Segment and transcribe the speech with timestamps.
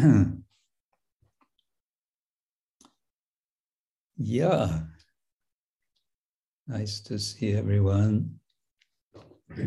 [4.16, 4.80] yeah.
[6.66, 8.38] Nice to see everyone.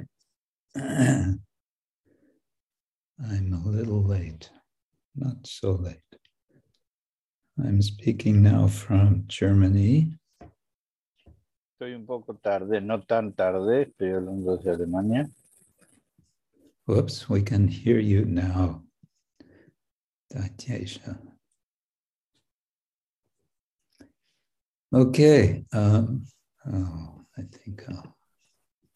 [0.75, 1.39] I'm
[3.19, 4.49] a little late,
[5.15, 5.97] not so late.
[7.63, 10.17] I'm speaking now from Germany.
[11.73, 15.29] Estoy un poco tarde, no tan tarde, estoy hablando desde Alemania.
[16.85, 18.83] Whoops, we can hear you now.
[20.33, 21.17] Daityesha.
[24.93, 25.65] Okay.
[25.73, 26.25] Um,
[26.71, 28.15] oh, I think I'll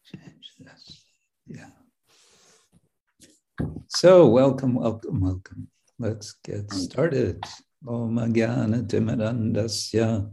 [0.04, 1.04] change this.
[1.46, 1.70] Yeah.
[3.88, 5.68] So, welcome, welcome, welcome.
[5.98, 7.44] Let's get started.
[7.86, 10.28] Om Jnana Timirandasya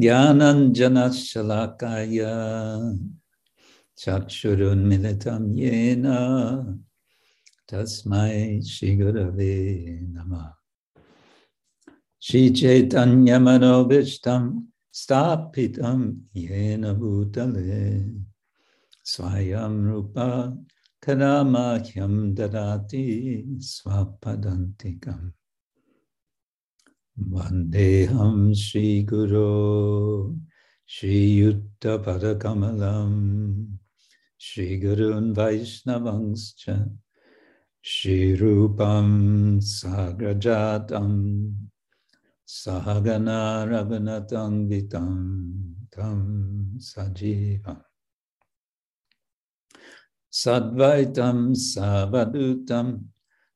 [0.00, 2.98] Jnananjana Shalakaya
[3.98, 6.78] Chakshurun Militam Yena
[7.74, 10.54] Tasmai Shigurave Nama
[12.20, 18.14] Shri Chaitanya Manobishtam Stapitam Yena Bhutale
[19.04, 20.56] Swayam Rupa
[21.02, 25.32] Karamahyam Dadati Swapadantikam
[27.18, 30.36] Vandeham Shri Guru
[30.86, 33.66] Shri Yutta Padakamalam
[34.38, 36.88] Shri Gurun Vaishnavangscha
[37.86, 41.54] Shri Rupam Sagrajatam
[42.48, 47.82] Sahagana Raghunatam Vitam Tam Sajivam
[50.32, 53.04] Sadvaitam Savadutam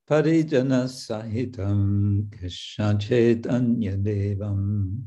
[0.07, 5.05] Parijana Sahitam Krishna Devam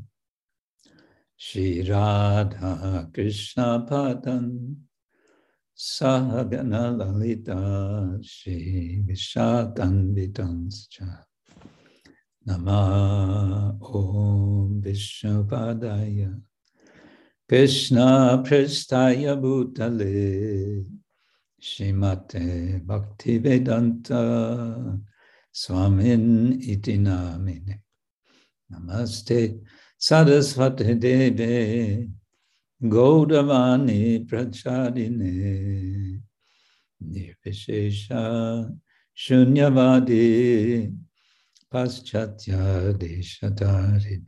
[1.36, 4.78] Shri Radha Krishna Padan
[5.82, 11.24] Sahagana Lalita Shri Vishakanvitanscha
[12.46, 16.40] Nama Om Vishnupadaya
[17.48, 20.84] Krishna Prestaya Bhutale.
[21.60, 25.00] Srimate Bhaktivedanta
[25.52, 27.82] Swamin iti namine.
[28.70, 29.58] Namaste
[30.00, 32.08] Sarasvati Deve
[32.82, 36.20] Gaudavani Prachadine
[37.00, 38.68] Nirvishesha
[39.16, 40.92] Shunyavadi
[41.72, 44.26] Paschatya Deshatarine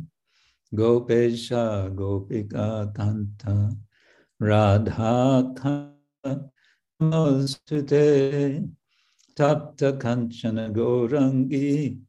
[0.72, 3.76] Gopesha Gopika Kanta
[4.40, 6.50] Radha Kanta
[9.36, 12.00] Tapta Kanchana Gaurangi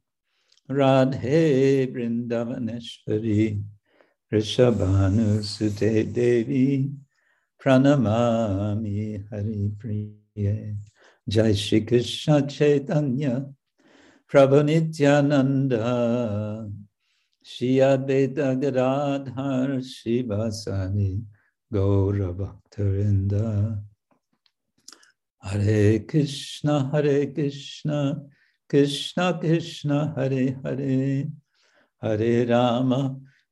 [0.68, 3.64] Radhe Vrindavaneshwari
[4.36, 6.90] Vrishabhanu Sute Devi
[7.58, 10.76] Pranamami Hari Priye
[11.26, 13.46] Jai Shri Krishna Chaitanya
[14.30, 16.70] Prabhu Nityananda
[17.42, 21.22] Shri Advaita Gadadhar Shivasani
[21.72, 22.58] Gaura
[25.42, 28.22] Hare Krishna, Hare Krishna,
[28.68, 31.26] Krishna Krishna, Hare Hare,
[32.02, 33.16] Hare Rama,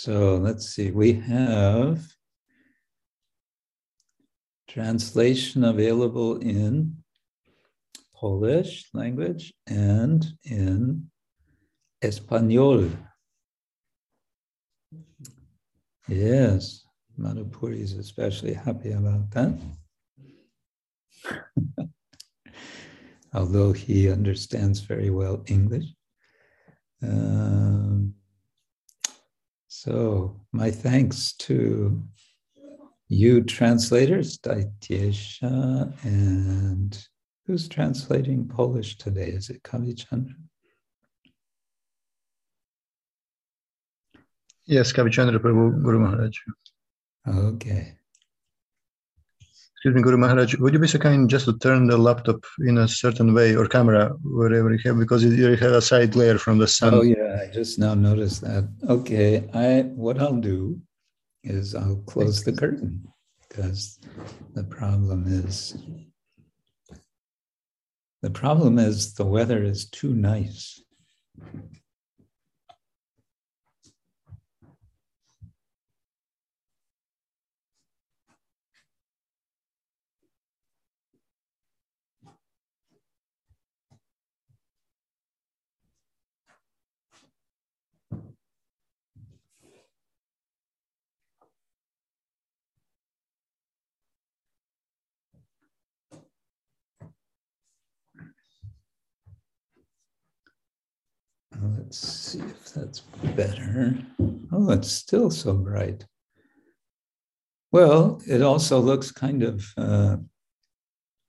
[0.00, 2.06] So let's see, we have
[4.68, 6.98] translation available in
[8.14, 11.10] Polish language and in
[12.00, 12.88] Espanol.
[16.06, 16.84] Yes,
[17.18, 19.58] Madhupuri is especially happy about that.
[23.34, 25.86] Although he understands very well English.
[27.02, 28.14] Um,
[29.80, 32.02] so, my thanks to
[33.06, 37.08] you translators, Daityesha, and
[37.46, 39.28] who's translating Polish today?
[39.28, 40.34] Is it Kavichandra?
[44.66, 46.36] Yes, Kavichandra Prabhu Guru Maharaj.
[47.28, 47.97] Okay.
[49.78, 52.78] Excuse me, Guru Maharaj, would you be so kind just to turn the laptop in
[52.78, 56.58] a certain way or camera, wherever you have, because you have a side glare from
[56.58, 56.94] the sun.
[56.94, 58.68] Oh yeah, I just now noticed that.
[58.88, 60.80] Okay, I what I'll do
[61.44, 63.06] is I'll close the curtain
[63.48, 64.00] because
[64.54, 65.76] the problem is
[68.20, 70.82] the problem is the weather is too nice.
[101.76, 103.00] Let's see if that's
[103.36, 103.98] better.
[104.52, 106.06] Oh, it's still so bright.
[107.72, 110.16] Well, it also looks kind of uh,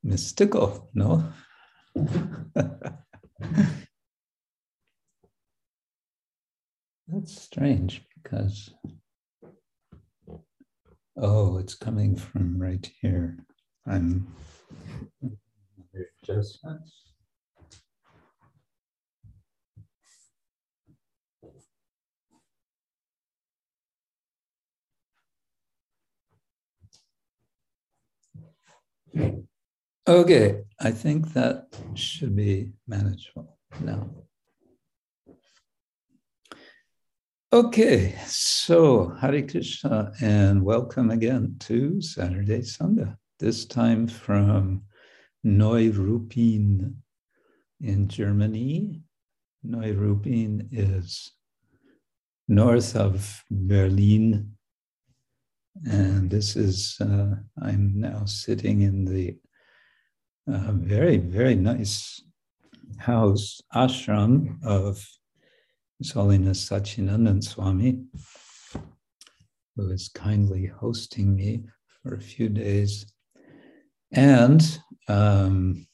[0.04, 1.24] mystical, no?
[7.08, 8.70] That's strange because,
[11.18, 13.38] oh, it's coming from right here.
[13.88, 14.28] I'm
[16.24, 17.09] adjustments.
[30.08, 34.10] Okay, I think that should be manageable now.
[37.52, 44.84] Okay, so Hare Krishna and welcome again to Saturday Sangha, this time from
[45.46, 46.96] Neuruppin
[47.82, 49.02] in Germany.
[49.66, 51.32] Neuruppin is
[52.48, 54.56] north of Berlin
[55.86, 59.38] and this is, uh, I'm now sitting in the
[60.52, 62.22] uh, very, very nice
[62.98, 65.06] house, ashram of
[66.00, 68.04] His Holiness Sachinandan Swami,
[69.76, 71.64] who is kindly hosting me
[72.02, 73.06] for a few days.
[74.12, 74.62] And
[75.08, 75.88] um,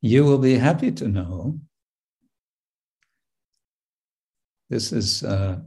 [0.00, 1.60] you will be happy to know
[4.70, 5.60] this is uh,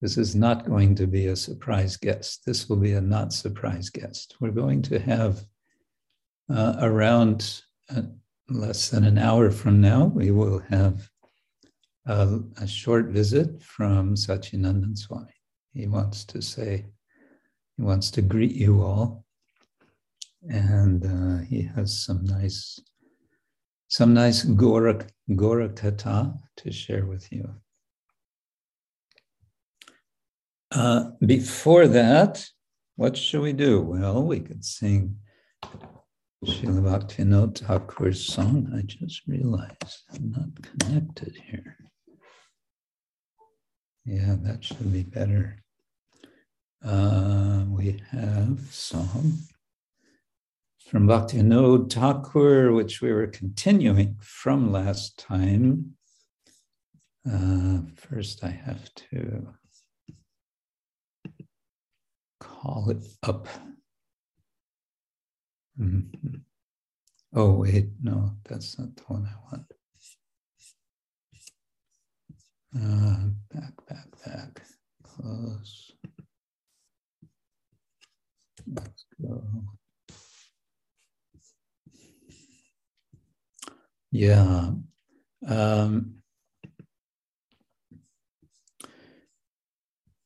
[0.00, 2.44] this is not going to be a surprise guest.
[2.46, 4.36] This will be a not surprise guest.
[4.40, 5.44] We're going to have
[6.48, 7.62] uh, around
[7.94, 8.02] uh,
[8.48, 11.08] less than an hour from now, we will have
[12.06, 15.34] a, a short visit from Sachinandan Swami.
[15.74, 16.86] He wants to say,
[17.76, 19.24] he wants to greet you all.
[20.48, 22.80] And uh, he has some nice,
[23.88, 27.48] some nice Gaura, Gaura Katha to share with you.
[30.70, 32.46] Uh, before that,
[32.96, 33.80] what should we do?
[33.80, 35.16] Well, we could sing
[36.44, 38.70] Srila Bhaktivinoda Thakur's song.
[38.76, 41.76] I just realized I'm not connected here.
[44.04, 45.62] Yeah, that should be better.
[46.84, 49.38] Uh, we have song
[50.86, 55.94] from Bhaktivinoda Thakur, which we were continuing from last time.
[57.30, 59.48] Uh, first, I have to
[62.60, 63.46] call it up.
[65.80, 66.36] Mm-hmm.
[67.34, 69.72] Oh, wait, no, that's not the one I want.
[72.76, 74.62] Uh, back, back, back,
[75.02, 75.92] close.
[78.66, 79.42] Let's go.
[84.10, 84.70] Yeah.
[85.46, 86.17] Um,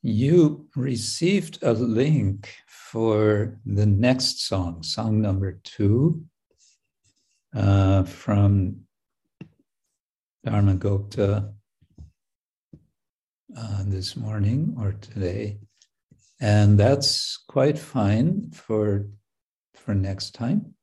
[0.02, 6.24] you received a link for the next song, song number two,
[7.54, 8.80] uh, from
[10.44, 11.52] Dharmagupta
[13.56, 15.58] uh, this morning or today.
[16.40, 19.06] And that's quite fine for,
[19.74, 20.74] for next time.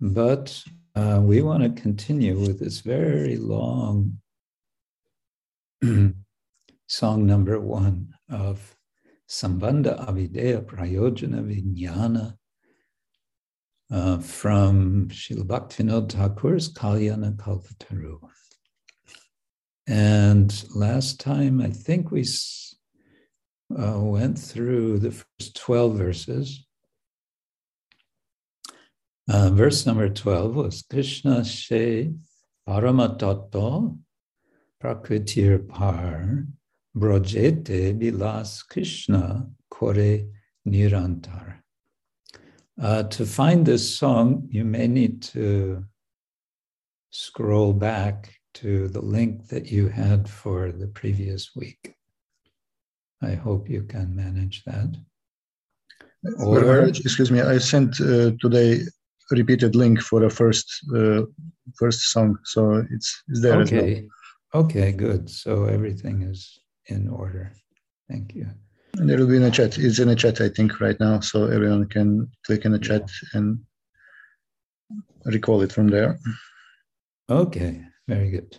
[0.00, 0.62] But
[0.94, 4.18] uh, we want to continue with this very long
[6.88, 8.74] song number one of
[9.28, 12.34] Sambandha Abhidheya Prayojana Vijnana
[13.92, 18.18] uh, from Srila Bhaktivinoda Thakur's Kalyana Kalpataru.
[19.86, 22.24] And last time, I think we
[23.78, 26.66] uh, went through the first 12 verses.
[29.30, 32.14] Uh, verse number 12 was Krishna She
[32.66, 33.98] Paramatattva
[34.82, 36.46] Prakritir par
[36.98, 40.24] brojete bilas Krishna kore
[40.66, 41.58] nirantar.
[42.80, 45.84] Uh, to find this song, you may need to
[47.10, 51.94] scroll back to the link that you had for the previous week.
[53.22, 54.96] I hope you can manage that.
[56.38, 58.80] Or, excuse me, I sent uh, today
[59.30, 61.22] repeated link for the first uh,
[61.76, 63.60] first song, so it's, it's there.
[63.60, 64.06] Okay,
[64.52, 64.64] well.
[64.64, 65.28] okay, good.
[65.28, 67.52] So everything is in order.
[68.08, 68.48] Thank you.
[68.96, 69.78] And it will be in a chat.
[69.78, 73.08] It's in a chat, I think, right now, so everyone can click in the chat
[73.34, 73.60] and
[75.24, 76.18] recall it from there.
[77.30, 78.58] Okay, very good.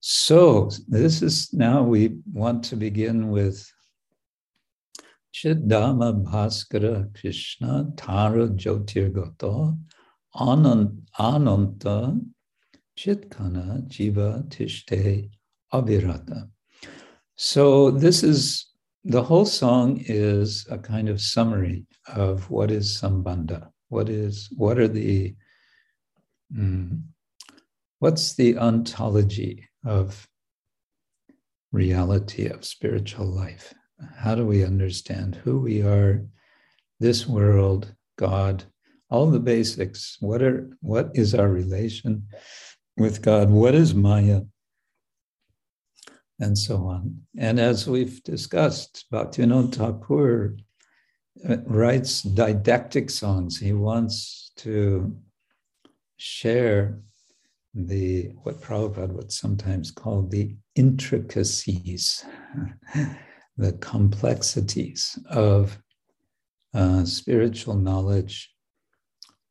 [0.00, 3.70] So this is now we want to begin with
[5.34, 9.78] Chidama Bhaskara Krishna Tara Jyotirgata
[10.34, 12.20] Ananta
[12.98, 15.30] Chitkana Jiva Tishte
[15.72, 16.48] Abhirata.
[17.36, 18.66] So this is
[19.04, 23.68] the whole song is a kind of summary of what is sambandha.
[23.88, 25.34] What is what are the
[26.54, 27.02] mm,
[27.98, 30.28] what's the ontology of
[31.72, 33.74] reality of spiritual life?
[34.16, 36.24] How do we understand who we are,
[37.00, 38.64] this world, God,
[39.10, 40.16] all the basics?
[40.20, 42.28] What are what is our relation
[42.96, 43.50] with God?
[43.50, 44.42] What is Maya?
[46.42, 47.22] And so on.
[47.38, 50.56] And as we've discussed, Bhaktivinoda Thakur
[51.48, 53.60] uh, writes didactic songs.
[53.60, 55.16] He wants to
[56.16, 56.98] share
[57.74, 62.24] the what Prabhupada would sometimes call the intricacies
[63.56, 65.78] the complexities of
[66.74, 68.52] uh, spiritual knowledge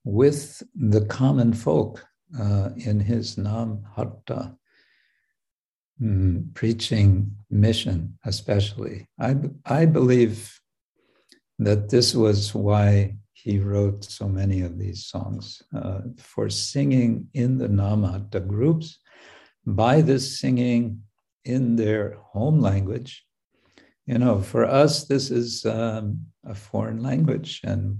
[0.03, 2.03] with the common folk
[2.38, 4.57] uh, in his Nam Hatta
[6.01, 9.08] mm, preaching mission, especially.
[9.20, 10.60] I, I believe
[11.60, 17.58] that this was why he wrote so many of these songs uh, for singing in
[17.58, 19.00] the Nam Hatta groups.
[19.65, 21.03] By this singing
[21.46, 23.25] in their home language,
[24.08, 28.00] you know, for us, this is um, a foreign language, and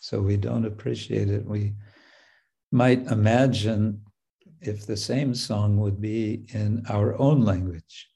[0.00, 1.44] so we don't appreciate it.
[1.44, 1.74] We
[2.70, 4.02] might imagine
[4.62, 8.08] if the same song would be in our own language,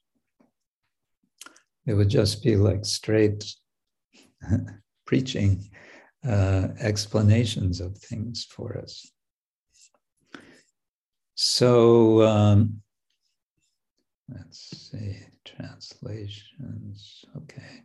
[1.85, 3.53] it would just be like straight
[5.05, 5.69] preaching
[6.27, 9.11] uh, explanations of things for us.
[11.35, 12.81] So um,
[14.29, 17.25] let's see translations.
[17.35, 17.83] Okay.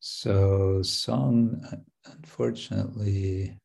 [0.00, 1.62] So, song,
[2.06, 3.58] unfortunately,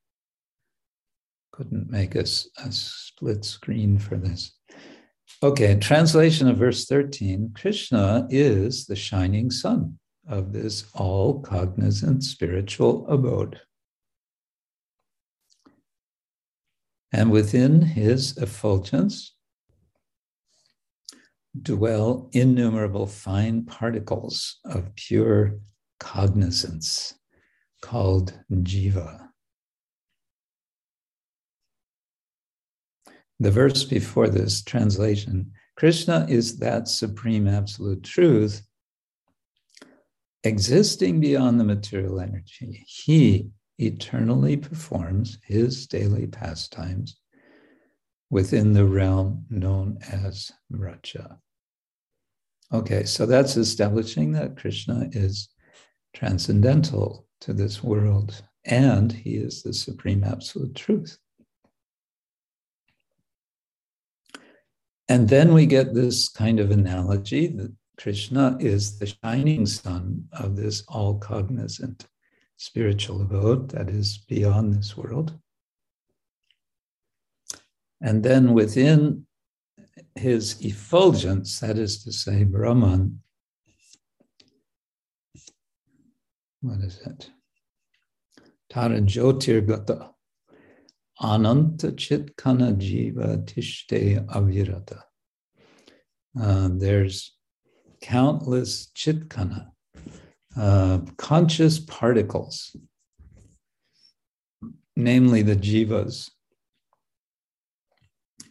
[1.53, 4.53] couldn't make us a, a split screen for this.
[5.41, 13.07] Okay, translation of verse 13 Krishna is the shining sun of this all cognizant spiritual
[13.07, 13.59] abode.
[17.11, 19.35] And within his effulgence,
[21.61, 25.59] dwell innumerable fine particles of pure
[25.99, 27.13] cognizance
[27.81, 29.27] called jiva.
[33.39, 38.61] The verse before this translation Krishna is that supreme absolute truth
[40.43, 42.85] existing beyond the material energy.
[42.87, 43.49] He
[43.79, 47.17] eternally performs his daily pastimes
[48.29, 51.37] within the realm known as Vraja.
[52.71, 55.49] Okay, so that's establishing that Krishna is
[56.13, 61.17] transcendental to this world and he is the supreme absolute truth.
[65.09, 70.55] And then we get this kind of analogy that Krishna is the shining sun of
[70.55, 72.07] this all cognizant
[72.57, 75.37] spiritual abode that is beyond this world.
[78.01, 79.25] And then within
[80.15, 83.21] his effulgence, that is to say, Brahman,
[86.61, 87.29] what is it?
[88.69, 90.12] Tara Jyotirgata,
[91.21, 95.01] Ananta Chitkana Jiva Tishte Avirata.
[96.39, 97.33] Uh, there's
[98.01, 99.67] countless chitkana,
[100.57, 102.75] uh, conscious particles,
[104.95, 106.31] namely the jivas,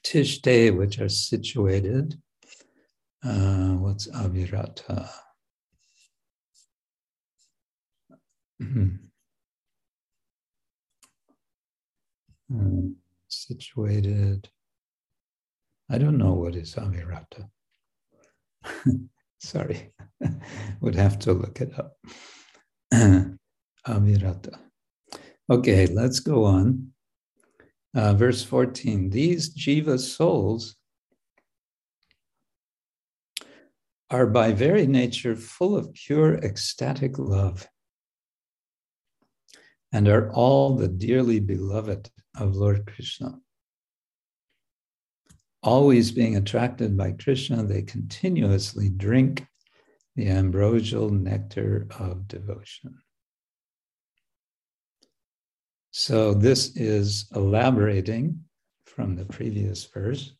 [0.05, 2.21] tishte, which are situated.
[3.25, 5.09] Uh, what's avirata?
[12.53, 12.91] Hmm.
[13.29, 14.51] situated.
[15.91, 17.49] I don't know what is Avirata.
[19.41, 19.91] Sorry,
[20.83, 21.97] would have to look it up.
[23.87, 24.59] Avirata.
[25.51, 26.93] Okay, let's go on.
[27.95, 30.77] Uh, verse 14 These jiva souls
[34.11, 37.67] are by very nature full of pure ecstatic love
[39.93, 43.39] and are all the dearly beloved of Lord Krishna.
[45.63, 49.47] Always being attracted by Krishna, they continuously drink
[50.17, 52.99] the ambrosial nectar of devotion.
[55.91, 58.45] So, this is elaborating
[58.87, 60.35] from the previous verse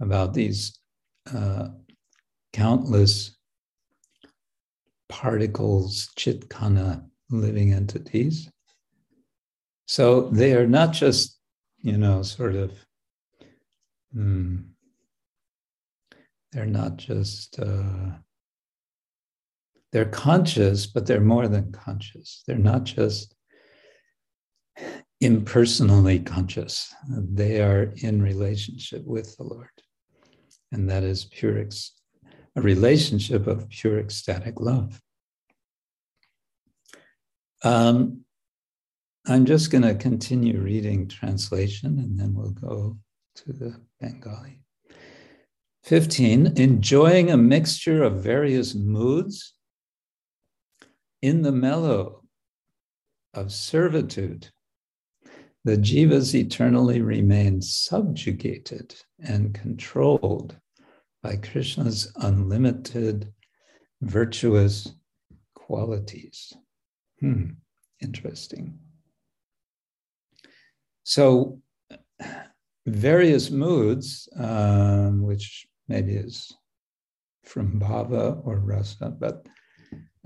[0.00, 0.78] about these
[1.32, 1.68] uh,
[2.52, 3.36] countless
[5.12, 8.50] particles, chitkana, living entities.
[9.84, 11.38] So they are not just,
[11.82, 12.72] you know, sort of,
[14.16, 14.64] mm,
[16.50, 18.12] they're not just, uh,
[19.92, 22.42] they're conscious, but they're more than conscious.
[22.46, 23.34] They're not just
[25.20, 29.68] impersonally conscious, they are in relationship with the Lord
[30.72, 31.92] and that is pure, ex-
[32.56, 35.00] a relationship of pure ecstatic love.
[37.64, 38.24] Um,
[39.26, 42.98] I'm just going to continue reading translation and then we'll go
[43.36, 44.58] to the Bengali.
[45.84, 49.54] 15, enjoying a mixture of various moods
[51.22, 52.22] in the mellow
[53.34, 54.48] of servitude.
[55.64, 58.94] The jivas eternally remain subjugated
[59.24, 60.56] and controlled
[61.22, 63.32] by Krishna's unlimited
[64.00, 64.92] virtuous
[65.54, 66.52] qualities.
[67.20, 67.50] Hmm,
[68.00, 68.78] interesting.
[71.04, 71.60] So,
[72.86, 76.52] various moods, um, which maybe is
[77.44, 79.46] from bhava or rasa, but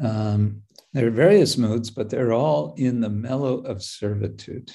[0.02, 4.72] um, there are various moods, but they're all in the mellow of servitude.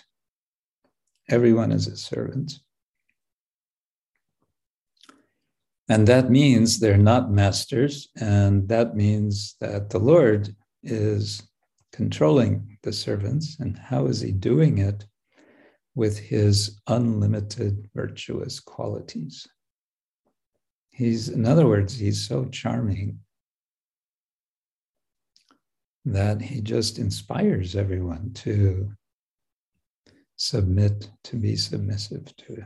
[1.29, 2.53] Everyone is a servant.
[5.89, 8.09] And that means they're not masters.
[8.15, 11.41] And that means that the Lord is
[11.91, 13.59] controlling the servants.
[13.59, 15.05] And how is he doing it?
[15.93, 19.45] With his unlimited virtuous qualities.
[20.89, 23.19] He's, in other words, he's so charming
[26.05, 28.91] that he just inspires everyone to
[30.37, 32.65] submit, to be submissive to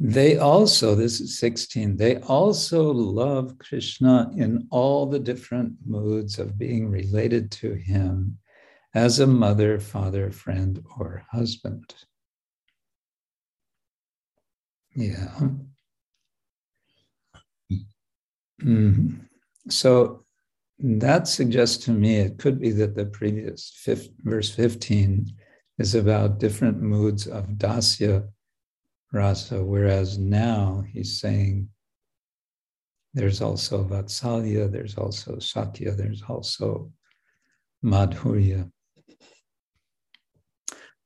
[0.00, 6.58] They also, this is 16, they also love Krishna in all the different moods of
[6.58, 8.38] being related to him
[8.92, 11.94] as a mother, father, friend, or husband.
[14.96, 15.48] Yeah.
[18.62, 19.14] Mm-hmm.
[19.68, 20.24] So
[20.78, 25.26] that suggests to me it could be that the previous fifth, verse 15
[25.78, 28.28] is about different moods of dasya
[29.14, 31.68] rasa, whereas now he's saying
[33.14, 36.90] there's also Vatsalya, there's also sakhya, there's also
[37.84, 38.70] Madhurya.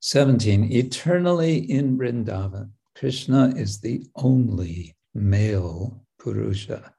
[0.00, 6.94] 17, eternally in Vrindavan, Krishna is the only male Purusha,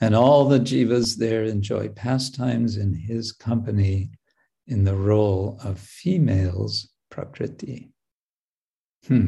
[0.00, 4.10] and all the jivas there enjoy pastimes in his company
[4.66, 7.90] in the role of females, Prakriti.
[9.06, 9.26] Hmm.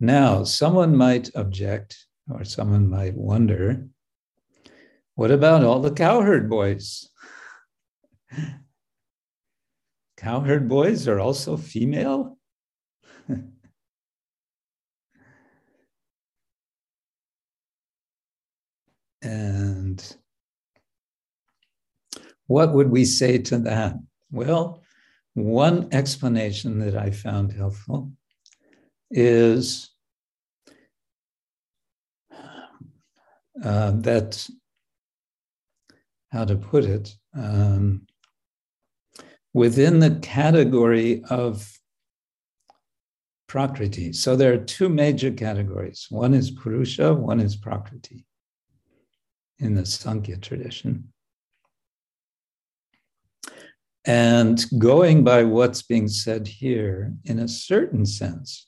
[0.00, 3.88] Now, someone might object, or someone might wonder
[5.16, 7.08] what about all the cowherd boys?
[10.16, 12.38] cowherd boys are also female?
[19.22, 20.16] and
[22.46, 23.96] what would we say to that?
[24.30, 24.84] Well,
[25.34, 28.12] one explanation that I found helpful
[29.10, 29.90] is
[33.64, 34.48] uh, that,
[36.30, 38.06] how to put it, um,
[39.54, 41.70] within the category of
[43.48, 44.12] Prakriti.
[44.12, 48.26] So there are two major categories one is Purusha, one is Prakriti
[49.58, 51.12] in the Sankhya tradition.
[54.04, 58.67] And going by what's being said here, in a certain sense,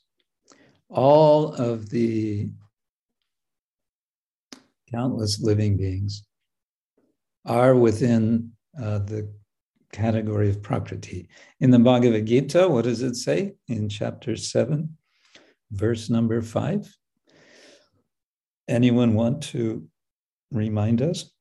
[0.91, 2.49] all of the
[4.91, 6.23] countless living beings
[7.45, 9.31] are within uh, the
[9.93, 11.29] category of Prakriti.
[11.59, 14.97] In the Bhagavad Gita, what does it say in chapter 7,
[15.71, 16.93] verse number 5?
[18.67, 19.87] Anyone want to
[20.51, 21.31] remind us?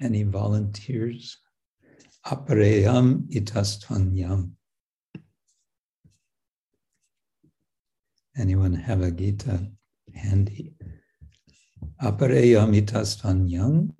[0.00, 1.38] Any volunteers?
[2.26, 4.50] Apareyam itastvanyam.
[8.38, 9.66] Anyone have a Gita
[10.14, 10.74] handy?
[12.02, 13.90] Apareyam itastvanyam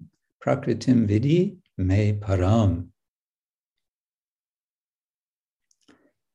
[0.45, 2.89] prakritim vidi me param.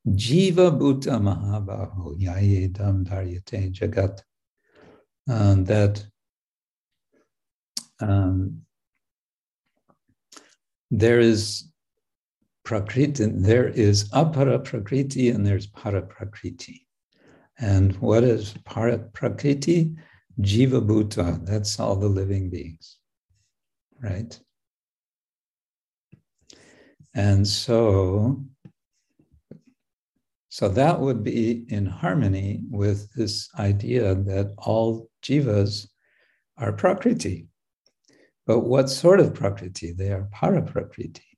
[0.07, 4.21] Jiva Bhuta Mahabaho Yayedam Daryate Jagat.
[5.29, 6.03] Uh, that
[7.99, 8.63] um,
[10.89, 11.71] there is
[12.65, 16.87] prakriti, there is apara prakriti and there's para prakriti.
[17.61, 19.95] And what is prakriti?
[20.39, 22.97] Jiva Bhuta, that's all the living beings,
[24.01, 24.39] right?
[27.13, 28.43] And so,
[30.49, 35.87] so that would be in harmony with this idea that all jivas
[36.57, 37.47] are prakriti.
[38.47, 39.91] But what sort of prakriti?
[39.91, 41.37] They are para prakriti.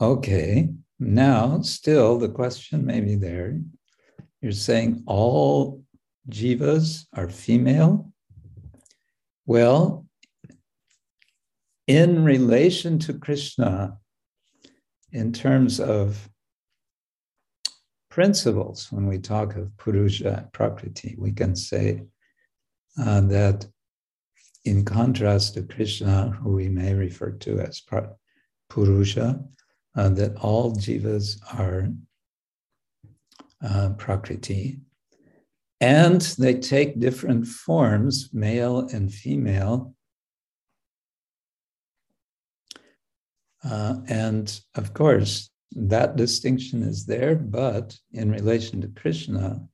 [0.00, 3.60] Okay, now still the question may be there.
[4.40, 5.82] You're saying all
[6.30, 8.12] jivas are female?
[9.46, 10.06] Well,
[11.86, 13.96] in relation to Krishna,
[15.10, 16.28] in terms of
[18.10, 22.02] principles, when we talk of Purusha Prakriti, we can say
[23.00, 23.66] uh, that
[24.64, 27.82] in contrast to Krishna, who we may refer to as
[28.68, 29.40] Purusha,
[29.96, 31.88] uh, that all jivas are
[33.62, 34.80] uh, Prakriti.
[35.80, 39.94] And they take different forms, male and female.
[43.62, 49.68] Uh, and of course, that distinction is there, but in relation to Krishna,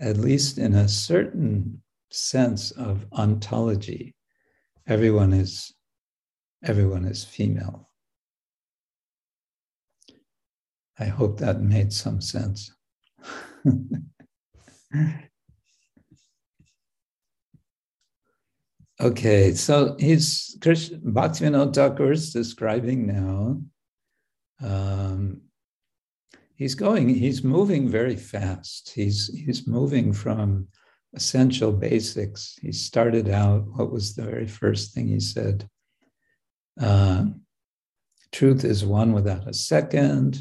[0.00, 4.14] at least in a certain sense of ontology,
[4.86, 5.72] everyone is
[6.64, 7.88] everyone is female.
[10.98, 12.73] I hope that made some sense.
[19.00, 23.60] okay, so he's Bhaktivinoda Thakur is describing now.
[24.62, 25.42] Um,
[26.56, 28.92] he's going, he's moving very fast.
[28.94, 30.68] He's he's moving from
[31.14, 32.58] essential basics.
[32.60, 35.68] He started out, what was the very first thing he said?
[36.80, 37.26] Uh,
[38.32, 40.38] truth is one without a second.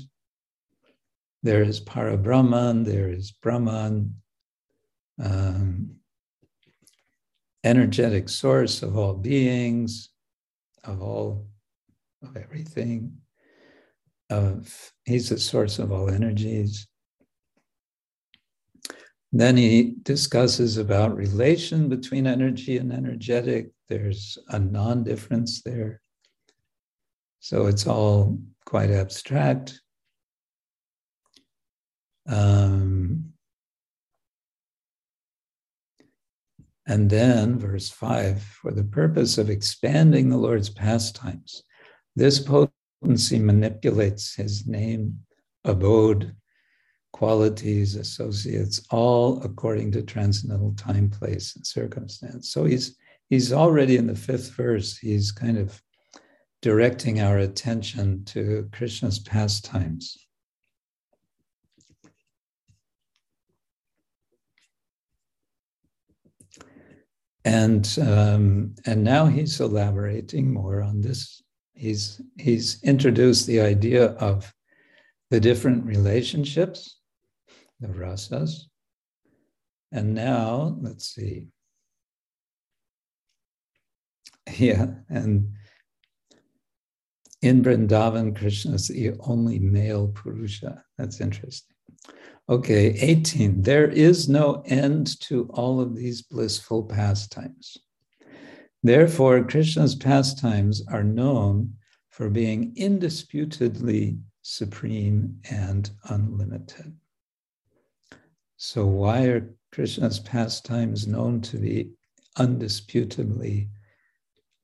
[1.43, 4.15] There is Parabrahman, there is Brahman,
[5.21, 5.95] um,
[7.65, 10.09] energetic source of all beings,
[10.85, 11.47] of all,
[12.23, 13.17] of everything.
[14.29, 16.87] Of, he's the source of all energies.
[19.33, 23.71] Then he discusses about relation between energy and energetic.
[23.89, 26.01] There's a non-difference there.
[27.41, 29.81] So it's all quite abstract.
[32.27, 33.33] Um,
[36.85, 41.63] and then, verse 5 for the purpose of expanding the Lord's pastimes,
[42.15, 45.19] this potency manipulates his name,
[45.63, 46.35] abode,
[47.13, 52.49] qualities, associates, all according to transcendental time, place, and circumstance.
[52.49, 52.97] So he's
[53.29, 55.81] he's already in the fifth verse, he's kind of
[56.61, 60.17] directing our attention to Krishna's pastimes.
[67.45, 71.41] And um, and now he's elaborating more on this.
[71.73, 74.53] He's he's introduced the idea of
[75.29, 76.99] the different relationships,
[77.79, 78.67] the rasas,
[79.91, 81.47] and now let's see.
[84.57, 85.53] Yeah, and
[87.41, 90.83] in Vrindavan, Krishna is the only male Purusha.
[90.97, 91.72] That's interesting.
[92.49, 93.61] Okay, 18.
[93.61, 97.77] There is no end to all of these blissful pastimes.
[98.83, 101.75] Therefore, Krishna's pastimes are known
[102.09, 106.93] for being indisputably supreme and unlimited.
[108.57, 111.91] So, why are Krishna's pastimes known to be
[112.37, 113.69] undisputably,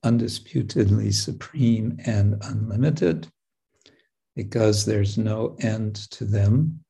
[0.03, 3.29] undisputedly supreme and unlimited?
[4.35, 6.83] Because there's no end to them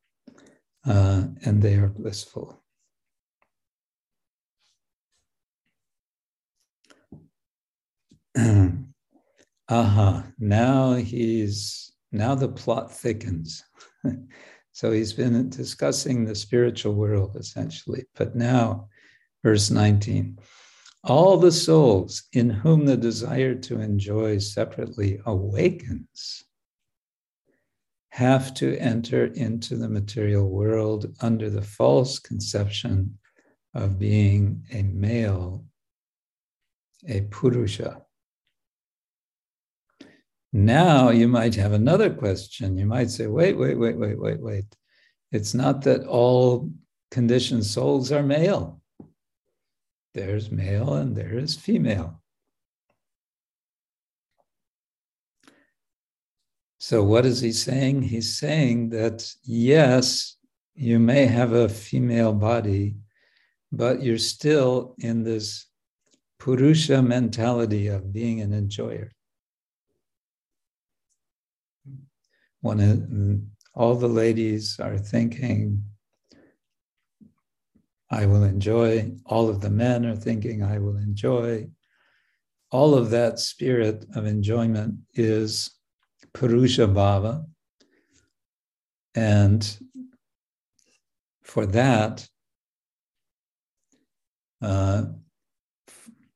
[0.85, 2.61] uh, and they are blissful.
[9.69, 13.63] aha, now he's, now the plot thickens.
[14.71, 18.87] so he's been discussing the spiritual world essentially, but now,
[19.43, 20.37] verse 19
[21.03, 26.43] all the souls in whom the desire to enjoy separately awakens
[28.11, 33.17] have to enter into the material world under the false conception
[33.73, 35.63] of being a male,
[37.07, 38.01] a Purusha.
[40.51, 42.77] Now you might have another question.
[42.77, 44.65] You might say, wait, wait, wait, wait, wait, wait.
[45.31, 46.71] It's not that all
[47.11, 48.81] conditioned souls are male.
[50.15, 52.18] There's male and there is female.
[56.79, 58.03] So, what is he saying?
[58.03, 60.37] He's saying that yes,
[60.75, 62.95] you may have a female body,
[63.71, 65.67] but you're still in this
[66.39, 69.11] Purusha mentality of being an enjoyer.
[72.61, 75.83] One all the ladies are thinking,
[78.09, 79.11] I will enjoy.
[79.25, 81.69] All of the men are thinking, I will enjoy.
[82.71, 85.69] All of that spirit of enjoyment is
[86.33, 87.45] Purusha Bhava.
[89.15, 89.77] And
[91.43, 92.27] for that,
[94.61, 95.05] uh,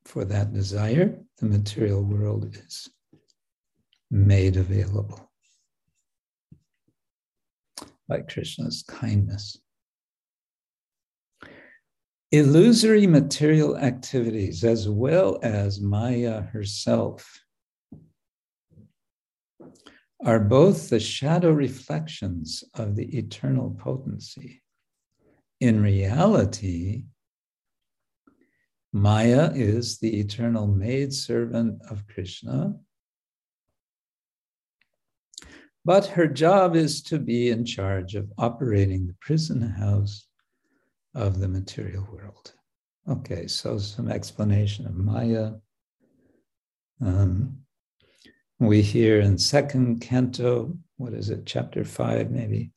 [0.04, 2.88] for that desire, the material world is
[4.10, 5.30] made available
[8.08, 9.58] by Krishna's kindness.
[12.32, 17.43] Illusory material activities, as well as Maya herself,
[20.24, 24.62] are both the shadow reflections of the eternal potency.
[25.60, 27.04] In reality,
[28.92, 32.74] Maya is the eternal maidservant of Krishna,
[35.84, 40.26] but her job is to be in charge of operating the prison house
[41.14, 42.54] of the material world.
[43.08, 45.52] Okay, so some explanation of Maya.
[47.00, 47.63] Um,
[48.58, 52.70] we hear in second canto, what is it, chapter five, maybe,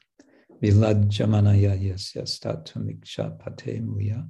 [0.61, 4.27] Vilajjamanaya yasya statumiksha pate muya.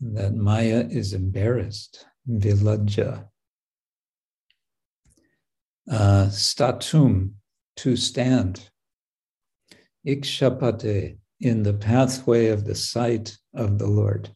[0.00, 3.26] That Maya is embarrassed, Vilajja.
[5.90, 7.32] Uh, statum,
[7.76, 8.70] to stand.
[10.06, 14.30] Ikshapate, in the pathway of the sight of the Lord.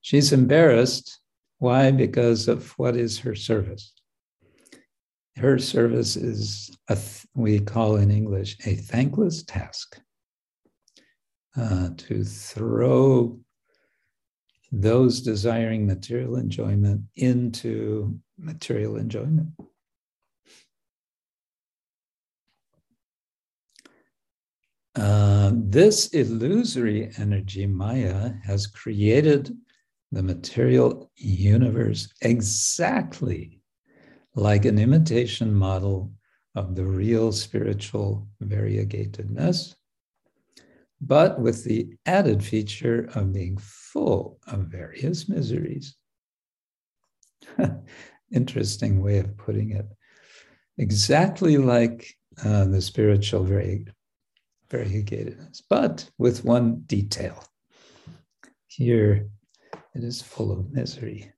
[0.00, 1.18] She's embarrassed.
[1.58, 1.90] Why?
[1.90, 3.92] Because of what is her service
[5.36, 10.00] her service is a th- we call in English a thankless task
[11.56, 13.38] uh, to throw
[14.72, 19.48] those desiring material enjoyment into material enjoyment.
[24.94, 29.56] Uh, this illusory energy, Maya, has created
[30.12, 33.59] the material universe exactly
[34.34, 36.12] like an imitation model
[36.54, 39.74] of the real spiritual variegatedness,
[41.00, 45.96] but with the added feature of being full of various miseries.
[48.32, 49.86] Interesting way of putting it.
[50.78, 52.14] Exactly like
[52.44, 53.86] uh, the spiritual vari-
[54.68, 57.42] variegatedness, but with one detail.
[58.66, 59.28] Here
[59.94, 61.32] it is full of misery.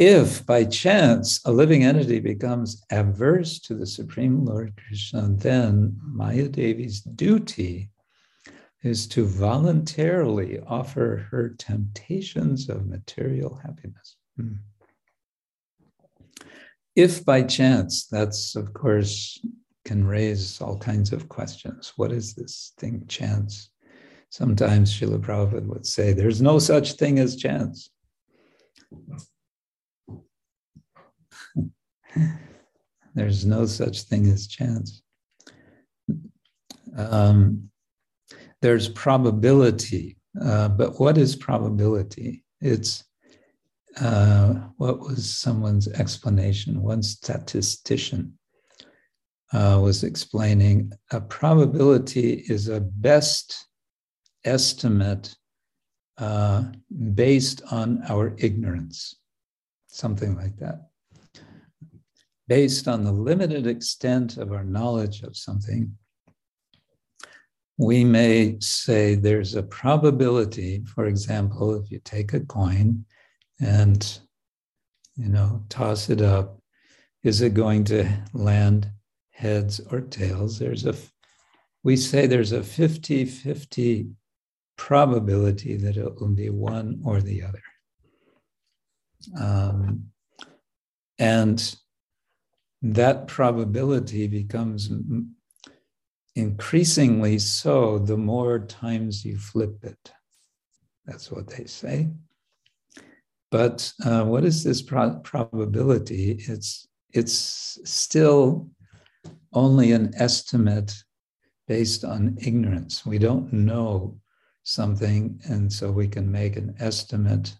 [0.00, 6.48] If by chance a living entity becomes averse to the Supreme Lord Krishna, then Maya
[6.48, 7.90] Devi's duty
[8.82, 14.16] is to voluntarily offer her temptations of material happiness.
[14.38, 14.54] Hmm.
[16.96, 19.38] If by chance, that's of course
[19.84, 21.92] can raise all kinds of questions.
[21.96, 23.68] What is this thing, chance?
[24.30, 27.90] Sometimes Srila Prabhupada would say, There's no such thing as chance.
[33.14, 35.02] There's no such thing as chance.
[36.96, 37.70] Um,
[38.62, 42.44] there's probability, uh, but what is probability?
[42.60, 43.04] It's
[44.00, 46.82] uh, what was someone's explanation?
[46.82, 48.38] One statistician
[49.52, 53.66] uh, was explaining a probability is a best
[54.44, 55.34] estimate
[56.18, 56.64] uh,
[57.14, 59.16] based on our ignorance,
[59.88, 60.89] something like that
[62.50, 65.96] based on the limited extent of our knowledge of something,
[67.78, 73.04] we may say there's a probability, for example, if you take a coin
[73.60, 74.18] and,
[75.14, 76.58] you know, toss it up.
[77.22, 78.90] Is it going to land
[79.30, 80.58] heads or tails?
[80.58, 80.94] There's a,
[81.84, 84.10] we say there's a 50 50
[84.76, 87.62] probability that it will be one or the other.
[89.40, 90.06] Um,
[91.20, 91.76] and
[92.82, 94.90] that probability becomes
[96.34, 100.12] increasingly so the more times you flip it.
[101.04, 102.10] That's what they say.
[103.50, 106.38] But uh, what is this pro- probability?
[106.46, 108.70] It's it's still
[109.52, 110.94] only an estimate
[111.66, 113.04] based on ignorance.
[113.04, 114.16] We don't know
[114.62, 117.56] something, and so we can make an estimate.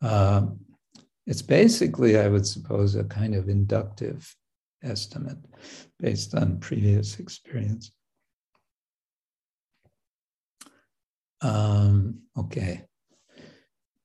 [0.00, 0.46] Uh,
[1.30, 4.34] it's basically, I would suppose, a kind of inductive
[4.82, 5.38] estimate
[6.00, 7.92] based on previous experience.
[11.40, 12.82] Um, okay.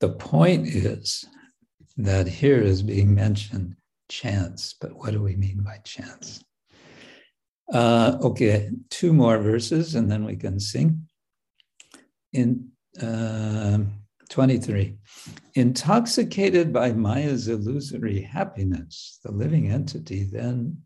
[0.01, 1.25] The point is
[1.97, 3.75] that here is being mentioned
[4.07, 6.43] chance, but what do we mean by chance?
[7.73, 11.07] Uh, okay, two more verses and then we can sing.
[12.33, 12.69] In
[13.01, 13.79] uh,
[14.29, 14.97] 23,
[15.53, 20.77] intoxicated by Maya's illusory happiness, the living entity then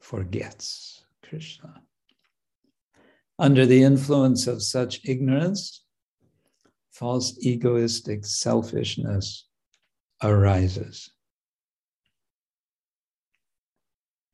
[0.00, 1.82] forgets Krishna.
[3.38, 5.84] Under the influence of such ignorance,
[6.92, 9.46] false egoistic selfishness
[10.22, 11.10] arises.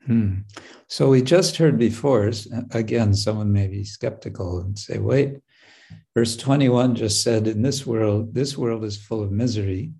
[0.06, 0.40] Hmm.
[0.86, 2.30] So we just heard before,
[2.72, 5.38] again, someone may be skeptical and say, wait,
[6.14, 9.92] verse 21 just said, in this world, this world is full of misery.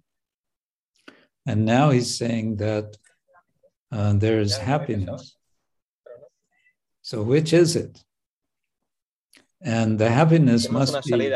[1.47, 2.97] And now he's saying that
[3.93, 5.37] uh, there is happiness.
[7.03, 8.03] So which is it?
[9.63, 11.33] And the happiness must be.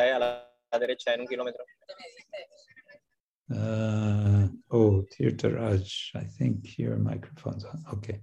[3.52, 7.84] Uh, oh, Tirtaraj, I think your microphone's on.
[7.92, 8.20] Okay.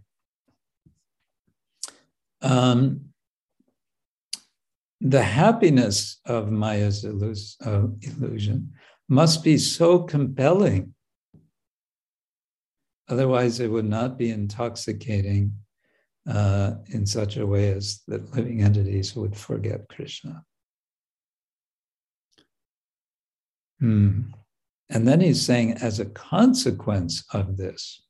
[2.42, 3.11] Um,
[5.02, 8.72] the happiness of Maya's illus- uh, illusion
[9.10, 10.94] must be so compelling.
[13.10, 15.54] Otherwise, it would not be intoxicating
[16.30, 20.46] uh, in such a way as that living entities would forget Krishna.
[23.80, 24.22] Hmm.
[24.90, 28.04] And then he's saying, as a consequence of this,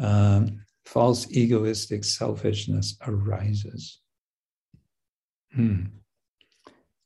[0.00, 4.00] um, false egoistic selfishness arises.
[5.54, 5.84] Hmm.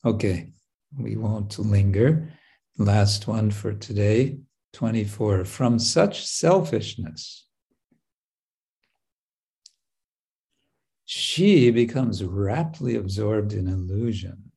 [0.04, 0.52] Okay,
[0.98, 2.32] we won't linger.
[2.78, 4.38] Last one for today,
[4.72, 5.44] 24.
[5.44, 7.46] From such selfishness,
[11.04, 14.52] she becomes rapidly absorbed in illusion.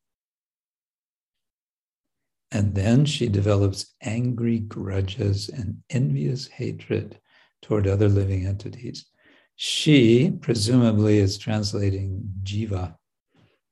[2.50, 7.18] And then she develops angry grudges and envious hatred
[7.60, 9.06] toward other living entities.
[9.56, 12.94] She, presumably, is translating jiva,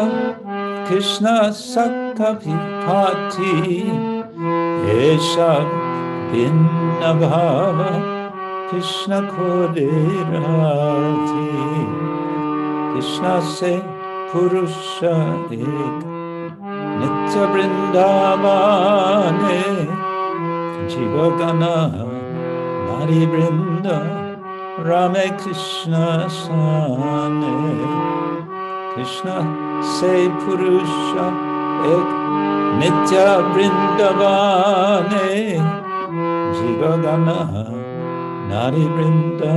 [0.85, 2.29] Krishna Sakka
[2.85, 3.53] Pati
[4.83, 5.53] Esha
[6.31, 7.91] Vinna Bhava
[8.69, 9.91] Krishna Kore
[10.33, 11.49] Rati
[12.91, 13.73] Krishna se
[14.29, 15.15] Purusha
[15.51, 15.99] Ek
[16.99, 19.61] Nitya Vrindavane
[20.89, 21.75] Jivagana
[22.85, 24.24] Nari Brinda
[24.77, 27.79] Rame Krishna Sane
[28.93, 29.37] Krishna
[29.81, 31.27] Se Purusha
[31.95, 32.09] Ek
[32.79, 35.31] Nitya Vrindavane
[36.55, 37.39] Jivagana
[38.49, 39.55] Nari Brinda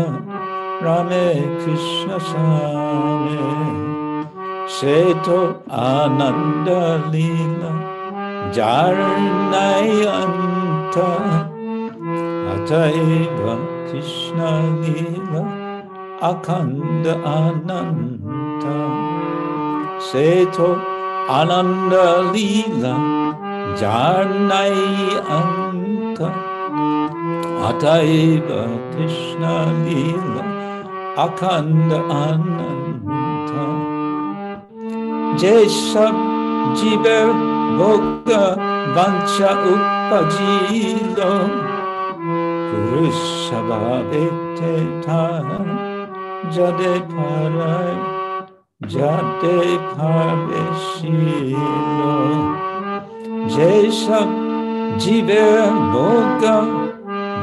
[0.80, 1.26] Rame
[1.64, 3.42] Krishna Sane
[4.68, 7.72] Seto Ananda Lila
[8.54, 9.88] Jarnayanta
[12.54, 14.49] Ataiva Krishna
[14.83, 15.43] Lila
[16.29, 18.77] Akanda Ananta
[20.07, 20.69] Seto
[21.39, 22.95] Ananda Lila
[23.79, 25.07] Jarnayanta
[27.69, 28.61] Ataiva
[28.93, 29.55] Krishna
[29.85, 30.43] Lila
[31.25, 33.63] Akanda Ananta
[35.41, 35.55] যে
[35.89, 36.15] সব
[36.77, 37.27] জীবের
[37.77, 38.03] ভোগ
[38.95, 39.51] বাঞ্ছা
[42.67, 44.73] উপাজিল পুরুষ স্বভাবেতে
[46.55, 47.97] যাদে পারায়
[48.93, 49.55] যাতে
[49.91, 51.51] ভাবেশীল
[53.53, 53.71] যে
[54.03, 54.29] সব
[55.01, 55.57] জীবের
[55.91, 56.41] ভোগ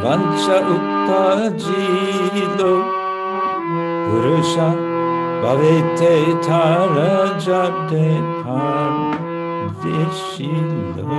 [0.03, 2.61] বাঞ্ছা উপাজিল
[4.05, 4.69] purusha
[5.43, 8.93] Bhavete tara jade par
[9.81, 11.17] vishilo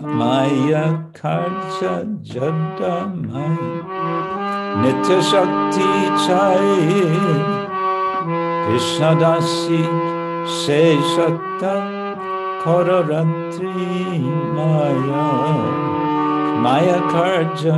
[0.00, 3.74] Maya jada maya.
[4.82, 5.90] Nitya shakti
[6.24, 6.78] chai
[8.66, 9.82] Krishna dasi
[10.46, 11.74] se shakta
[12.62, 14.20] Kararatri
[14.56, 15.26] maya.
[16.62, 17.76] Maya karja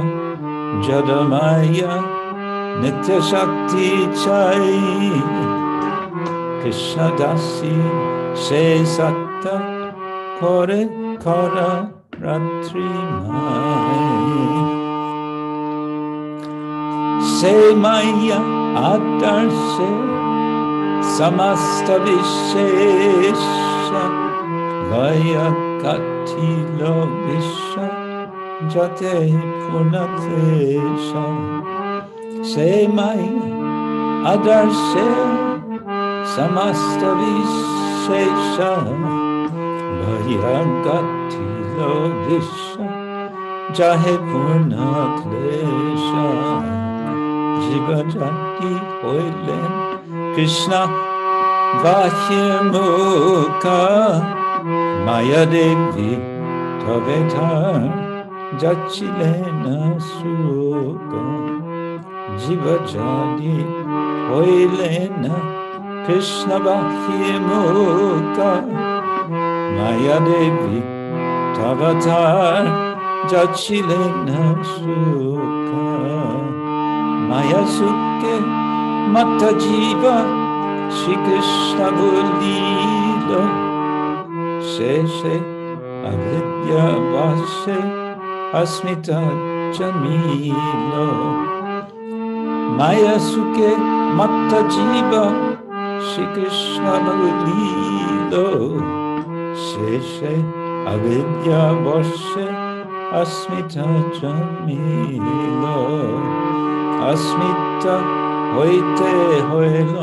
[0.84, 2.20] jada maya.
[2.80, 3.88] Nitya Shakti
[4.24, 4.72] Chai
[6.62, 7.76] Krishna Dasi
[8.34, 9.94] Se Satta
[10.40, 10.88] Kore
[11.22, 12.38] Kara Mai
[17.20, 18.38] Se Maya
[18.76, 19.88] Adar Se
[21.16, 23.34] Samasta Vishesha
[24.88, 25.46] Vaya
[25.82, 26.94] Katilo
[27.26, 27.86] Visha
[28.70, 29.16] Jate
[29.66, 31.24] Punatesha.
[32.98, 33.44] Maya
[34.32, 35.08] Adar Se
[36.34, 38.72] Samasta Vishesha
[39.98, 41.21] Vayagati
[43.76, 44.14] চাহে
[47.62, 47.88] জীব
[49.00, 49.70] হইলেন
[50.34, 50.72] কৃষ্ণ
[55.06, 56.12] মায়া দেবী
[56.80, 57.18] থবে
[58.60, 59.64] যাচ্ছিলেন
[60.08, 61.10] শোক
[62.38, 63.56] জীব জাতি
[64.28, 65.22] হইলেন
[66.04, 67.32] কৃষ্ণ বাহ্যে
[69.76, 70.91] মায়া দেবী
[71.70, 72.64] অবতার,
[73.30, 74.28] যাচ্ছিলেন
[74.72, 75.90] সুখা।
[77.28, 78.34] মায়া সুখকে
[79.14, 80.16] মাত্র জীবা,
[80.96, 83.30] শ্রীকৃষ্ণ বলিল
[84.72, 85.34] শেষে
[86.10, 87.78] অবিদ্যা বাসে
[88.60, 89.20] অস্মিতা
[89.76, 90.92] চমিল
[92.78, 93.70] মায়া সুখে
[94.18, 95.12] মত্ত জীব,
[96.08, 98.32] শ্রীকৃষ্ণ বলিল
[99.66, 100.34] শেষে
[100.93, 102.47] অবিদ্যা বর্ষে
[103.13, 103.87] अस्मिता
[104.17, 105.65] জন্মিল
[107.01, 107.95] अस्मिता
[108.55, 109.11] হইতে
[109.49, 109.95] হইল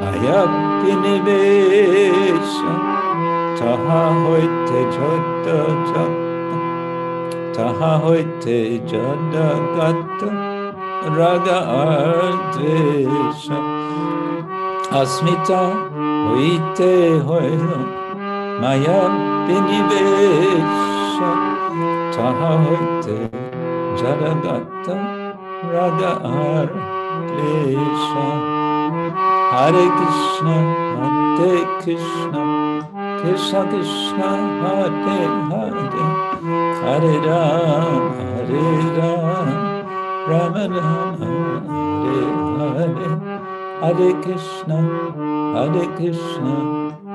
[0.00, 0.40] মায়া
[0.80, 2.50] বিনিবেশ
[3.58, 5.46] তাহা হইতে যত
[5.88, 6.18] যত
[7.56, 8.56] তাহা হইতে
[8.90, 10.20] জগত
[11.18, 11.46] রাগ
[12.54, 13.42] দ্বেষ
[14.92, 15.62] अस्मिता
[16.28, 16.92] হইতে
[17.28, 17.66] হইল
[18.60, 19.02] মায়া
[19.47, 21.31] beni bekşa
[22.15, 23.17] tahakte
[23.99, 24.97] caradatta
[25.73, 26.69] radar
[27.37, 28.53] leşa
[29.53, 30.57] Hare Krishna
[31.37, 32.43] Hare Krishna
[33.21, 34.29] Krishna Krishna
[34.61, 35.19] Hare
[35.49, 36.05] Hare.
[36.81, 38.65] Hare Ram Hare
[38.97, 39.49] Ram
[40.29, 42.25] Ram Ram Hare
[42.57, 43.11] Hare.
[43.81, 44.79] Hare Krishna
[45.53, 47.02] Hare Krishna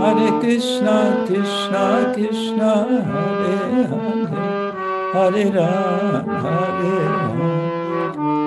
[0.00, 2.70] Hare Krishna, Krishna, Krishna,
[3.04, 4.32] Hare Hare,
[5.12, 7.48] Hare Rama, Hare Rama,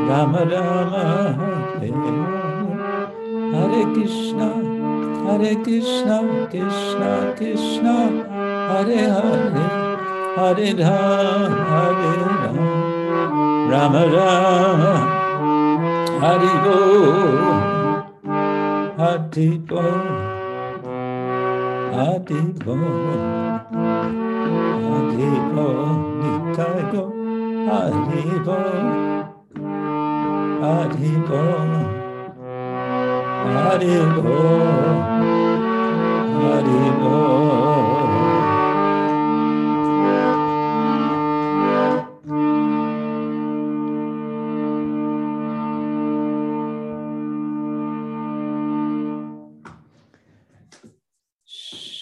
[0.10, 1.04] Rama Rama,
[1.80, 2.74] Hare Rama,
[3.54, 4.50] Hare Krishna,
[5.28, 6.18] Hare Krishna,
[6.50, 7.96] Krishna, Krishna,
[8.72, 9.70] Hare Hare,
[10.36, 12.66] Hare Rama, Hare Rama,
[13.70, 14.94] Rama Rama,
[16.20, 16.80] Hare Go,
[18.98, 20.33] Hare Go.
[21.94, 23.18] Adiboni,
[24.96, 27.04] Adiboni Taigo,
[27.78, 28.90] Adiboni,
[30.74, 31.82] Adiboni,
[33.64, 34.94] Adiboni,
[36.54, 38.03] Adiboni.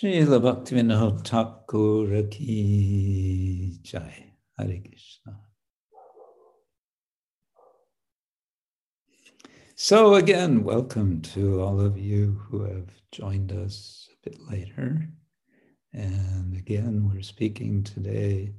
[0.02, 4.34] Srila Bhaktivinoda ki jai.
[4.58, 5.40] Hare Krishna.
[9.76, 15.08] So again, welcome to all of you who have joined us a bit later.
[15.94, 18.56] And again, we're speaking today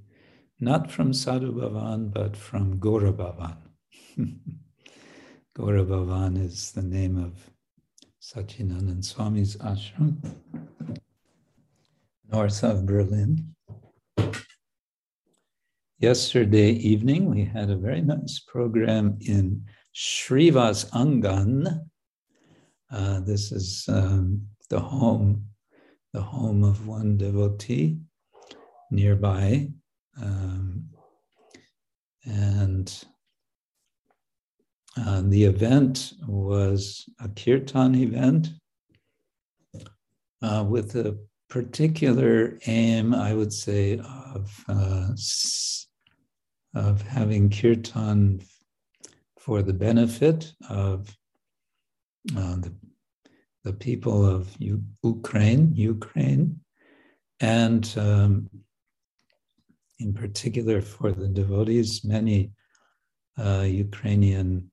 [0.61, 3.57] not from Sadhu Bhavan, but from Gaura Bhavan.
[5.59, 7.51] Gaura Bhavan is the name of
[8.21, 10.19] Sachinandan Swami's ashram
[12.33, 13.55] north of Berlin.
[15.99, 19.65] Yesterday evening, we had a very nice program in
[19.95, 21.85] Srivas Angan.
[22.91, 25.45] Uh, this is um, the home,
[26.15, 27.99] the home of one devotee
[28.91, 29.69] nearby.
[30.21, 30.89] Um,
[32.25, 33.05] and
[34.99, 38.49] uh, the event was a kirtan event
[40.41, 41.19] uh, with a
[41.53, 43.99] particular aim, I would say,
[44.35, 45.09] of uh,
[46.75, 48.41] of having kirtan
[49.39, 51.15] for the benefit of
[52.35, 52.73] uh, the
[53.65, 56.59] the people of Ukraine, Ukraine,
[57.41, 58.49] and um,
[59.99, 62.53] in particular for the devotees, many
[63.37, 64.71] uh, Ukrainian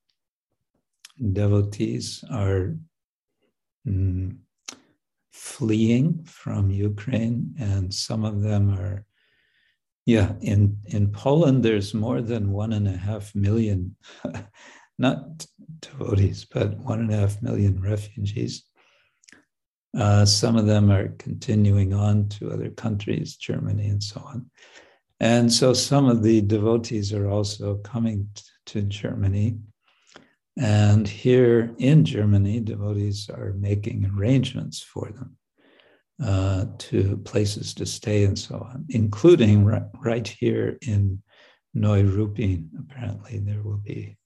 [1.34, 2.78] devotees are.
[3.86, 4.38] Mm,
[5.32, 9.06] fleeing from Ukraine, and some of them are,
[10.06, 13.96] yeah, in, in Poland, there's more than one and a half million,
[14.98, 15.46] not
[15.82, 18.64] devotees, but one and a half million refugees.
[19.98, 24.50] Uh, some of them are continuing on to other countries, Germany and so on.
[25.20, 29.58] And so some of the devotees are also coming t- to Germany
[30.60, 35.38] and here in Germany, devotees are making arrangements for them
[36.22, 41.24] uh, to places to stay and so on, including right, right here in
[41.76, 42.68] Neuruppin.
[42.78, 44.18] Apparently, there will be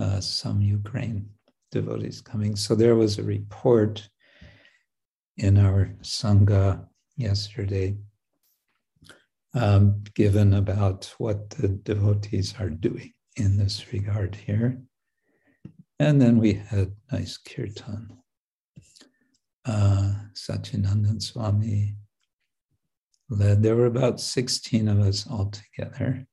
[0.00, 1.28] uh, some Ukraine
[1.70, 2.56] devotees coming.
[2.56, 4.08] So there was a report
[5.36, 6.84] in our Sangha
[7.16, 7.96] yesterday
[9.54, 14.82] um, given about what the devotees are doing in this regard here.
[15.98, 18.18] And then we had nice kirtan.
[19.64, 21.96] Uh, Sachinandan Swami
[23.30, 23.62] led.
[23.62, 26.26] There were about 16 of us all together.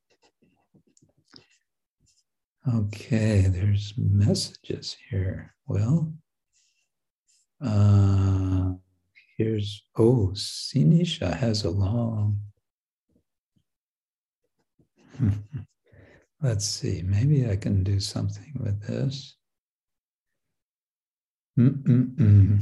[2.75, 5.55] Okay, there's messages here.
[5.67, 6.13] Well,
[7.63, 8.73] uh,
[9.37, 12.39] here's, oh, Sinisha has a long.
[16.41, 19.37] Let's see, maybe I can do something with this.
[21.57, 22.61] Mm-mm-mm.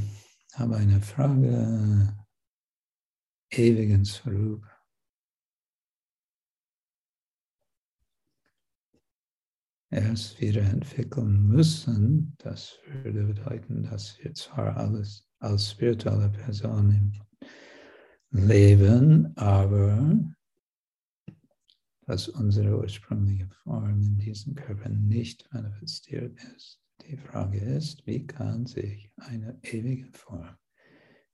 [0.54, 2.16] Habe eine Frage.
[3.50, 4.64] Ewigen Swarup.
[9.90, 17.12] erst wieder entwickeln müssen, das würde bedeuten, dass wir zwar alles als spirituelle Person
[18.30, 20.16] leben, aber
[22.06, 26.79] dass unsere ursprüngliche Form in diesem Körper nicht manifestiert ist.
[27.10, 30.56] Die Frage ist, wie kann sich eine ewige Form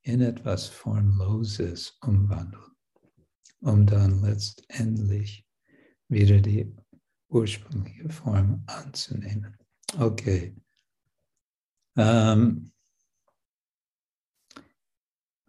[0.00, 2.72] in etwas Formloses umwandeln,
[3.60, 5.46] um dann letztendlich
[6.08, 6.74] wieder die
[7.28, 9.54] ursprüngliche Form anzunehmen.
[9.98, 10.56] Okay.
[11.94, 12.72] Um,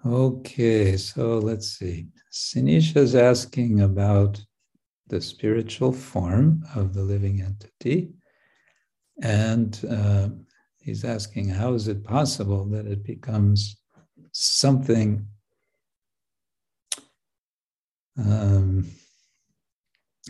[0.03, 2.11] okay, so let's see.
[2.29, 4.45] Sinisha is asking about
[5.07, 8.16] the spiritual form of the living entity.
[9.21, 10.29] And uh,
[10.79, 13.77] he's asking, how is it possible that it becomes
[14.31, 15.25] something
[18.17, 18.87] um,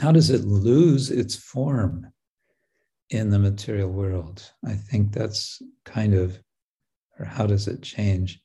[0.01, 2.11] how does it lose its form
[3.09, 4.51] in the material world?
[4.65, 6.39] I think that's kind of,
[7.19, 8.41] or how does it change?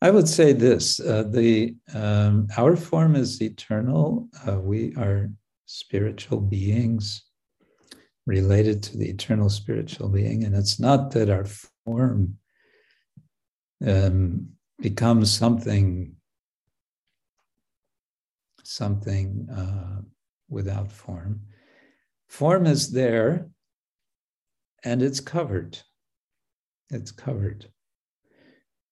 [0.00, 4.28] I would say this: uh, the um, our form is eternal.
[4.46, 5.30] Uh, we are
[5.66, 7.22] spiritual beings
[8.26, 11.46] related to the eternal spiritual being, and it's not that our
[11.84, 12.38] form
[13.86, 14.48] um,
[14.80, 16.16] becomes something
[18.66, 20.00] something uh,
[20.48, 21.40] without form.
[22.28, 23.48] Form is there
[24.82, 25.78] and it's covered.
[26.90, 27.66] It's covered.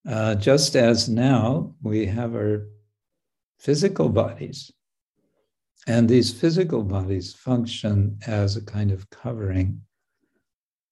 [0.07, 2.67] Uh, just as now we have our
[3.59, 4.71] physical bodies,
[5.87, 9.81] and these physical bodies function as a kind of covering.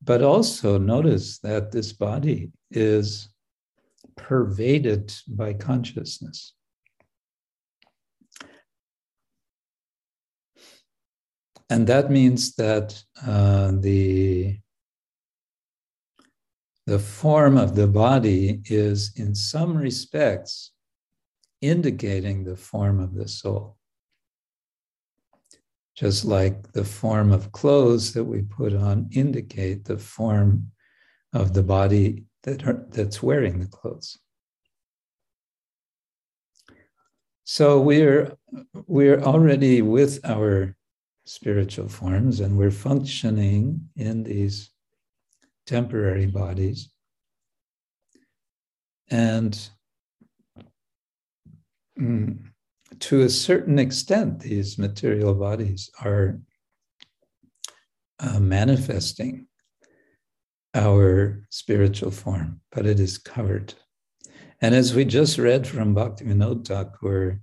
[0.04, 3.30] But also notice that this body is
[4.16, 6.54] pervaded by consciousness.
[11.72, 14.60] and that means that uh, the
[16.86, 20.72] the form of the body is in some respects
[21.62, 23.78] indicating the form of the soul
[25.96, 30.72] just like the form of clothes that we put on indicate the form
[31.34, 34.18] of the body that are, that's wearing the clothes
[37.44, 38.38] so we're
[38.88, 40.76] we're already with our
[41.26, 44.72] spiritual forms, and we're functioning in these
[45.66, 46.90] temporary bodies.
[49.10, 49.58] And
[52.00, 52.51] mm,
[53.00, 56.40] to a certain extent, these material bodies are
[58.20, 59.48] uh, manifesting
[60.74, 63.74] our spiritual form, but it is covered.
[64.62, 67.42] And as we just read from Bhaktivinoda Thakur,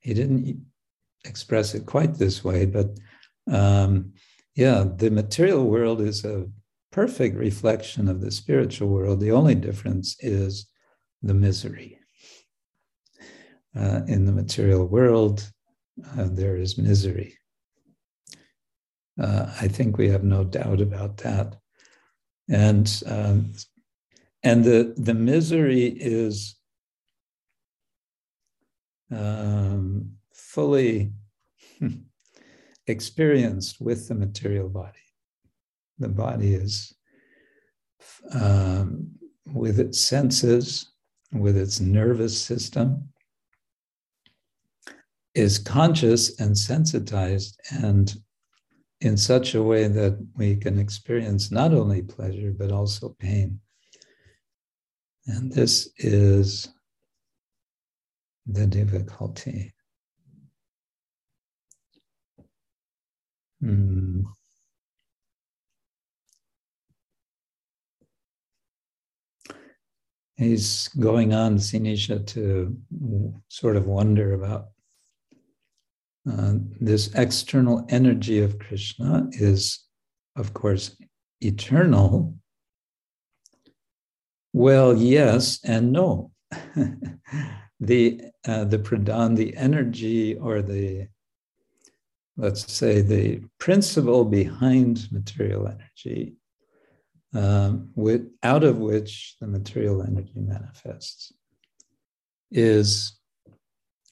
[0.00, 0.64] he didn't
[1.24, 2.96] express it quite this way, but
[3.50, 4.12] um,
[4.54, 6.46] yeah, the material world is a
[6.90, 9.20] perfect reflection of the spiritual world.
[9.20, 10.66] The only difference is
[11.22, 11.97] the misery.
[13.76, 15.48] Uh, in the material world,
[16.16, 17.36] uh, there is misery.
[19.20, 21.56] Uh, I think we have no doubt about that.
[22.48, 23.52] And um,
[24.42, 26.56] and the the misery is
[29.10, 31.12] um, fully
[32.86, 34.98] experienced with the material body.
[35.98, 36.94] The body is,
[38.32, 39.10] um,
[39.46, 40.92] with its senses,
[41.32, 43.08] with its nervous system,
[45.38, 48.16] is conscious and sensitized and
[49.00, 53.60] in such a way that we can experience not only pleasure but also pain.
[55.26, 56.68] And this is
[58.46, 59.72] the difficulty.
[63.62, 64.24] Mm.
[70.36, 72.76] He's going on, Sinisha, to
[73.48, 74.68] sort of wonder about
[76.30, 79.84] uh, this external energy of Krishna is,
[80.36, 80.96] of course,
[81.40, 82.34] eternal.
[84.52, 86.32] Well, yes and no.
[87.80, 91.08] the uh, the pradhan, the energy or the
[92.38, 96.36] let's say, the principle behind material energy,
[97.34, 101.32] um, with, out of which the material energy manifests,
[102.52, 103.18] is,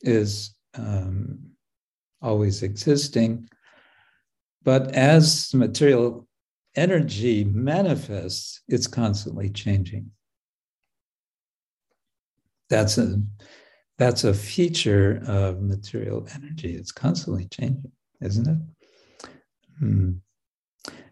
[0.03, 1.39] is um,
[2.23, 3.49] always existing.
[4.63, 6.27] But as material
[6.75, 10.11] energy manifests, it's constantly changing.
[12.69, 13.23] That's a
[13.99, 16.75] that's a feature of material energy.
[16.75, 19.31] It's constantly changing, isn't it?
[19.79, 20.13] Hmm.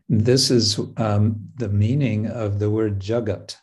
[0.09, 3.57] This is um, the meaning of the word jagat.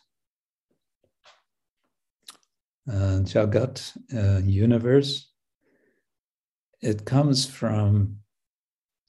[2.90, 5.31] Uh, jagat, uh, universe.
[6.82, 8.16] It comes from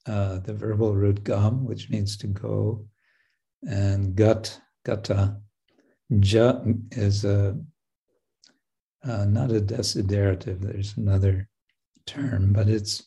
[0.05, 2.85] uh, the verbal root gam, which means to go,
[3.67, 5.37] and gut, gata.
[6.09, 6.61] Ja
[6.91, 7.57] is a
[9.03, 10.61] uh, not a desiderative.
[10.61, 11.49] There's another
[12.05, 13.03] term, but it's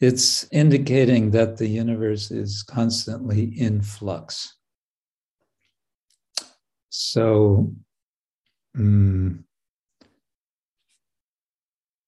[0.00, 4.56] it's indicating that the universe is constantly in flux.
[6.90, 7.72] So
[8.76, 9.44] um,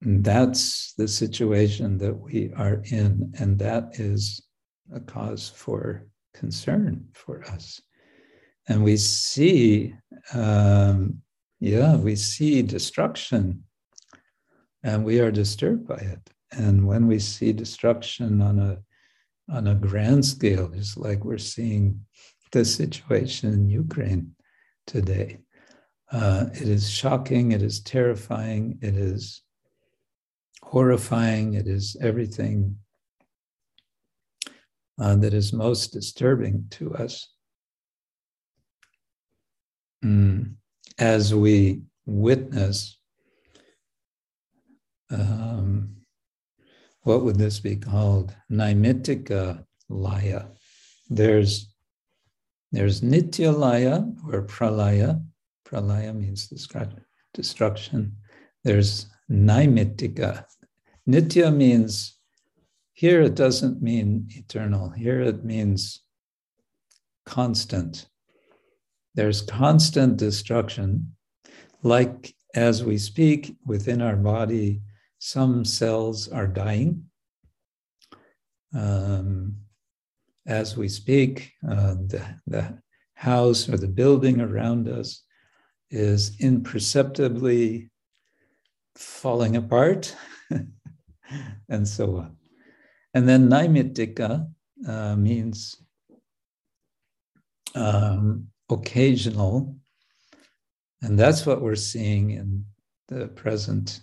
[0.02, 4.42] that's the situation that we are in, and that is
[4.94, 7.80] a cause for concern for us.
[8.68, 9.94] And we see
[10.34, 11.22] um,
[11.60, 13.64] yeah, we see destruction
[14.82, 16.30] and we are disturbed by it.
[16.52, 18.78] And when we see destruction on a
[19.48, 22.00] on a grand scale, it's like we're seeing
[22.50, 24.32] the situation in Ukraine
[24.86, 25.38] today.
[26.10, 29.42] Uh, it is shocking, it is terrifying, it is
[30.66, 32.76] horrifying, it is everything
[35.00, 37.28] uh, that is most disturbing to us.
[40.04, 40.56] Mm
[40.98, 42.98] as we witness,
[45.10, 45.96] um,
[47.02, 48.34] what would this be called?
[48.50, 50.46] Naimittika laya.
[51.08, 51.72] There's
[52.72, 54.02] there's nitya laya
[54.32, 55.24] or pralaya.
[55.64, 56.48] Pralaya means
[57.32, 58.16] destruction.
[58.64, 60.44] There's naimittika.
[61.08, 62.18] Nitya means
[62.92, 64.90] here it doesn't mean eternal.
[64.90, 66.00] Here it means
[67.24, 68.06] constant.
[69.14, 71.14] There's constant destruction.
[71.82, 74.80] Like as we speak within our body,
[75.18, 77.04] some cells are dying.
[78.74, 79.56] Um,
[80.46, 82.78] as we speak, uh, the, the
[83.14, 85.22] house or the building around us
[85.90, 87.90] is imperceptibly
[88.94, 90.14] falling apart,
[91.68, 92.36] and so on.
[93.14, 94.46] And then naimittika
[94.86, 95.76] uh, means
[97.74, 99.76] um, occasional.
[101.02, 102.64] And that's what we're seeing in
[103.08, 104.00] the present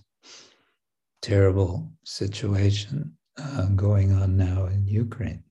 [1.22, 5.44] terrible situation uh, going on now in Ukraine.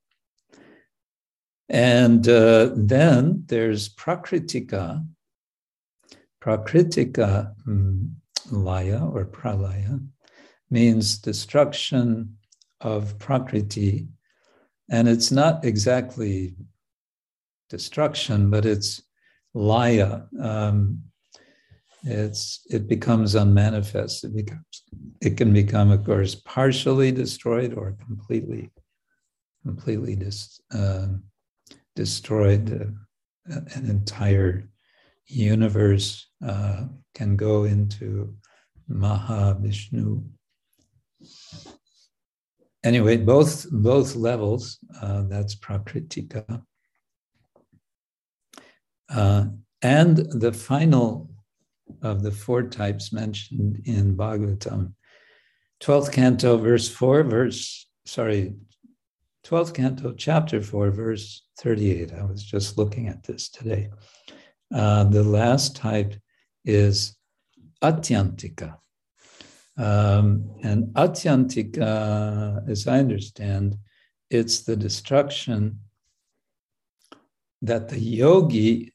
[1.69, 5.05] And uh, then there's Prakritika.
[6.43, 8.17] Prakritika um,
[8.51, 10.01] laya or pralaya
[10.73, 12.37] means destruction
[12.81, 14.09] of Prakriti.
[14.91, 16.55] And it's not exactly
[17.69, 19.03] destruction, but it's
[19.55, 20.23] laya.
[20.41, 21.03] Um,
[22.05, 24.25] it's it becomes unmanifest.
[24.25, 24.83] It becomes
[25.21, 28.71] it can become, of course, partially destroyed or completely
[29.63, 31.07] completely dis, uh,
[31.95, 32.73] destroyed.
[32.73, 34.69] Uh, an entire
[35.27, 38.35] universe uh, can go into
[38.91, 40.23] Mahavishnu.
[42.85, 44.79] Anyway, both both levels.
[45.01, 46.63] Uh, that's prakritika.
[49.09, 49.45] Uh,
[49.83, 51.31] and the final
[52.03, 54.95] of the four types mentioned in Bhagavatam,
[55.83, 58.55] 12th canto, verse 4, verse, sorry,
[59.45, 62.13] 12th canto, chapter 4, verse 38.
[62.15, 63.91] I was just looking at this today.
[64.73, 66.15] Uh, the last type
[66.65, 67.17] is
[67.83, 68.77] Atyantika.
[69.77, 73.77] Um, and Atyantika, as I understand,
[74.31, 75.81] it's the destruction
[77.63, 78.93] that the yogi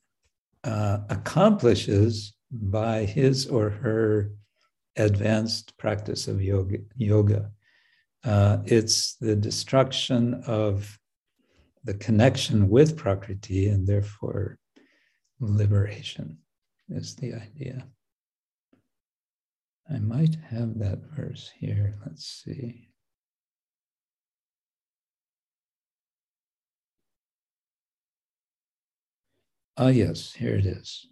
[0.64, 4.32] uh, accomplishes by his or her
[4.96, 6.80] advanced practice of yoga.
[6.96, 7.52] yoga.
[8.24, 11.00] Uh, it's the destruction of
[11.84, 14.58] the connection with Prakriti and therefore
[15.40, 16.38] liberation
[16.90, 17.88] is the idea.
[19.90, 21.96] I might have that verse here.
[22.06, 22.90] Let's see.
[29.78, 31.08] Ah, yes, here it is.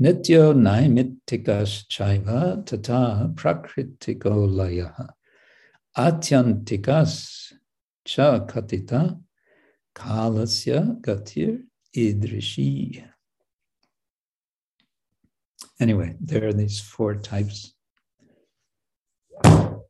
[0.00, 5.10] Nityo naimitikas chaiva tata prakritiko layaha.
[5.96, 7.52] Atyantikas
[8.04, 9.20] cha katita
[9.94, 11.62] kalasya gatir
[11.94, 13.11] idrishi.
[15.80, 17.74] Anyway, there are these four types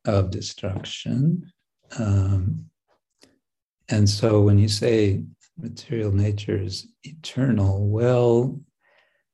[0.04, 1.52] of destruction.
[1.98, 2.66] Um,
[3.88, 5.22] and so when you say
[5.58, 8.58] material nature is eternal, well,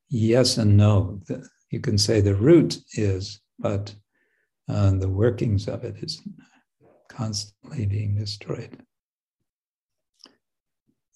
[0.08, 1.20] yes and no.
[1.70, 3.94] You can say the root is, but
[4.68, 6.22] uh, the workings of it is
[7.08, 8.78] constantly being destroyed.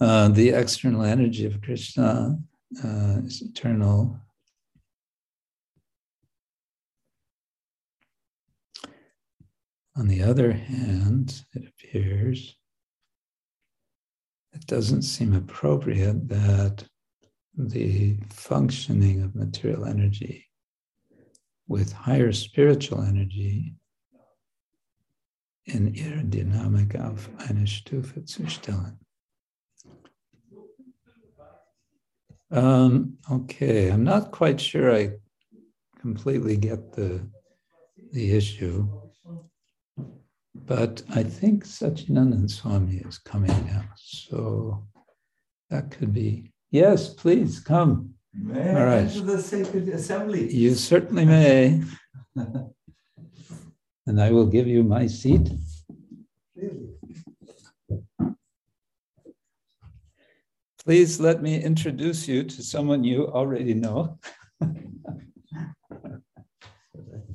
[0.00, 2.38] Uh, the external energy of Krishna
[2.84, 4.18] uh, is eternal.
[9.94, 12.56] On the other hand, it appears
[14.52, 16.84] it doesn't seem appropriate that
[17.56, 20.46] the functioning of material energy
[21.66, 23.74] with higher spiritual energy
[25.64, 28.98] in ihre Dynamik auf eine Stufe zu stellen.
[32.50, 35.12] Um, okay, I'm not quite sure I
[36.00, 37.26] completely get the,
[38.12, 38.86] the issue.
[40.54, 43.84] But I think Sachinandan Swami is coming now.
[43.96, 44.86] So
[45.70, 46.52] that could be.
[46.70, 48.14] Yes, please come.
[48.34, 49.00] May All right.
[49.08, 50.52] enter the sacred assembly?
[50.52, 51.82] You certainly may.
[54.04, 55.48] And I will give you my seat.
[56.56, 56.88] Really?
[60.84, 64.18] Please let me introduce you to someone you already know.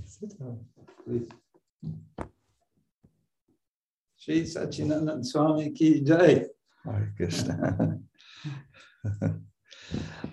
[0.06, 0.60] Sit down,
[1.06, 1.30] please.
[4.28, 6.44] Shri Sachinandan Swami ki jai.
[6.84, 7.98] Hare Krishna.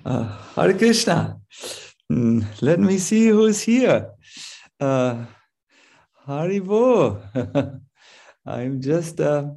[0.05, 0.25] uh,
[0.57, 1.39] Hare Krishna.
[2.11, 4.11] Mm, let me see who's here.
[4.81, 5.27] Uh,
[6.27, 7.23] Haribo.
[8.47, 9.51] I'm just, uh,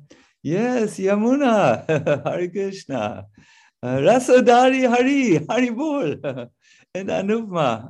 [0.44, 1.88] yes, Yamuna.
[2.24, 3.26] Hare Krishna.
[3.82, 6.50] Uh, Rasodari Hari, Haribol.
[6.94, 7.90] and Anupma.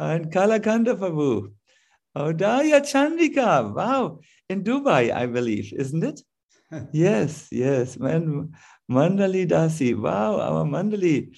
[0.00, 1.52] And Kalakanda Prabhu.
[2.16, 3.74] Oh, Daya Chandrika.
[3.74, 4.20] Wow.
[4.48, 6.20] In Dubai, I believe, isn't it?
[6.92, 7.98] yes, yes.
[7.98, 8.52] Man,
[8.90, 9.96] Mandali Dasi.
[9.98, 11.32] Wow, our Mandali.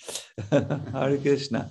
[0.92, 1.70] Hare Krishna.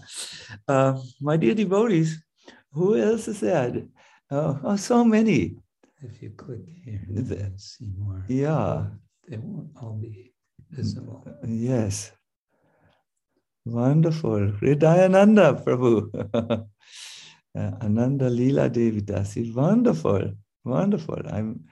[0.67, 2.23] Uh, my dear devotees,
[2.71, 3.83] who else is there?
[4.31, 5.55] Oh, oh, so many.
[6.01, 8.23] If you click here, can see more.
[8.27, 8.87] Yeah,
[9.27, 10.33] They won't all be
[10.71, 11.25] visible.
[11.43, 12.11] yes.
[13.65, 14.51] Wonderful.
[14.61, 16.67] Hridayananda Prabhu.
[17.57, 19.55] Uh, Ananda Leela Devi Dasi.
[19.55, 20.33] Wonderful.
[20.65, 21.21] Wonderful.
[21.29, 21.65] I'm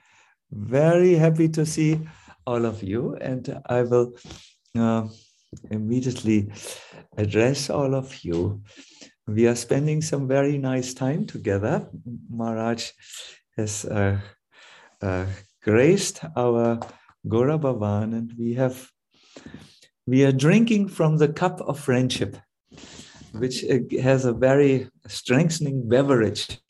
[0.52, 2.00] very happy to see
[2.46, 4.14] all of you, and I will
[4.78, 5.08] uh,
[5.68, 6.52] immediately
[7.18, 8.62] address all of you.
[9.26, 11.88] We are spending some very nice time together.
[12.30, 12.92] Maharaj
[13.56, 14.20] has uh,
[15.02, 15.26] uh,
[15.64, 16.78] graced our
[17.26, 18.88] Gaura Bhavan, and we have
[20.06, 22.36] we are drinking from the cup of friendship,
[23.32, 26.60] which uh, has a very strengthening beverage.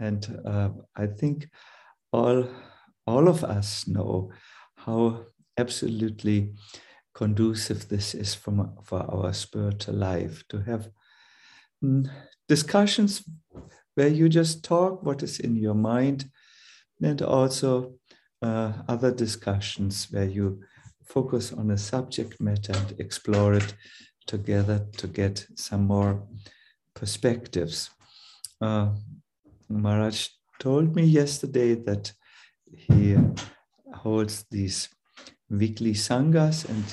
[0.00, 1.48] And uh, I think
[2.12, 2.48] all,
[3.06, 4.30] all of us know
[4.76, 5.24] how
[5.58, 6.54] absolutely
[7.14, 10.90] conducive this is from, for our spiritual life to have
[11.82, 12.08] mm,
[12.48, 13.24] discussions
[13.94, 16.30] where you just talk what is in your mind
[17.02, 17.94] and also
[18.42, 20.60] uh, other discussions where you
[21.04, 23.74] focus on a subject matter and explore it
[24.26, 26.22] together to get some more
[26.94, 27.90] perspectives.
[28.60, 28.90] Uh,
[29.68, 32.12] Maharaj told me yesterday that
[32.72, 33.16] he
[33.94, 34.88] holds these
[35.50, 36.84] weekly sanghas and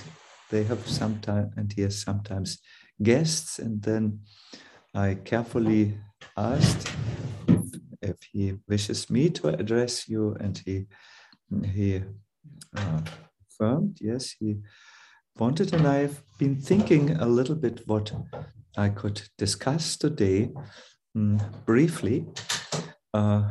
[0.50, 2.60] they have sometimes and he has sometimes
[3.02, 3.60] guests.
[3.60, 4.20] And then
[4.94, 5.98] I carefully
[6.38, 6.90] asked
[8.02, 10.88] if, he wishes me to address you and he
[11.74, 12.02] he
[12.76, 13.02] uh,
[13.48, 14.58] affirmed yes he
[15.38, 15.74] wanted.
[15.74, 18.12] And I've been thinking a little bit what
[18.76, 20.52] I could discuss today
[21.16, 22.26] mm, briefly
[23.14, 23.44] uh,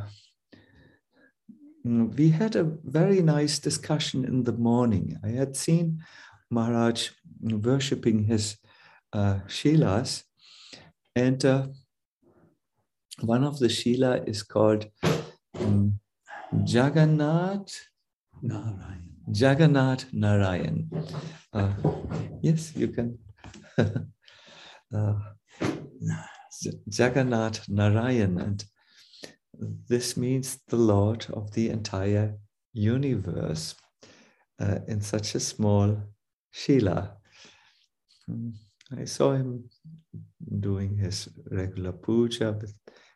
[1.86, 5.18] mm, we had a very nice discussion in the morning.
[5.24, 6.02] I had seen
[6.50, 7.10] Maharaj
[7.40, 8.56] worshipping his
[9.12, 10.24] uh, Shilas,
[11.14, 11.66] and uh,
[13.20, 14.86] one of the Shila is called
[15.60, 16.00] um,
[16.66, 17.88] Jagannath,
[18.42, 19.12] Narayan.
[19.32, 20.90] Jagannath Narayan.
[21.52, 21.72] Uh,
[22.42, 23.18] yes, you can.
[23.78, 25.14] uh,
[26.86, 28.64] Jagannath Narayan, and
[29.88, 32.34] this means the Lord of the entire
[32.72, 33.74] universe
[34.60, 35.96] uh, in such a small
[36.50, 37.16] Shila.
[38.30, 38.54] Mm,
[38.96, 39.68] I saw him
[40.60, 42.74] doing his regular puja with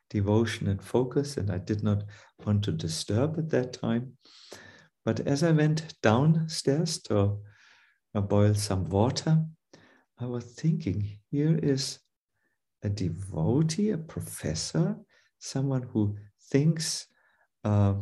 [0.08, 2.04] devotion and focus, and I did not
[2.44, 4.16] want to disturb at that time.
[5.04, 7.38] But as I went downstairs to
[8.14, 9.44] uh, boil some water,
[10.18, 11.98] I was thinking here is
[12.82, 14.96] a devotee, a professor,
[15.38, 16.16] someone who
[16.50, 17.06] thinks
[17.64, 17.94] uh,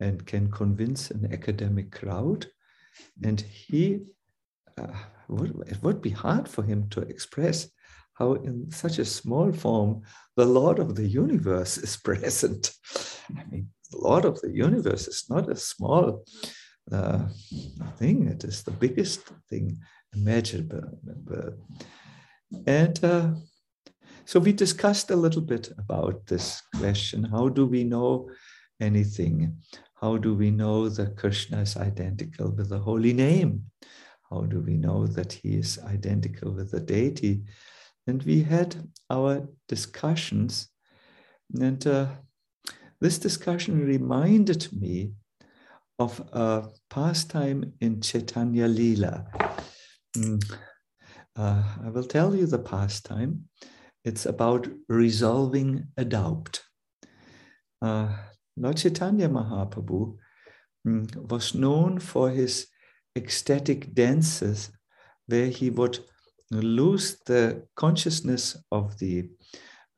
[0.00, 2.46] and can convince an academic crowd.
[3.22, 4.00] And he,
[4.78, 4.86] uh,
[5.28, 7.68] would, it would be hard for him to express
[8.14, 10.02] how, in such a small form,
[10.36, 12.72] the Lord of the universe is present.
[13.36, 16.24] I mean, the Lord of the universe is not a small
[16.92, 17.28] uh,
[17.96, 19.78] thing, it is the biggest thing
[20.14, 20.82] imaginable.
[22.66, 23.30] And uh,
[24.30, 28.30] so we discussed a little bit about this question how do we know
[28.80, 29.56] anything?
[30.00, 33.64] How do we know that Krishna is identical with the holy name?
[34.30, 37.42] How do we know that he is identical with the deity?
[38.06, 38.76] And we had
[39.10, 40.68] our discussions,
[41.60, 42.06] and uh,
[43.00, 45.10] this discussion reminded me
[45.98, 49.26] of a pastime in Chaitanya Lila.
[50.16, 50.40] Mm.
[51.34, 53.48] Uh, I will tell you the pastime.
[54.04, 56.62] It's about resolving a doubt.
[57.82, 58.16] Uh,
[58.56, 60.16] Lord Chaitanya Mahaprabhu
[60.86, 62.66] mm, was known for his
[63.16, 64.70] ecstatic dances,
[65.26, 65.98] where he would
[66.50, 69.30] lose the consciousness of the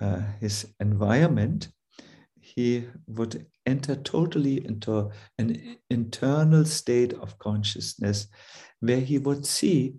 [0.01, 1.69] uh, his environment.
[2.41, 8.27] He would enter totally into an internal state of consciousness,
[8.81, 9.95] where he would see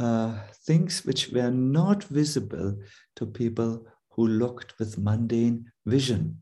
[0.00, 0.32] uh,
[0.66, 2.74] things which were not visible
[3.16, 6.38] to people who looked with mundane vision.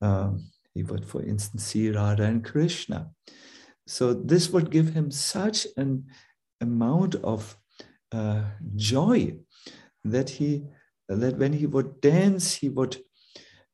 [0.00, 3.10] Um, he would, for instance, see Radha and Krishna.
[3.86, 6.06] So this would give him such an
[6.60, 7.56] amount of
[8.10, 8.44] uh,
[8.74, 9.36] joy
[10.04, 10.64] that he
[11.08, 12.96] that when he would dance, he would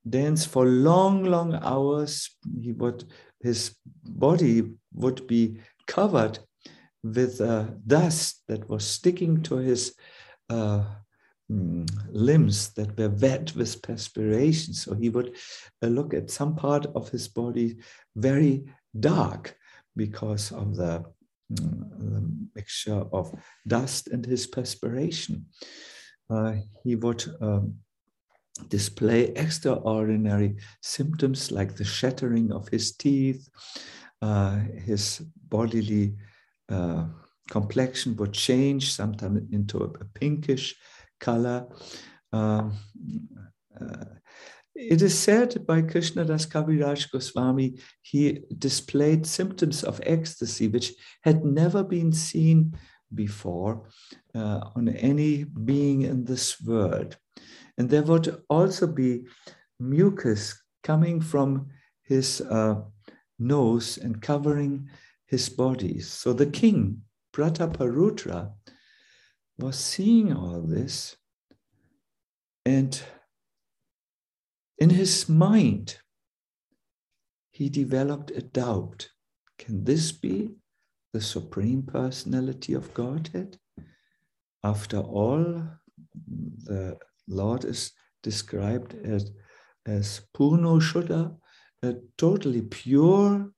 [0.09, 2.29] dance for long, long hours.
[2.61, 3.05] He would
[3.41, 6.41] his body would be covered
[7.03, 9.95] with uh, dust that was sticking to his
[10.49, 10.85] uh,
[11.51, 14.75] mm, limbs that were wet with perspiration.
[14.75, 15.37] So he would
[15.83, 17.79] uh, look at some part of his body
[18.17, 18.65] very
[18.99, 19.57] dark
[19.97, 21.05] because of the,
[21.53, 23.33] mm, the mixture of
[23.67, 25.47] dust and his perspiration.
[26.29, 27.75] Uh, he would um,
[28.69, 33.49] display extraordinary symptoms like the shattering of his teeth,
[34.23, 36.15] uh, his bodily
[36.71, 37.05] uh,
[37.51, 40.77] complexion would change, sometimes into a, a pinkish
[41.19, 41.67] color.
[42.33, 42.79] Um,
[43.81, 44.05] uh,
[44.75, 51.45] it is said by Krishna Krishnadas Kaviraj Goswami, he displayed symptoms of ecstasy which had
[51.45, 52.75] never been seen
[53.15, 53.89] before
[54.35, 57.17] uh, on any being in this world.
[57.77, 59.25] And there would also be
[59.81, 61.69] mucus coming from
[62.05, 62.77] his uh,
[63.39, 64.89] nose and covering
[65.31, 66.01] his body.
[66.01, 67.03] So the king,
[67.33, 68.53] Prataparudra,
[69.59, 71.17] was seeing all this
[72.65, 73.03] and
[74.79, 75.99] in his mind,
[77.51, 79.09] he developed a doubt.
[79.59, 80.51] Can this be
[81.13, 83.59] the Supreme Personality of Godhead?
[84.65, 85.63] After all,
[86.65, 89.33] the Lord is described as,
[89.87, 91.37] as Purno Shuddha,
[91.83, 93.51] a totally pure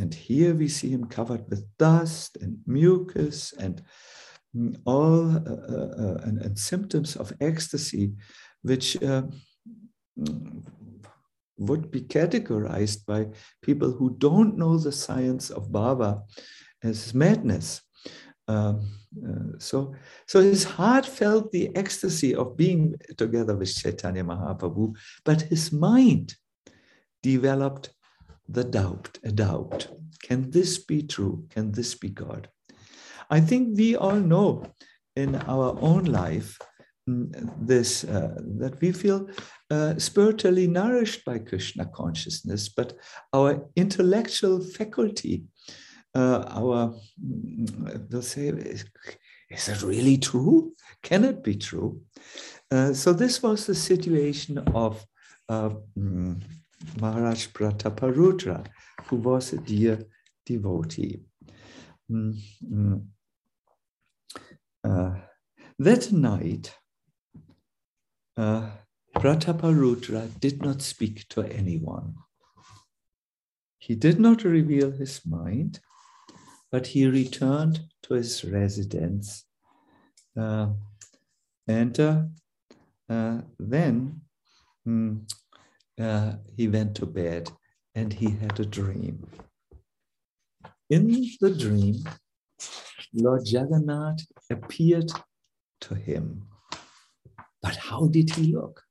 [0.00, 3.82] and here we see him covered with dust and mucus and
[4.84, 8.12] all uh, uh, uh, and, and, symptoms of ecstasy,
[8.62, 9.22] which uh,
[11.58, 13.26] would be categorized by
[13.62, 16.22] people who don't know the science of bhava
[16.82, 17.82] as madness.
[18.46, 18.88] Um,
[19.26, 19.94] uh, so,
[20.26, 26.34] so his heart felt the ecstasy of being together with Chaitanya Mahaprabhu, but his mind
[27.22, 27.90] developed
[28.48, 29.88] the doubt, a doubt.
[30.22, 31.46] Can this be true?
[31.50, 32.48] Can this be God?
[33.30, 34.64] I think we all know
[35.16, 36.58] in our own life
[37.08, 37.28] mm,
[37.60, 39.28] this uh, that we feel
[39.70, 42.96] uh, spiritually nourished by Krishna consciousness, but
[43.32, 45.44] our intellectual faculty,
[46.14, 48.84] uh, our mm, we'll say, is,
[49.50, 50.72] is it really true?
[51.02, 52.00] Can it be true?
[52.70, 55.04] Uh, so this was the situation of
[55.50, 56.42] mm,
[57.00, 58.66] Maharaj Prataparudra,
[59.06, 60.04] who was a dear
[60.46, 61.20] devotee.
[62.10, 63.06] Mm, mm.
[64.84, 65.14] Uh,
[65.78, 66.74] that night,
[68.36, 68.70] uh,
[69.16, 72.14] Prataparudra did not speak to anyone.
[73.78, 75.80] He did not reveal his mind,
[76.70, 79.44] but he returned to his residence.
[80.38, 80.68] Uh,
[81.66, 82.22] and uh,
[83.08, 84.20] uh, then
[84.86, 85.28] mm,
[85.98, 87.50] uh, he went to bed
[87.94, 89.26] and he had a dream.
[90.90, 91.96] In the dream,
[93.12, 95.10] Lord Jagannath appeared
[95.82, 96.48] to him.
[97.62, 98.82] But how did he look?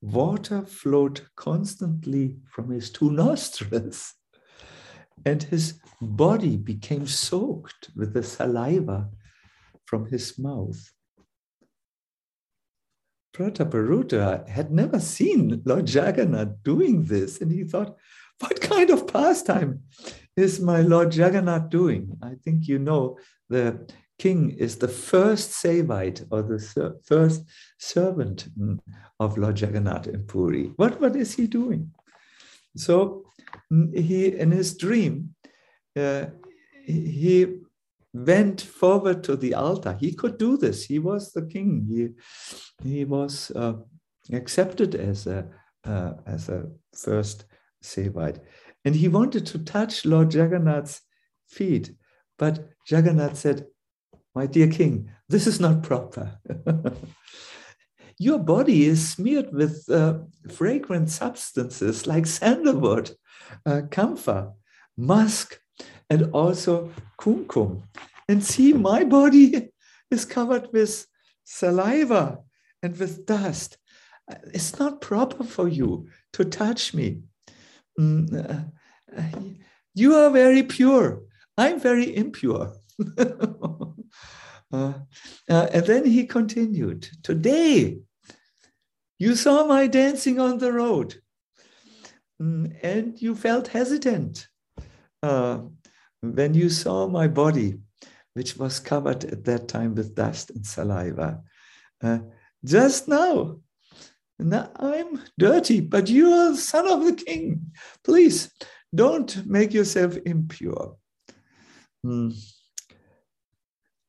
[0.00, 4.14] Water flowed constantly from his two nostrils,
[5.24, 9.10] and his body became soaked with the saliva
[9.84, 10.92] from his mouth.
[13.32, 17.96] Prataparudra had never seen Lord Jagannath doing this, and he thought,
[18.40, 19.80] What kind of pastime
[20.36, 22.18] is my Lord Jagannath doing?
[22.22, 23.18] I think you know
[23.48, 27.44] the king is the first Sevite or the ser- first
[27.78, 28.48] servant
[29.18, 30.72] of Lord Jagannath in Puri.
[30.76, 31.90] What, what is he doing?
[32.76, 33.24] So
[33.70, 35.34] he, in his dream,
[35.96, 36.26] uh,
[36.84, 37.60] he
[38.12, 39.96] went forward to the altar.
[39.98, 40.84] He could do this.
[40.84, 41.86] He was the king.
[41.88, 43.74] He, he was uh,
[44.32, 45.48] accepted as a,
[45.84, 47.44] uh, as a first
[47.82, 48.38] Sevite.
[48.84, 51.00] And he wanted to touch Lord Jagannath's
[51.48, 51.92] feet.
[52.38, 53.66] But Jagannath said,
[54.34, 56.38] My dear king, this is not proper.
[58.18, 60.18] Your body is smeared with uh,
[60.50, 63.12] fragrant substances like sandalwood,
[63.66, 64.52] uh, camphor,
[64.96, 65.58] musk,
[66.12, 67.82] and also kumkum.
[68.28, 69.70] And see, my body
[70.10, 71.06] is covered with
[71.44, 72.38] saliva
[72.82, 73.78] and with dust.
[74.52, 77.22] It's not proper for you to touch me.
[77.98, 78.68] Mm,
[79.16, 79.38] uh,
[79.94, 81.22] you are very pure.
[81.56, 82.74] I'm very impure.
[83.18, 83.94] uh,
[84.72, 84.92] uh,
[85.48, 88.00] and then he continued Today,
[89.18, 91.22] you saw my dancing on the road,
[92.40, 94.48] mm, and you felt hesitant
[95.22, 95.60] uh,
[96.22, 97.78] when you saw my body,
[98.34, 101.42] which was covered at that time with dust and saliva.
[102.02, 102.20] Uh,
[102.64, 103.58] just now,
[104.38, 107.72] now, I'm dirty, but you are the son of the king.
[108.02, 108.50] Please
[108.94, 110.96] don't make yourself impure.
[112.02, 112.30] Hmm.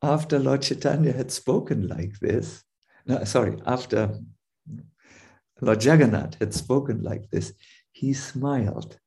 [0.01, 2.64] After Lord Chaitanya had spoken like this,
[3.05, 4.20] no, sorry, after
[5.61, 7.53] Lord Jagannath had spoken like this,
[7.91, 8.97] he smiled.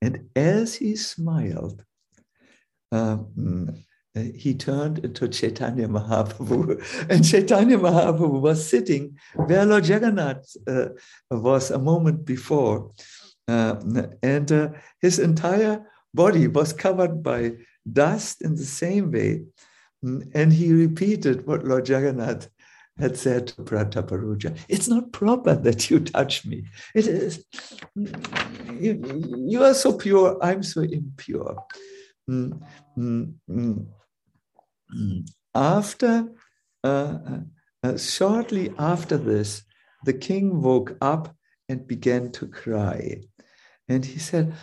[0.00, 1.84] And as he smiled,
[2.92, 3.84] um,
[4.16, 6.82] he turned into Chaitanya Mahaprabhu.
[7.10, 10.88] And Chaitanya Mahaprabhu was sitting where Lord Jagannath uh,
[11.30, 12.92] was a moment before.
[13.48, 13.76] Uh,
[14.22, 14.68] and uh,
[15.00, 17.52] his entire body was covered by
[17.90, 19.44] dust in the same way.
[20.02, 22.48] And he repeated what Lord Jagannath
[22.98, 24.56] had said to Prataparudra.
[24.68, 26.64] It's not proper that you touch me.
[26.94, 27.44] It is,
[27.94, 31.62] you, you are so pure, I'm so impure.
[32.28, 32.60] Mm,
[32.98, 33.86] mm, mm.
[35.54, 36.28] After,
[36.82, 37.38] uh, uh,
[37.82, 39.62] uh, shortly after this,
[40.04, 41.34] the king woke up
[41.68, 43.22] and began to cry.
[43.88, 44.54] And he said,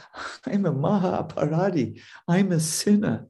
[0.45, 3.27] I'm a Mahaparadi, I'm a sinner.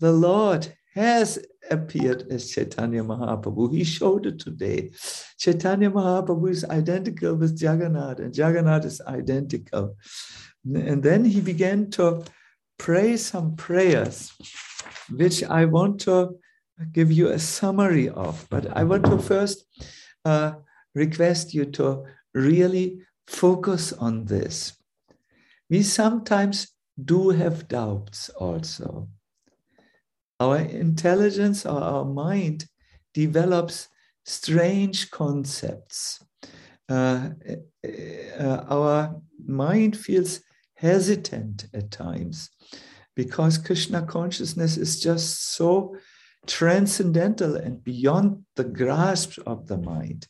[0.00, 1.38] The Lord has
[1.70, 3.72] appeared as Chaitanya Mahaprabhu.
[3.72, 4.90] He showed it today.
[5.38, 9.96] Chaitanya Mahaprabhu is identical with Jagannath, and Jagannath is identical.
[10.64, 12.24] And then he began to
[12.78, 14.32] pray some prayers
[15.10, 16.36] which I want to
[16.92, 18.46] give you a summary of.
[18.50, 19.64] But I want to first
[20.24, 20.52] uh,
[20.94, 24.72] request you to really focus on this.
[25.70, 26.68] We sometimes
[27.02, 29.08] do have doubts also.
[30.40, 32.66] Our intelligence or our mind
[33.12, 33.88] develops
[34.24, 36.22] strange concepts.
[36.88, 37.30] Uh,
[38.38, 40.40] uh, our mind feels
[40.84, 42.50] hesitant at times
[43.16, 45.96] because Krishna consciousness is just so
[46.46, 50.28] transcendental and beyond the grasp of the mind.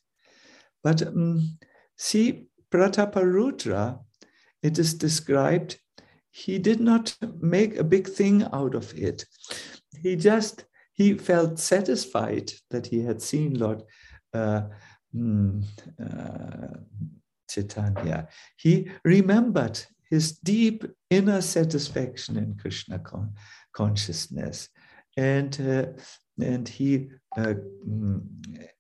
[0.84, 1.58] But um,
[1.96, 3.98] see, Prataparudra,
[4.62, 5.80] it is described,
[6.30, 9.24] he did not make a big thing out of it.
[10.02, 13.82] He just, he felt satisfied that he had seen Lord
[14.32, 14.62] uh,
[15.12, 15.64] mm,
[16.00, 16.78] uh,
[17.50, 18.28] Chaitanya.
[18.56, 19.84] He remembered
[20.14, 23.34] his deep inner satisfaction in Krishna con-
[23.72, 24.68] consciousness.
[25.16, 25.86] And, uh,
[26.40, 27.54] and he, uh,
[27.88, 28.22] mm,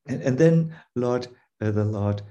[0.06, 1.26] and, and, then Lord,
[1.60, 2.22] uh, the Lord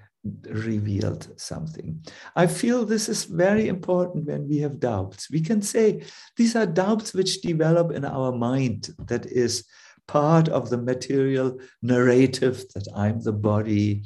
[0.50, 2.02] revealed something.
[2.36, 5.30] I feel this is very important when we have doubts.
[5.30, 6.04] We can say
[6.38, 9.66] these are doubts which develop in our mind that is
[10.08, 14.04] part of the material narrative that I'm the body,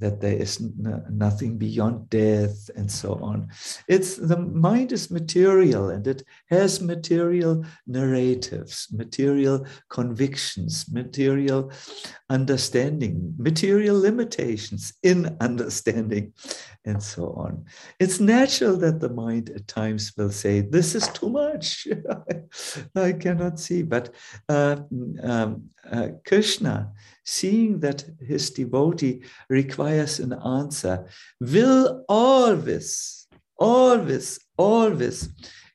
[0.00, 3.48] that there is nothing beyond death, and so on.
[3.88, 11.72] It's the mind is material and it has material narratives, material convictions, material
[12.30, 16.32] understanding, material limitations in understanding,
[16.84, 17.64] and so on.
[17.98, 21.88] It's natural that the mind at times will say, This is too much.
[22.94, 23.82] I cannot see.
[23.82, 24.14] But
[24.48, 24.76] uh,
[25.48, 26.92] um, uh, Krishna,
[27.24, 31.06] seeing that his devotee requires an answer,
[31.40, 33.26] will always,
[33.58, 35.28] always, always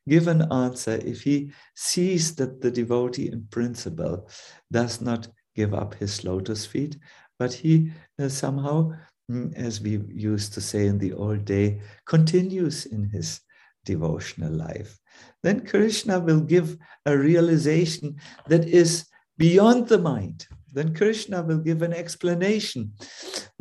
[0.07, 4.29] give an answer if he sees that the devotee in principle
[4.71, 6.97] does not give up his lotus feet,
[7.39, 8.91] but he uh, somehow,
[9.31, 13.39] mm, as we used to say in the old day, continues in his
[13.85, 14.99] devotional life.
[15.43, 18.15] Then Krishna will give a realization
[18.47, 19.05] that is
[19.37, 20.47] beyond the mind.
[20.71, 22.93] Then Krishna will give an explanation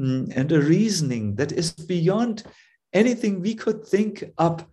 [0.00, 2.44] mm, and a reasoning that is beyond
[2.92, 4.68] anything we could think up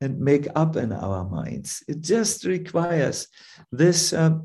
[0.00, 1.82] and make up in our minds.
[1.88, 3.28] It just requires
[3.70, 4.38] this uh,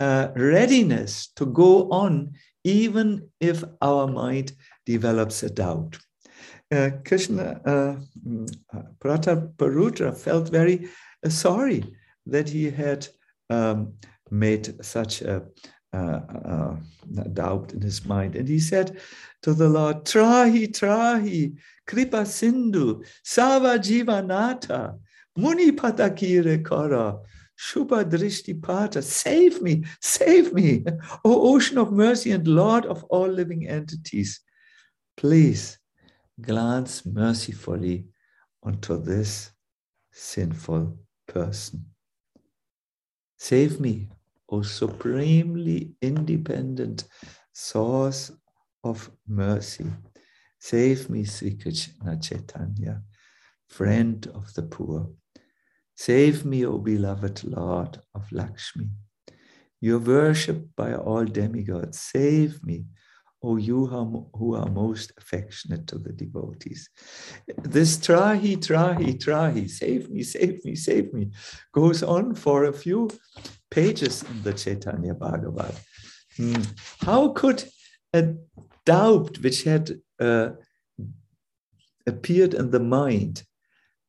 [0.00, 2.32] uh, readiness to go on,
[2.64, 4.52] even if our mind
[4.86, 5.98] develops a doubt.
[6.74, 7.96] Uh, Krishna uh,
[8.26, 8.56] mm,
[8.98, 10.88] Prataparudra felt very
[11.24, 11.84] uh, sorry
[12.26, 13.06] that he had
[13.50, 13.94] um,
[14.30, 15.44] made such a,
[15.92, 16.76] a,
[17.32, 18.36] doubt in his mind.
[18.36, 18.98] And he said
[19.42, 21.56] to the Lord, Trahi, Trahi,
[21.86, 24.98] Kripa Sindhu, Sava Jivanata,
[25.36, 27.18] Muni Patakire Kara,
[27.58, 30.84] Shubha Pata, save me, save me,
[31.24, 34.40] O ocean of mercy and Lord of all living entities.
[35.16, 35.78] Please
[36.40, 38.06] glance mercifully
[38.62, 39.52] onto this
[40.12, 40.98] sinful
[41.28, 41.93] person.
[43.44, 44.08] Save me,
[44.48, 47.04] O supremely independent
[47.52, 48.32] source
[48.82, 49.84] of mercy.
[50.58, 53.02] Save me, Sri Krishna Chaitanya,
[53.68, 55.10] friend of the poor.
[55.94, 58.88] Save me, O beloved Lord of Lakshmi.
[59.78, 62.00] You're worshipped by all demigods.
[62.00, 62.86] Save me,
[63.44, 63.86] O you
[64.38, 66.88] who are most affectionate to the devotees.
[67.62, 71.30] This trahi, trahi, trahi, save me, save me, save me,
[71.72, 73.10] goes on for a few
[73.70, 75.74] pages in the Chaitanya Bhagavat.
[76.36, 76.62] Hmm.
[77.00, 77.64] How could
[78.12, 78.34] a
[78.86, 79.84] doubt which had
[80.20, 80.50] uh,
[82.06, 83.42] appeared in the mind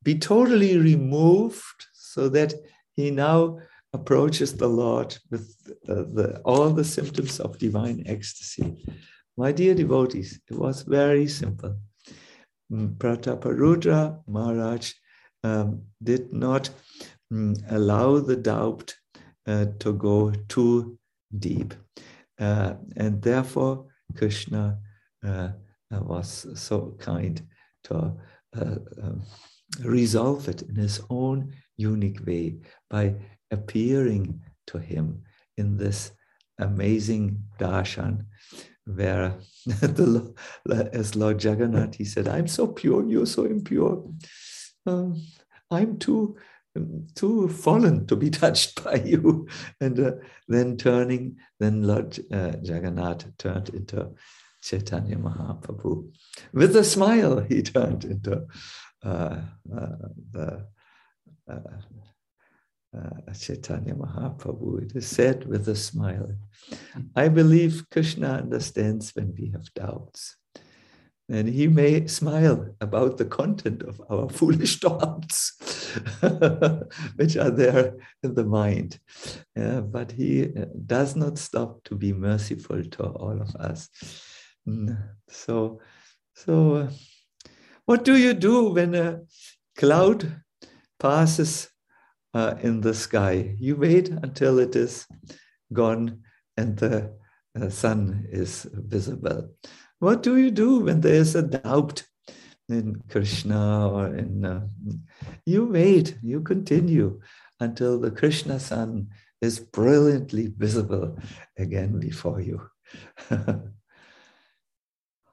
[0.04, 2.54] be totally removed so that
[2.96, 3.58] he now
[3.94, 5.56] approaches the Lord with
[5.90, 8.86] uh, the, all the symptoms of divine ecstasy.
[9.38, 11.78] My dear devotees, it was very simple.
[12.72, 14.94] Mm, Prataparudra Maharaj
[15.44, 16.70] um, did not
[17.32, 18.96] um, allow the doubt
[19.46, 20.98] uh, to go too
[21.38, 21.74] deep.
[22.40, 23.86] Uh, and therefore,
[24.16, 24.80] Krishna
[25.26, 25.50] uh,
[25.92, 27.42] was so kind
[27.84, 28.16] to
[28.56, 29.24] uh, um,
[29.84, 32.56] resolve it in his own unique way
[32.90, 33.16] by
[33.52, 35.24] appearing to him
[35.58, 36.12] in this
[36.60, 38.26] amazing darshan
[38.86, 39.36] where
[39.66, 40.34] the,
[40.94, 44.04] as Lord Jagannath, he said, I'm so pure, you're so impure.
[44.86, 45.22] Um,
[45.72, 46.38] I'm too,
[47.16, 49.48] too fallen to be touched by you.
[49.82, 50.12] And uh,
[50.48, 54.12] then turning, then Lord uh, Jagannath turned into
[54.62, 56.12] Chaitanya Mahaprabhu.
[56.54, 58.46] With a smile, he turned into
[59.04, 59.42] uh,
[59.76, 59.88] uh,
[60.32, 60.66] the
[62.96, 64.84] uh, uh, Chaitanya Mahaprabhu.
[64.84, 66.32] It is said with a smile.
[67.16, 70.38] I believe Krishna understands when we have doubts.
[71.28, 75.58] And he may smile about the content of our foolish thoughts,
[77.16, 79.00] which are there in the mind.
[79.60, 80.54] Uh, but he
[80.86, 83.90] does not stop to be merciful to all of us.
[84.68, 84.98] Mm,
[85.28, 85.82] so,
[86.36, 86.90] so uh,
[87.86, 89.22] what do you do when a
[89.76, 90.42] cloud
[91.00, 91.70] passes
[92.36, 93.56] uh, in the sky?
[93.58, 95.08] You wait until it is
[95.74, 96.22] gone
[96.58, 97.18] and the
[97.60, 99.50] uh, sun is visible.
[100.00, 102.04] What do you do when there is a doubt
[102.70, 104.46] in Krishna or in.
[104.46, 104.68] Uh,
[105.46, 107.22] you wait, you continue
[107.60, 109.10] until the Krishna sun
[109.42, 111.18] is brilliantly visible
[111.58, 112.62] again before you.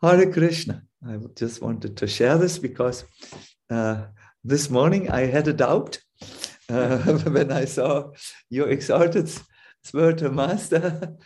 [0.03, 0.83] Hare Krishna.
[1.07, 3.05] I just wanted to share this because
[3.71, 4.03] uh,
[4.45, 5.99] this morning I had a doubt
[6.71, 6.99] uh,
[7.31, 8.11] when I saw
[8.51, 9.31] your exalted
[9.85, 11.17] spiritual master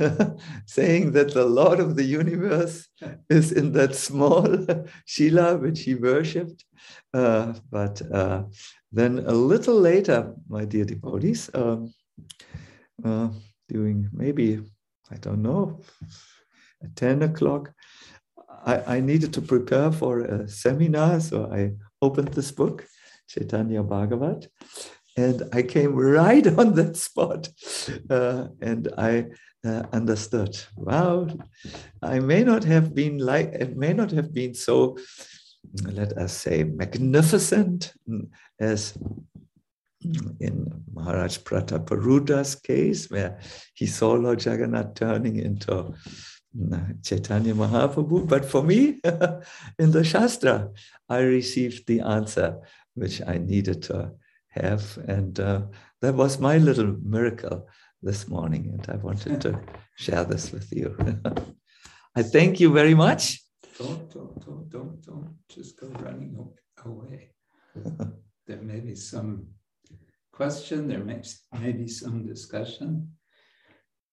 [0.66, 2.88] saying that the Lord of the universe
[3.28, 4.66] is in that small
[5.04, 6.64] Shila which he worshipped.
[7.12, 8.44] Uh, but uh,
[8.92, 11.92] then a little later, my dear devotees, um,
[13.04, 13.28] uh,
[13.68, 14.60] during maybe
[15.10, 15.80] I don't know,
[16.82, 17.72] at 10 o'clock,
[18.66, 21.20] I, I needed to prepare for a seminar.
[21.20, 22.86] So I opened this book,
[23.28, 24.48] Chaitanya Bhagavat,
[25.16, 27.48] and I came right on that spot.
[28.08, 29.26] Uh, and I
[29.64, 31.28] uh, understood, wow,
[32.02, 34.96] I may not have been like, it may not have been so,
[35.84, 37.92] let us say, magnificent
[38.60, 38.96] as
[40.40, 43.40] in Maharaj Prataparudra's case, where
[43.74, 45.92] he saw Lord Jagannath turning into
[47.02, 48.26] Chaitanya Mahaprabhu.
[48.28, 49.00] But for me,
[49.78, 50.70] in the Shastra,
[51.08, 52.60] I received the answer
[52.98, 54.12] which I needed to
[54.48, 54.98] have.
[55.06, 55.62] And uh,
[56.00, 57.66] that was my little miracle
[58.02, 58.70] this morning.
[58.72, 59.60] And I wanted to
[59.96, 60.96] share this with you.
[62.16, 63.42] I thank you very much.
[63.78, 66.36] Don't, don't, don't, don't, don't just go running
[66.84, 67.30] away.
[68.46, 69.46] there may be some
[70.32, 71.22] question, there may,
[71.60, 73.12] may be some discussion.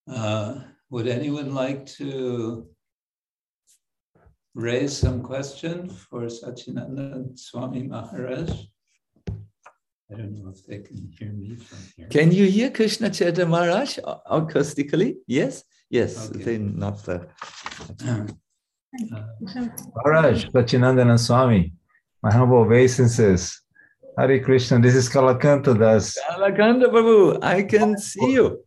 [0.07, 0.59] Uh,
[0.89, 2.67] would anyone like to
[4.53, 8.51] raise some question for Sachinandan Swami Maharaj?
[10.11, 12.07] I don't know if they can hear me from here.
[12.09, 13.97] Can you hear Krishna Chaitanya Maharaj
[14.29, 15.15] acoustically?
[15.27, 15.63] Yes?
[15.89, 16.43] Yes, Okay.
[16.43, 17.27] then not the.
[18.07, 18.27] Uh,
[19.95, 21.73] Maharaj, Sachinandan Swami,
[22.21, 23.61] my humble obeisances.
[24.17, 26.17] Hare Krishna, this is Kalakanta Das.
[26.29, 28.63] Kalakanta Prabhu, I can see you.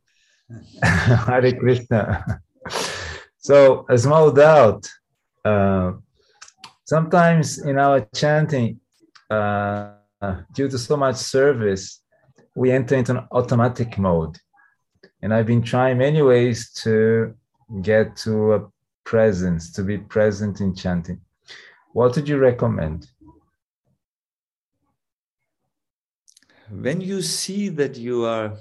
[0.83, 2.41] Hare Krishna.
[3.39, 4.87] So, a small doubt.
[5.45, 5.93] Uh,
[6.85, 8.81] sometimes in our chanting,
[9.31, 9.93] uh,
[10.55, 12.03] due to so much service,
[12.55, 14.37] we enter into an automatic mode.
[15.23, 17.35] And I've been trying many ways to
[17.83, 18.69] get to a
[19.05, 21.21] presence, to be present in chanting.
[21.93, 23.09] What would you recommend?
[26.71, 28.57] When you see that you are,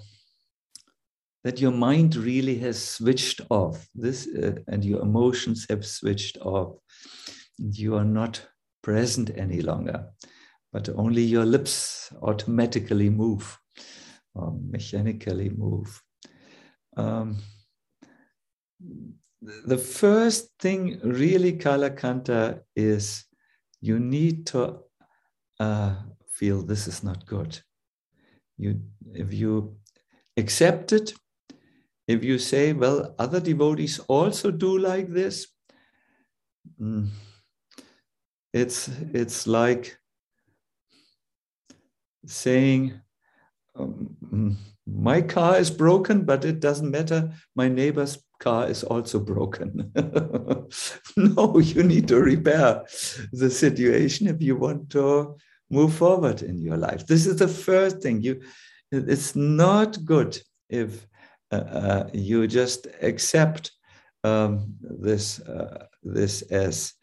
[1.44, 6.78] that your mind really has switched off, this uh, and your emotions have switched off,
[7.58, 8.42] you are not
[8.82, 10.06] present any longer,
[10.78, 13.60] but only your lips automatically move
[14.36, 16.04] or mechanically move.
[16.96, 17.38] Um,
[19.42, 23.26] the first thing really kalakanta is
[23.82, 24.82] you need to
[25.60, 25.96] uh,
[26.32, 27.60] feel this is not good
[28.58, 28.80] you
[29.14, 29.78] if you
[30.38, 31.14] accept it
[32.08, 35.48] if you say well other devotees also do like this
[36.80, 37.08] mm,
[38.54, 39.98] it's it's like
[42.28, 43.00] saying
[43.76, 44.56] um, mm,
[44.86, 47.32] my car is broken but it doesn't matter.
[47.56, 49.92] My neighbor's car is also broken.
[51.18, 52.84] No you need to repair
[53.34, 55.36] the situation if you want to
[55.70, 57.06] move forward in your life.
[57.08, 58.22] This is the first thing.
[58.22, 58.42] You
[58.92, 60.40] it's not good
[60.70, 61.08] if
[61.52, 63.72] uh, uh, you just accept
[64.24, 66.94] um, this uh, this as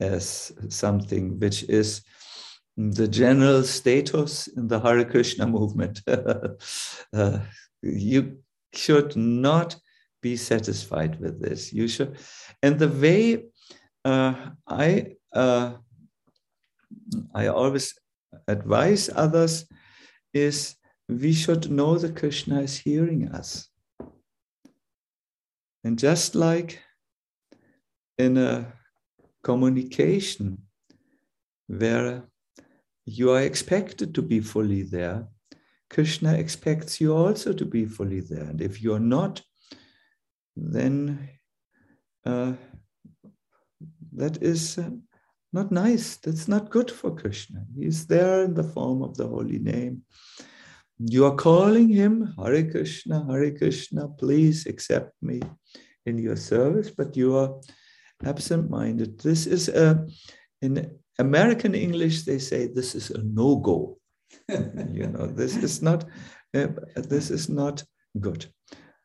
[0.00, 2.02] as something which is
[2.78, 6.00] the general status in the Hare Krishna movement.
[7.10, 7.38] Uh,
[7.80, 8.36] you
[8.74, 9.74] should not
[10.20, 11.72] be satisfied with this.
[11.72, 12.18] You should,
[12.62, 13.46] and the way
[14.04, 14.34] uh,
[14.66, 15.72] I uh,
[17.34, 17.98] I always
[18.46, 19.64] advise others
[20.34, 20.76] is
[21.08, 23.68] we should know that Krishna is hearing us.
[25.82, 26.82] And just like
[28.18, 28.72] in a
[29.42, 30.58] communication
[31.68, 32.24] where
[33.08, 35.26] you are expected to be fully there,
[35.88, 38.44] Krishna expects you also to be fully there.
[38.44, 39.40] And if you're not,
[40.54, 41.30] then
[42.26, 42.52] uh,
[44.12, 44.90] that is uh,
[45.54, 46.16] not nice.
[46.16, 47.64] That's not good for Krishna.
[47.74, 50.02] He's there in the form of the holy name.
[50.98, 55.40] You are calling him Hare Krishna, Hare Krishna, please accept me
[56.04, 57.60] in your service, but you are
[58.22, 59.18] absent minded.
[59.20, 60.06] This is a,
[60.60, 63.98] in American English, they say this is a no go.
[64.48, 66.04] you know, this is not,
[66.54, 67.84] uh, this is not
[68.20, 68.46] good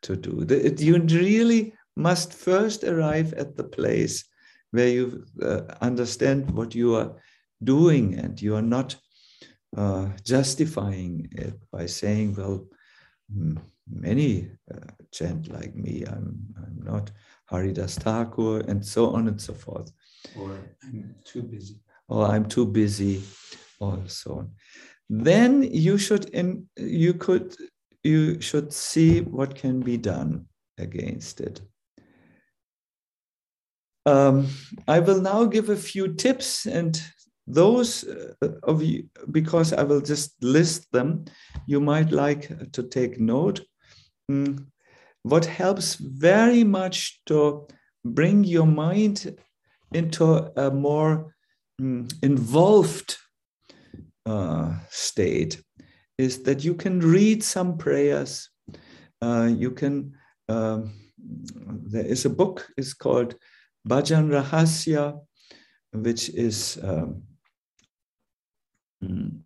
[0.01, 0.45] to do.
[0.45, 4.25] The- You really must first arrive at the place
[4.71, 7.15] where you uh, understand what you are
[7.63, 8.95] doing and you are not
[9.77, 12.67] uh, justifying it by saying, well,
[13.89, 17.11] many uh, chant like me, I'm, I'm not
[17.45, 19.91] Haridas Thakur, and so on and so forth.
[20.37, 20.51] or
[20.83, 21.79] I'm too busy.
[22.13, 23.23] Or I'm too busy,
[23.79, 24.51] or so on.
[25.09, 27.55] Then you should in you could
[28.03, 30.45] you should see what can be done
[30.77, 31.61] against it.
[34.05, 34.47] Um,
[34.87, 37.01] I will now give a few tips, and
[37.47, 41.25] those uh, of you, because I will just list them,
[41.65, 43.61] you might like to take note.
[44.29, 44.67] Mm,
[45.23, 47.67] what helps very much to
[48.05, 49.35] bring your mind
[49.93, 51.33] into a more
[51.79, 53.17] involved
[54.25, 55.61] uh, state
[56.17, 58.49] is that you can read some prayers.
[59.21, 60.13] Uh, you can,
[60.49, 63.35] um, there is a book, it's called
[63.87, 65.19] Bhajan Rahasya,
[65.91, 67.23] which is um,
[69.03, 69.39] mm,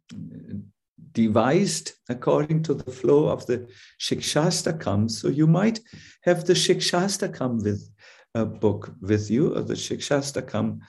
[1.13, 3.67] devised according to the flow of the
[3.99, 5.09] Shikshastakam.
[5.09, 5.79] So you might
[6.23, 7.89] have the Shikshastakam with
[8.35, 10.79] a book with you, or the Shikshastakam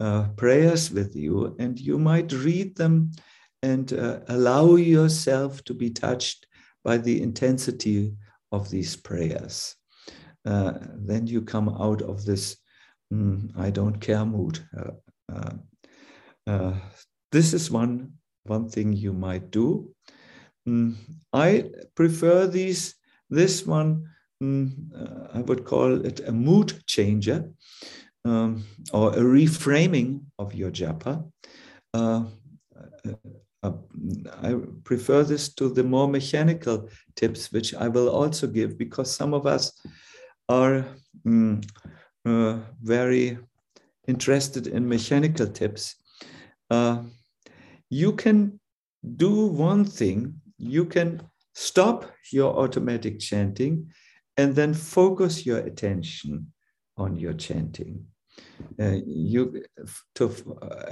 [0.00, 3.12] uh, prayers with you, and you might read them
[3.62, 6.46] and uh, allow yourself to be touched
[6.84, 8.14] by the intensity
[8.52, 9.74] of these prayers.
[10.44, 12.56] Uh, then you come out of this
[13.12, 14.60] mm, I don't care mood.
[14.76, 15.50] Uh,
[16.46, 16.74] uh,
[17.32, 18.12] this is one,
[18.44, 19.90] one thing you might do.
[20.68, 20.96] Mm,
[21.32, 22.94] I prefer these,
[23.30, 24.08] this one,
[24.42, 24.70] mm,
[25.34, 27.50] I would call it a mood changer
[28.26, 31.24] um, or a reframing of your japa.
[31.94, 32.24] Uh,
[33.62, 33.72] uh,
[34.42, 34.54] I
[34.84, 39.46] prefer this to the more mechanical tips, which I will also give because some of
[39.46, 39.72] us
[40.48, 40.84] are
[41.26, 41.64] mm,
[42.24, 43.38] uh, very
[44.06, 45.96] interested in mechanical tips.
[46.70, 47.02] Uh,
[47.88, 48.60] you can
[49.16, 51.22] do one thing, you can
[51.54, 53.88] stop your automatic chanting
[54.36, 56.52] and then focus your attention
[56.96, 58.06] on your chanting.
[58.80, 59.62] Uh, you
[60.14, 60.30] to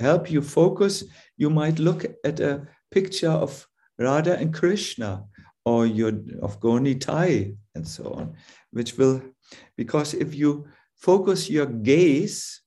[0.00, 1.04] help you focus
[1.36, 3.66] you might look at a picture of
[3.98, 5.24] radha and krishna
[5.64, 6.12] or your
[6.42, 8.34] of Gaura-Nitai and so on
[8.70, 9.22] which will
[9.76, 10.66] because if you
[10.96, 12.60] focus your gaze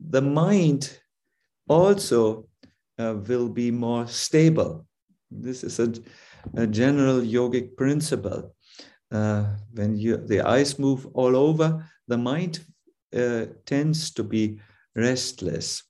[0.00, 0.98] the mind
[1.68, 2.48] also
[2.98, 4.86] uh, will be more stable.
[5.30, 5.92] This is a,
[6.56, 8.54] a general yogic principle.
[9.10, 12.60] Uh, when you the eyes move all over the mind
[13.14, 14.60] uh, tends to be
[14.94, 15.82] restless.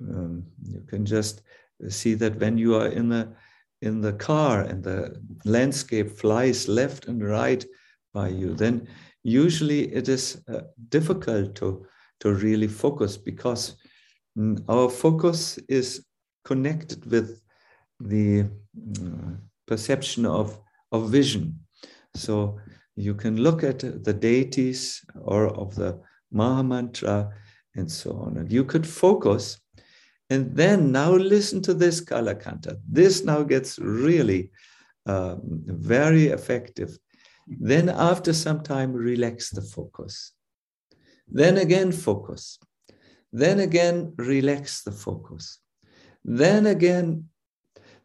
[0.00, 1.42] Um, you can just
[1.88, 3.34] see that when you are in the
[3.80, 7.64] in the car and the landscape flies left and right
[8.14, 8.86] by you, then
[9.24, 11.84] usually it is uh, difficult to
[12.20, 13.76] to really focus because
[14.38, 16.06] mm, our focus is
[16.44, 17.40] connected with
[18.00, 18.42] the
[19.00, 19.32] uh,
[19.66, 20.58] perception of
[20.92, 21.58] of vision.
[22.14, 22.58] So
[22.96, 26.00] you can look at the deities or of the
[26.34, 27.30] Mahamantra,
[27.74, 28.36] and so on.
[28.36, 29.60] And you could focus.
[30.30, 32.78] And then now listen to this Kalakanta.
[32.88, 34.50] This now gets really
[35.06, 36.96] um, very effective.
[37.46, 40.32] Then, after some time, relax the focus.
[41.28, 42.58] Then again, focus.
[43.32, 45.58] Then again, relax the focus.
[46.24, 47.28] Then again,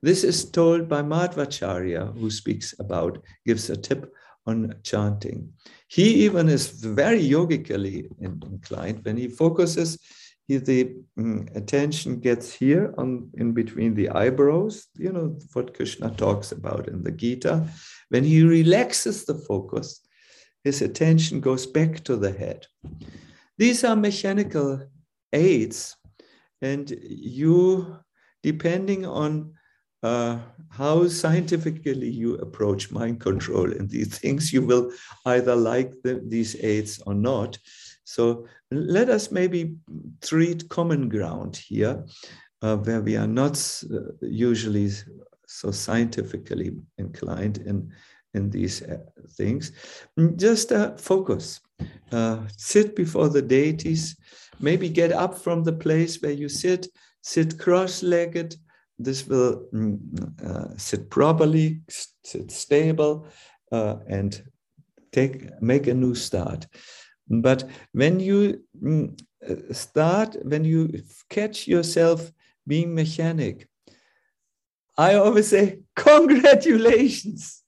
[0.01, 4.11] this is told by Madhvacharya, who speaks about, gives a tip
[4.47, 5.53] on chanting.
[5.87, 9.03] He even is very yogically inclined.
[9.03, 9.99] When he focuses,
[10.47, 16.09] he, the um, attention gets here on in between the eyebrows, you know, what Krishna
[16.11, 17.67] talks about in the Gita.
[18.09, 19.99] When he relaxes the focus,
[20.63, 22.65] his attention goes back to the head.
[23.57, 24.87] These are mechanical
[25.33, 25.95] aids,
[26.61, 27.97] and you,
[28.43, 29.53] depending on
[30.03, 34.91] uh, how scientifically you approach mind control and these things, you will
[35.25, 37.57] either like the, these aids or not.
[38.03, 39.75] So let us maybe
[40.21, 42.05] treat common ground here,
[42.61, 43.57] uh, where we are not
[43.91, 44.89] uh, usually
[45.47, 47.91] so scientifically inclined in,
[48.33, 48.99] in these uh,
[49.31, 49.71] things.
[50.35, 51.59] Just uh, focus.
[52.11, 54.15] Uh, sit before the deities.
[54.59, 56.87] Maybe get up from the place where you sit.
[57.21, 58.55] Sit cross-legged
[58.99, 59.99] this will mm,
[60.43, 61.81] uh, sit properly,
[62.23, 63.27] sit stable,
[63.71, 64.41] uh, and
[65.11, 66.67] take make a new start.
[67.29, 72.31] But when you mm, uh, start, when you catch yourself
[72.65, 73.67] being mechanic,
[74.97, 77.63] I always say, congratulations.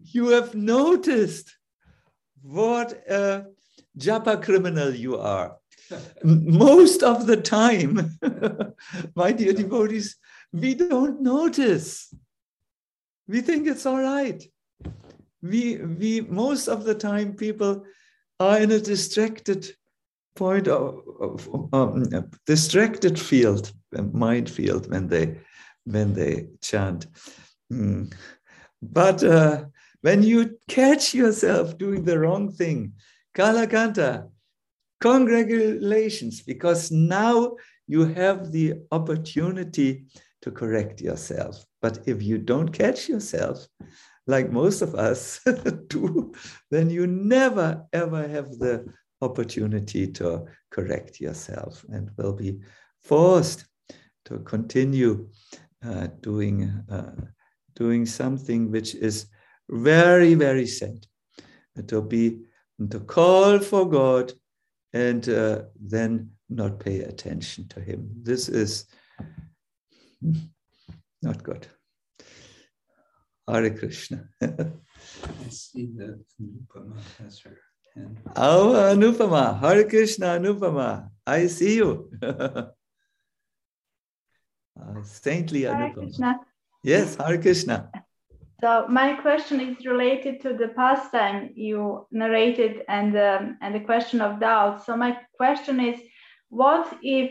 [0.00, 1.56] You have noticed
[2.40, 3.46] what a
[3.98, 5.56] japa criminal you are
[6.22, 8.18] most of the time,
[9.14, 10.16] my dear devotees,
[10.52, 12.12] we don't notice.
[13.28, 14.42] We think it's all right.
[15.42, 17.84] We, we most of the time, people
[18.40, 19.70] are in a distracted
[20.34, 22.04] point of, of um,
[22.46, 23.72] distracted field,
[24.12, 25.38] mind field when they
[25.84, 27.06] when they chant.
[27.72, 28.12] Mm.
[28.82, 29.64] But uh,
[30.02, 32.92] when you catch yourself doing the wrong thing,
[33.34, 34.28] Kalakanta,
[35.00, 37.56] Congratulations, because now
[37.86, 40.06] you have the opportunity
[40.42, 41.64] to correct yourself.
[41.82, 43.66] But if you don't catch yourself,
[44.26, 45.40] like most of us
[45.88, 46.32] do,
[46.70, 48.92] then you never ever have the
[49.22, 52.60] opportunity to correct yourself and will be
[53.02, 53.64] forced
[54.24, 55.28] to continue
[55.84, 57.12] uh, doing uh,
[57.74, 59.26] doing something which is
[59.68, 61.06] very very sad
[61.86, 62.40] to be
[62.90, 64.32] to call for god
[65.04, 65.62] and uh,
[65.94, 68.00] then not pay attention to him.
[68.22, 68.86] This is
[71.22, 71.66] not good.
[73.48, 74.28] Hare krishna.
[74.42, 77.58] I see that Anupama has her
[77.94, 78.18] hand.
[78.36, 79.44] oh anupama.
[79.60, 80.88] Hare krishna anupama.
[81.26, 81.90] I see you.
[84.78, 85.94] Uh, saintly Hare anupama.
[85.94, 86.30] Krishna.
[86.92, 87.76] yes hare krishna
[88.60, 94.20] So my question is related to the pastime you narrated and um, and the question
[94.22, 94.84] of doubt.
[94.86, 96.00] So my question is,
[96.48, 97.30] what if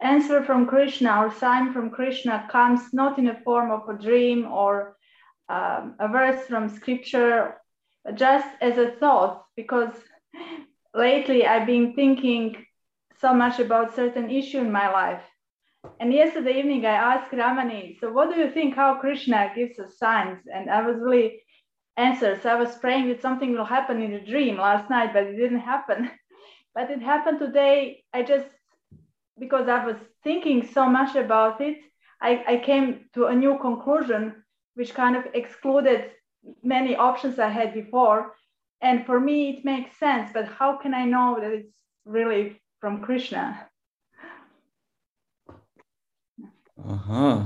[0.00, 4.46] answer from Krishna or sign from Krishna comes not in a form of a dream
[4.46, 4.96] or
[5.48, 7.56] um, a verse from scripture,
[8.14, 9.44] just as a thought?
[9.56, 9.94] Because
[10.94, 12.56] lately I've been thinking
[13.20, 15.22] so much about certain issue in my life.
[16.00, 19.98] And yesterday evening, I asked Ramani, so what do you think how Krishna gives us
[19.98, 20.40] signs?
[20.52, 21.42] And I was really
[21.96, 22.42] answered.
[22.42, 25.36] So I was praying that something will happen in a dream last night, but it
[25.36, 26.10] didn't happen.
[26.74, 28.04] But it happened today.
[28.12, 28.48] I just,
[29.38, 31.78] because I was thinking so much about it,
[32.20, 34.44] I, I came to a new conclusion,
[34.74, 36.10] which kind of excluded
[36.62, 38.34] many options I had before.
[38.82, 40.30] And for me, it makes sense.
[40.34, 43.68] But how can I know that it's really from Krishna?
[46.78, 47.44] Uh-huh.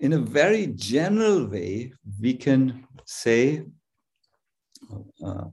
[0.00, 3.62] In a very general way, we can say
[5.22, 5.44] uh,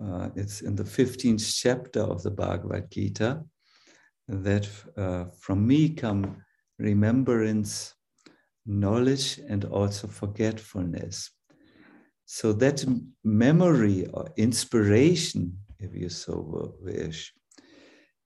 [0.00, 3.42] uh, it's in the 15th chapter of the Bhagavad Gita
[4.28, 6.44] that uh, from me come
[6.78, 7.94] remembrance,
[8.66, 11.30] knowledge, and also forgetfulness.
[12.26, 12.84] So that
[13.22, 17.32] memory or inspiration, if you so wish,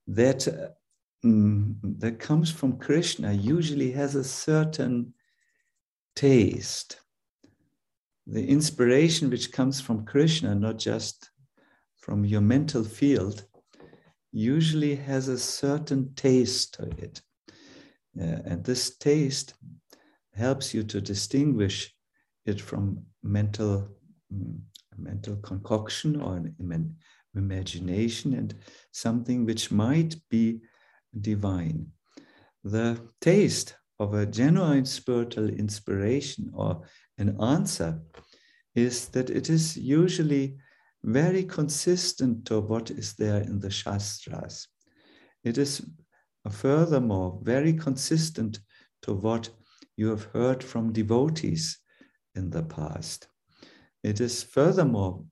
[0.07, 0.47] that
[1.23, 5.13] mm, that comes from Krishna usually has a certain
[6.15, 6.99] taste.
[8.25, 11.29] The inspiration which comes from Krishna, not just
[11.97, 13.45] from your mental field,
[14.31, 17.21] usually has a certain taste to it.
[18.19, 19.53] Uh, and this taste
[20.33, 21.93] helps you to distinguish
[22.45, 23.87] it from mental
[24.33, 24.59] mm,
[24.97, 26.95] mental concoction or an
[27.35, 28.55] imagination and
[28.91, 30.59] something which might be
[31.19, 31.87] divine.
[32.63, 36.83] The taste of a genuine spiritual inspiration or
[37.17, 38.01] an answer
[38.75, 40.57] is that it is usually
[41.03, 44.67] very consistent to what is there in the shastras.
[45.43, 45.81] It is
[46.49, 48.59] furthermore very consistent
[49.03, 49.49] to what
[49.97, 51.80] you have heard from devotees
[52.35, 53.27] in the past.
[54.03, 55.23] It is furthermore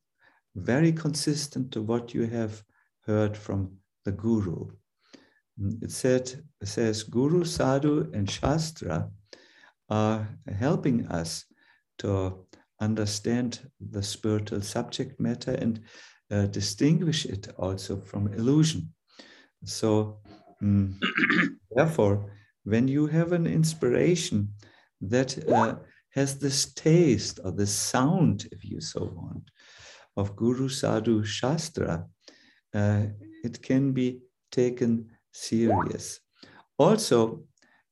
[0.56, 2.64] very consistent to what you have
[3.06, 4.68] heard from the Guru.
[5.82, 9.10] It, said, says Guru, Sadhu, and Shastra
[9.90, 11.46] are helping us
[12.00, 12.46] to
[12.80, 15.82] understand the spiritual subject matter and
[16.32, 18.94] uh, distinguish it also from illusion.
[19.66, 20.20] So,
[20.62, 20.94] mm,
[21.76, 22.32] therefore,
[22.64, 24.54] when you have an inspiration
[25.02, 25.76] that uh,
[26.12, 29.52] has this taste or this sound, if you so want,
[30.18, 32.06] of Guru Sadhu Shastra,
[32.74, 33.04] uh,
[33.44, 34.20] it can be
[34.52, 36.20] taken serious.
[36.78, 37.44] Also,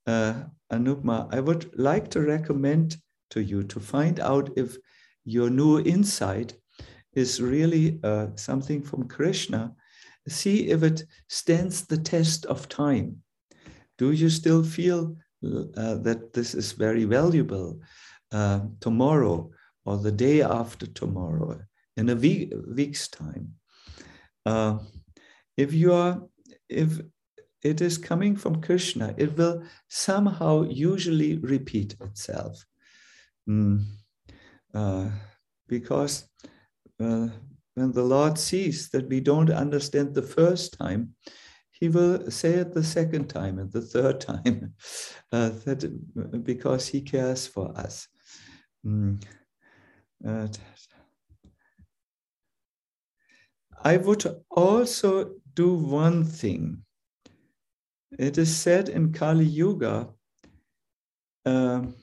[0.06, 0.34] uh,
[0.72, 2.98] Anupama, I would like to recommend
[3.30, 4.77] to you to find out if
[5.26, 6.53] your new insight
[7.14, 9.73] is really uh, something from Krishna.
[10.27, 13.18] See if it stands the test of time.
[13.98, 17.80] Do you still feel uh, that this is very valuable
[18.32, 19.52] uh, tomorrow
[19.86, 21.60] or the day after tomorrow,
[21.95, 23.54] in a week, week's time?
[24.45, 24.80] Uh,
[25.56, 26.22] if you are,
[26.70, 27.02] if
[27.64, 32.64] it is coming from Krishna, it will somehow usually repeat itself.
[33.49, 33.86] Mm.
[34.74, 35.10] Uh,
[35.68, 36.30] because
[36.99, 37.28] uh,
[37.76, 41.16] when the Lord sees that we don't understand the first time,
[41.72, 44.74] he will say it the second time and the third time,
[45.32, 48.08] uh, that because he cares for us.
[48.88, 49.22] Mm.
[50.26, 50.47] Uh,
[53.84, 56.84] I would also do one thing.
[58.18, 60.07] It is said in Kali Yuga,
[61.45, 61.95] um,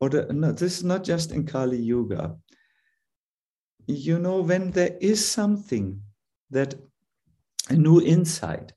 [0.00, 2.36] or the, no, this is not just in Kali Yuga.
[3.86, 6.00] You know, when there is something
[6.50, 6.74] that
[7.68, 8.72] a new insight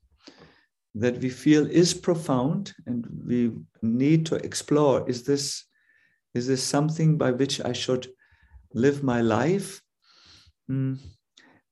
[0.96, 3.52] that we feel is profound and we
[3.82, 5.69] need to explore is this
[6.34, 8.08] is this something by which i should
[8.72, 9.82] live my life?
[10.70, 10.98] Mm,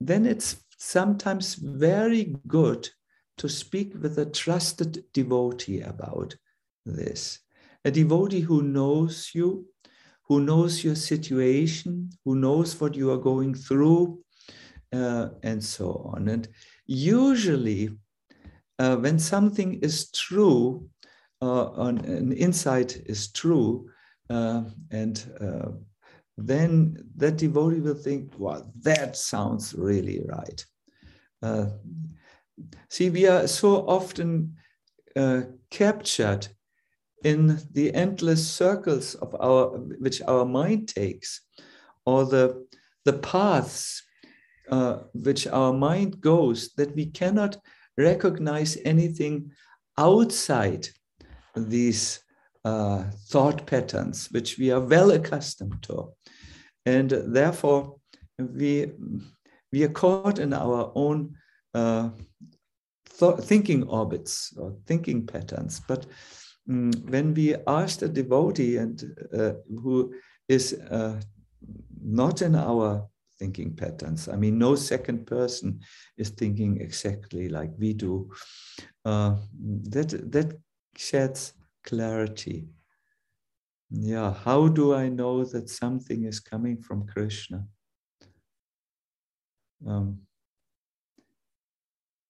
[0.00, 2.88] then it's sometimes very good
[3.36, 6.36] to speak with a trusted devotee about
[6.84, 7.40] this.
[7.84, 9.66] A devotee who knows you
[10.24, 14.20] who knows your situation who knows what you are going through
[14.92, 16.28] uh, and so on.
[16.28, 16.48] And
[16.86, 17.90] usually
[18.78, 20.88] uh, when something is true,
[21.40, 23.88] uh, an insight is true,
[24.30, 25.70] uh, and uh,
[26.36, 30.64] then that devotee will think, "Wow, that sounds really right."
[31.42, 31.66] Uh,
[32.90, 34.56] see, we are so often
[35.16, 36.48] uh, captured
[37.24, 41.40] in the endless circles of our which our mind takes,
[42.04, 42.66] or the
[43.04, 44.02] the paths
[45.14, 47.56] which our mind goes that we cannot
[47.96, 49.50] recognize anything
[49.96, 50.88] outside
[51.56, 52.20] these
[52.68, 55.96] uh, thought patterns, which we are well accustomed to.
[56.84, 57.96] And therefore,
[58.38, 58.92] we,
[59.72, 61.36] we are caught in our own
[61.74, 62.10] uh,
[63.50, 65.80] thinking orbits or thinking patterns.
[65.88, 66.06] But
[66.70, 68.96] um, when we ask a devotee and
[69.32, 70.14] uh, who
[70.48, 71.20] is uh,
[72.02, 73.08] not in our
[73.38, 74.28] thinking patterns.
[74.28, 75.80] I mean, no second person
[76.16, 78.30] is thinking exactly like we do.
[79.04, 79.36] Uh,
[79.90, 80.58] that that
[80.96, 81.52] sheds
[81.88, 82.68] clarity.
[83.90, 87.64] Yeah, how do I know that something is coming from Krishna?
[89.86, 90.20] Um,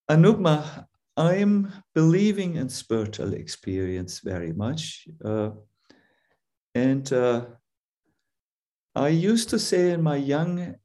[0.09, 0.87] Anupama,
[1.17, 5.09] I'm believing in spiritual experience very much.
[5.25, 5.51] Uh,
[6.75, 7.47] and uh,
[8.95, 10.77] I used to say in my young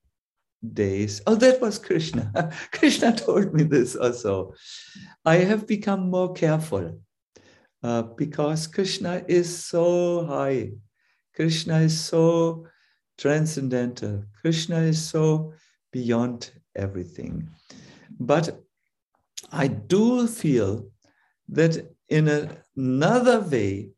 [0.73, 1.21] days.
[1.27, 2.31] Oh, that was Krishna.
[2.71, 4.53] Krishna told me this also.
[5.23, 6.99] I have become more careful
[7.83, 10.71] uh, because Krishna is so high.
[11.35, 12.67] Krishna is so
[13.17, 14.23] transcendental.
[14.41, 15.53] Krishna is so
[15.91, 17.49] beyond everything.
[18.19, 18.61] But
[19.51, 20.87] I do feel
[21.49, 22.27] that in
[22.75, 23.89] another way,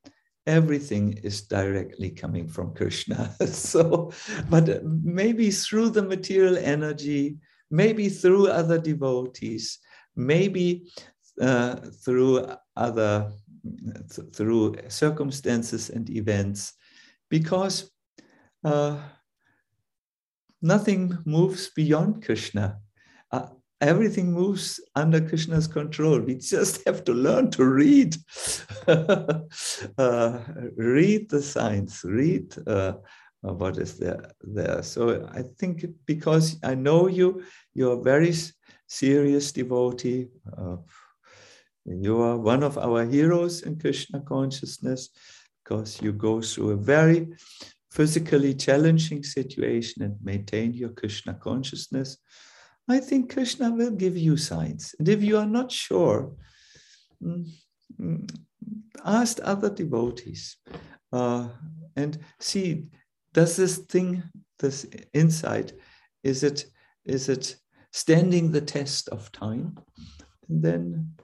[0.48, 3.36] everything is directly coming from Krishna.
[3.48, 4.12] so,
[4.50, 7.38] but maybe through the material energy,
[7.72, 9.80] maybe through other devotees,
[10.16, 10.92] maybe
[11.42, 13.34] uh, through other th-
[14.34, 16.74] through circumstances and events,
[17.30, 17.92] because
[18.64, 18.98] uh,
[20.62, 22.80] nothing moves beyond Krishna.
[23.32, 23.48] Uh,
[23.82, 26.20] everything moves under Krishna's control.
[26.20, 28.16] We just have to learn to read,
[28.88, 30.40] uh,
[30.76, 32.94] read the signs, read uh,
[33.42, 34.82] what is there there.
[34.84, 37.44] So I think because I know you,
[37.74, 38.34] you're a very
[38.88, 40.28] serious devotee.
[41.86, 45.10] You are one of our heroes in Krishna consciousness
[45.64, 47.28] because you go through a very
[47.92, 52.18] physically challenging situation and maintain your Krishna consciousness.
[52.90, 54.96] I think Krishna will give you signs.
[55.00, 56.32] And if you are not sure,
[57.24, 57.48] mm,
[58.00, 58.30] mm,
[59.04, 60.58] ask other devotees
[61.12, 61.50] uh,
[61.96, 62.86] and see
[63.34, 64.24] does this thing,
[64.60, 65.74] this insight,
[66.24, 66.66] is it
[67.04, 67.58] is it
[67.92, 69.78] standing the test of time?
[70.50, 71.16] And then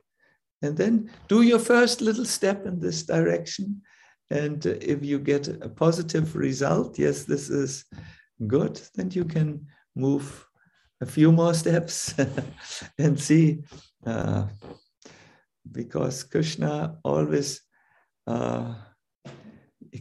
[0.61, 3.81] and then do your first little step in this direction.
[4.29, 7.85] And if you get a positive result, yes, this is
[8.47, 10.47] good, then you can move
[11.01, 12.13] a few more steps
[12.97, 13.63] and see
[14.05, 14.47] uh,
[15.71, 17.61] because Krishna always
[18.27, 18.75] uh,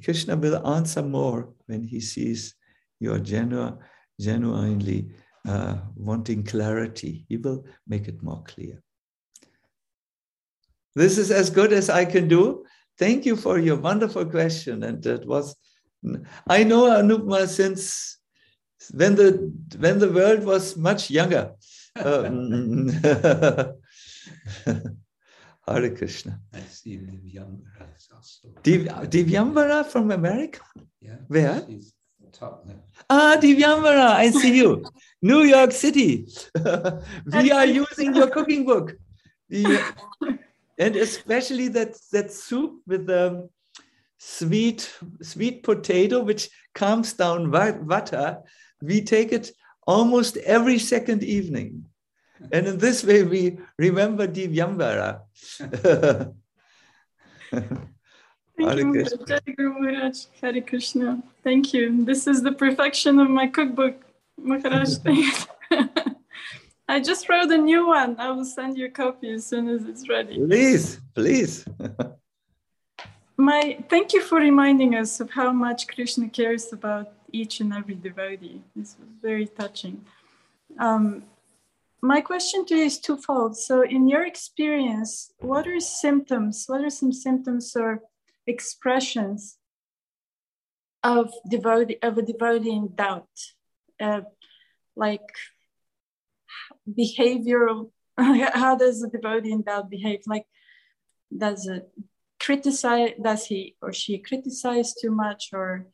[0.04, 2.54] Krishna will answer more when he sees
[3.00, 3.78] you're genu-
[4.20, 5.10] genuinely
[5.48, 7.24] uh, wanting clarity.
[7.28, 8.82] He will make it more clear.
[10.94, 12.64] This is as good as I can do.
[12.98, 14.82] Thank you for your wonderful question.
[14.82, 15.56] And it was,
[16.46, 18.18] I know Anupama since
[18.92, 21.52] when the when the world was much younger.
[21.96, 22.88] Um,
[25.66, 26.40] Hare Krishna.
[26.52, 28.48] I see Divyambara also.
[28.62, 30.60] Div, Divyambara from America?
[31.00, 31.16] Yeah.
[31.28, 31.64] Where?
[31.66, 31.92] She's
[32.32, 32.80] top left.
[33.08, 34.84] Ah, Divyambara, I see you.
[35.22, 36.26] New York City.
[37.32, 38.96] we are using your cooking book.
[39.48, 39.82] The,
[40.80, 43.48] and especially that, that soup with the
[44.18, 44.90] sweet,
[45.22, 48.38] sweet potato, which calms down vata
[48.82, 49.50] we take it
[49.86, 51.84] almost every second evening.
[52.52, 55.20] And in this way, we remember Divyambara.
[57.50, 60.24] Thank you, Jai Guru Maharaj.
[60.40, 61.22] Hare Krishna.
[61.44, 62.04] Thank you.
[62.04, 63.96] This is the perfection of my cookbook,
[64.38, 64.96] Maharaj.
[66.90, 68.18] I just wrote a new one.
[68.18, 70.34] I will send you a copy as soon as it's ready.
[70.34, 71.64] Please, please.
[73.36, 77.94] My thank you for reminding us of how much Krishna cares about each and every
[77.94, 78.60] devotee.
[78.74, 80.04] This was very touching.
[80.80, 81.22] Um,
[82.02, 83.56] my question to you is twofold.
[83.56, 86.64] So, in your experience, what are symptoms?
[86.66, 88.00] What are some symptoms or
[88.48, 89.58] expressions
[91.04, 93.36] of devotee of a devotee in doubt,
[94.00, 94.22] uh,
[94.96, 95.30] like
[96.98, 97.90] behavioral?
[98.16, 100.20] how does a devotee in doubt behave?
[100.26, 100.46] Like,
[101.36, 101.90] does it
[102.38, 103.12] criticize?
[103.22, 105.86] Does he or she criticize too much, or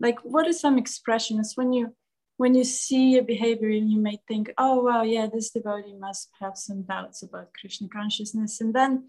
[0.00, 1.94] like what are some expressions when you
[2.36, 6.28] when you see a behavior and you may think, oh, wow, yeah, this devotee must
[6.40, 8.60] have some doubts about Krishna consciousness.
[8.60, 9.08] And then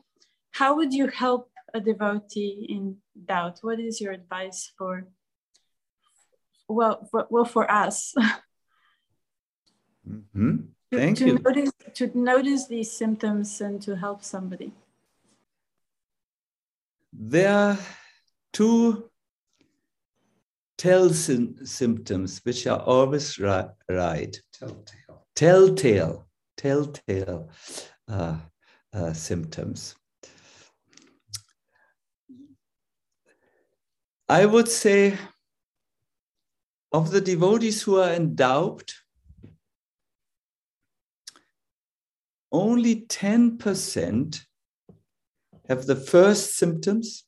[0.52, 3.58] how would you help a devotee in doubt?
[3.62, 5.08] What is your advice for,
[6.68, 8.14] well, for, well, for us?
[10.06, 10.58] Mm-hmm.
[10.98, 11.40] Thank to, you.
[11.40, 14.72] Notice, to notice these symptoms and to help somebody.
[17.12, 17.78] There are
[18.52, 19.10] two
[20.78, 23.70] tell symptoms which are always right.
[23.90, 24.36] right.
[24.52, 25.26] Telltale.
[25.36, 26.26] Telltale,
[26.58, 27.50] telltale
[28.08, 28.38] uh,
[28.94, 29.96] uh, symptoms.
[34.28, 35.18] I would say
[36.92, 38.94] of the devotees who are in doubt,
[42.54, 44.40] only 10%
[45.68, 47.26] have the first symptoms,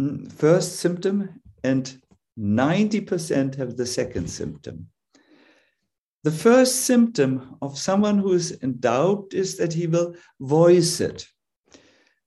[0.00, 2.00] mm, first symptom, and
[2.38, 4.88] 90% have the second symptom.
[6.24, 11.26] The first symptom of someone who is in doubt is that he will voice it.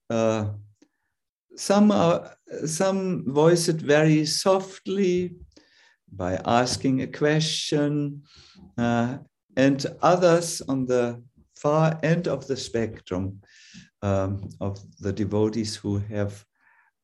[0.09, 0.51] Uh,
[1.55, 2.33] some, are,
[2.65, 5.35] some voice it very softly
[6.11, 8.23] by asking a question,
[8.77, 9.17] uh,
[9.57, 11.21] and others on the
[11.61, 13.41] far end of the spectrum
[14.01, 16.45] um, of the devotees who have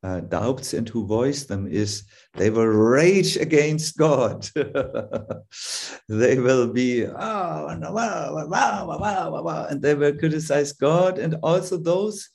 [0.05, 2.03] uh, doubts and who voice them is
[2.35, 4.47] they will rage against God.
[6.09, 7.83] they will be, oh, and
[9.81, 12.29] they will criticize God and also those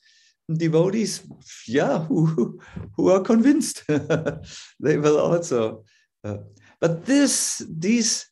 [0.53, 1.23] devotees,
[1.69, 2.59] yeah, who,
[2.97, 3.85] who are convinced.
[4.81, 5.85] they will also.
[6.25, 6.39] Uh,
[6.81, 8.27] but this, these,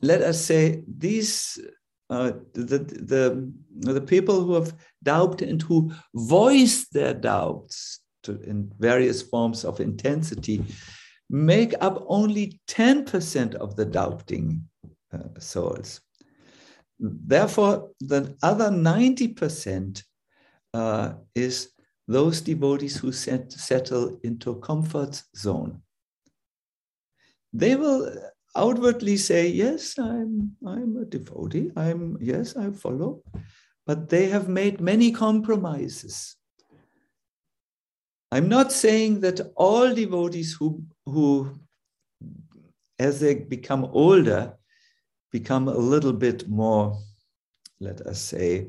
[0.00, 1.58] let us say, these
[2.10, 3.52] uh, the, the,
[3.92, 9.80] the people who have doubt and who voice their doubts to, in various forms of
[9.80, 10.64] intensity
[11.28, 14.62] make up only 10% of the doubting
[15.12, 16.00] uh, souls.
[16.98, 20.02] Therefore, the other 90%
[20.72, 21.70] uh, is
[22.08, 25.82] those devotees who set, settle into a comfort zone.
[27.52, 28.12] They will
[28.56, 31.70] outwardly say, yes, I'm, I'm a devotee.
[31.76, 33.22] I'm, yes, I follow.
[33.86, 36.36] But they have made many compromises.
[38.32, 41.60] I'm not saying that all devotees who, who,
[42.98, 44.54] as they become older,
[45.30, 46.98] become a little bit more,
[47.78, 48.68] let us say,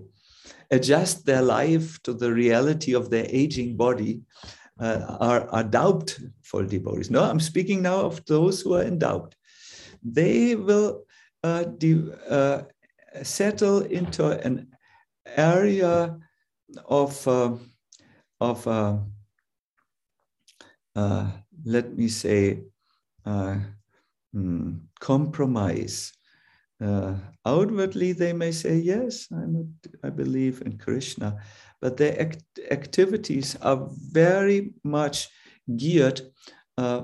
[0.70, 4.22] adjust their life to the reality of their aging body,
[4.80, 7.10] uh, are, are doubtful devotees.
[7.10, 9.34] No, I'm speaking now of those who are in doubt
[10.14, 11.04] they will
[11.44, 11.66] uh,
[12.30, 12.62] uh,
[13.24, 14.68] settle into an
[15.26, 16.18] area
[16.86, 17.56] of, uh,
[18.40, 18.98] of uh,
[20.96, 21.32] uh,
[21.66, 22.64] let me say,
[23.26, 23.58] uh,
[24.34, 26.14] hmm, compromise.
[27.46, 31.38] outwardly, they may say, Yes, I'm a, I believe in Krishna,
[31.82, 35.30] but their act activities are very much
[35.76, 36.22] geared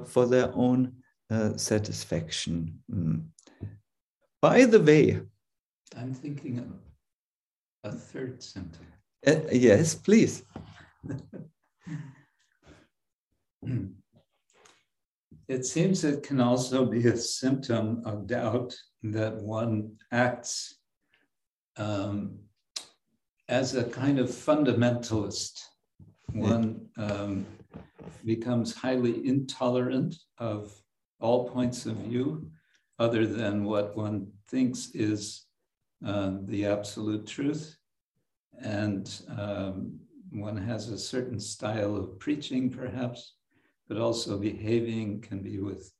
[0.05, 2.79] for their own uh, satisfaction.
[2.91, 3.25] Mm.
[4.41, 5.21] By the way,
[5.97, 6.71] I'm thinking of
[7.83, 8.85] a third symptom.
[9.25, 10.43] Uh, yes, please.
[15.47, 20.79] it seems it can also be a symptom of doubt that one acts
[21.77, 22.39] um,
[23.49, 25.61] as a kind of fundamentalist.
[26.33, 27.45] One um,
[28.25, 30.73] becomes highly intolerant of
[31.23, 32.51] all points of view
[32.99, 35.45] other than what one thinks is
[36.05, 37.77] uh, the absolute truth.
[38.61, 39.99] And um,
[40.31, 43.35] one has a certain style of preaching, perhaps,
[43.87, 45.91] but also behaving can be with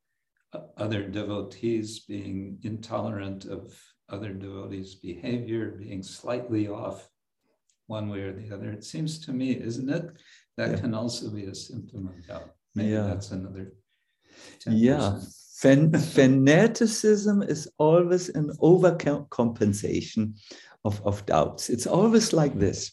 [0.77, 3.73] other devotees, being intolerant of
[4.09, 7.09] other devotees' behavior, being slightly off
[7.87, 8.71] one way or the other.
[8.71, 10.05] It seems to me, isn't it?
[10.57, 10.77] That yeah.
[10.77, 12.51] can also be a symptom of doubt.
[12.75, 13.03] Maybe yeah.
[13.03, 13.82] that's another 10%.
[14.68, 15.19] Yeah,
[15.57, 20.34] Fan- fanaticism is always an overcompensation
[20.84, 21.69] of, of doubts.
[21.69, 22.91] It's always like this,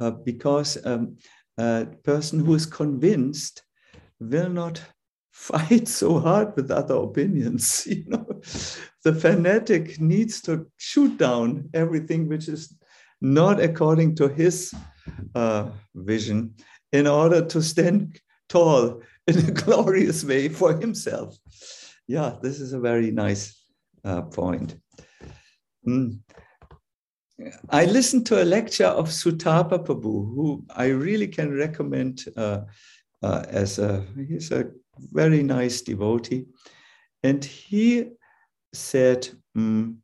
[0.00, 1.16] uh, because um,
[1.58, 3.62] a person who is convinced
[4.20, 4.82] will not
[5.30, 7.86] fight so hard with other opinions.
[7.90, 8.26] You know,
[9.04, 12.74] the fanatic needs to shoot down everything which is
[13.20, 14.74] not according to his
[15.34, 16.54] uh, vision
[16.92, 21.36] in order to stand tall in a glorious way for himself.
[22.06, 23.64] Yeah, this is a very nice
[24.04, 24.76] uh, point.
[25.86, 26.20] Mm.
[27.70, 32.62] I listened to a lecture of Sutapa Prabhu, who I really can recommend uh,
[33.22, 34.70] uh, as a, he's a
[35.12, 36.46] very nice devotee.
[37.22, 38.10] And he
[38.72, 39.96] said, mm,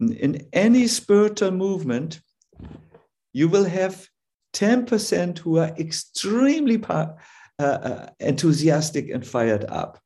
[0.00, 2.20] in any spiritual movement,
[3.32, 4.08] you will have
[4.54, 6.78] 10% who are extremely
[7.58, 9.98] uh, uh, enthusiastic and fired up.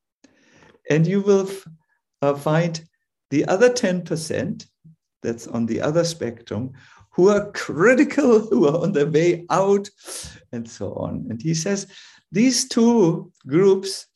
[0.88, 1.50] And you will
[2.22, 2.82] uh, find
[3.30, 4.66] the other 10%
[5.22, 6.72] that's on the other spectrum
[7.10, 9.88] who are critical, who are on their way out,
[10.52, 11.26] and so on.
[11.28, 11.86] And he says
[12.30, 14.06] these two groups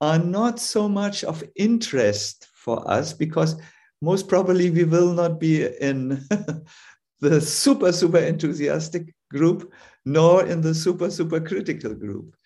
[0.00, 3.60] are not so much of interest for us because
[4.00, 6.24] most probably we will not be in
[7.20, 9.72] the super, super enthusiastic group,
[10.04, 12.36] nor in the super, super critical group.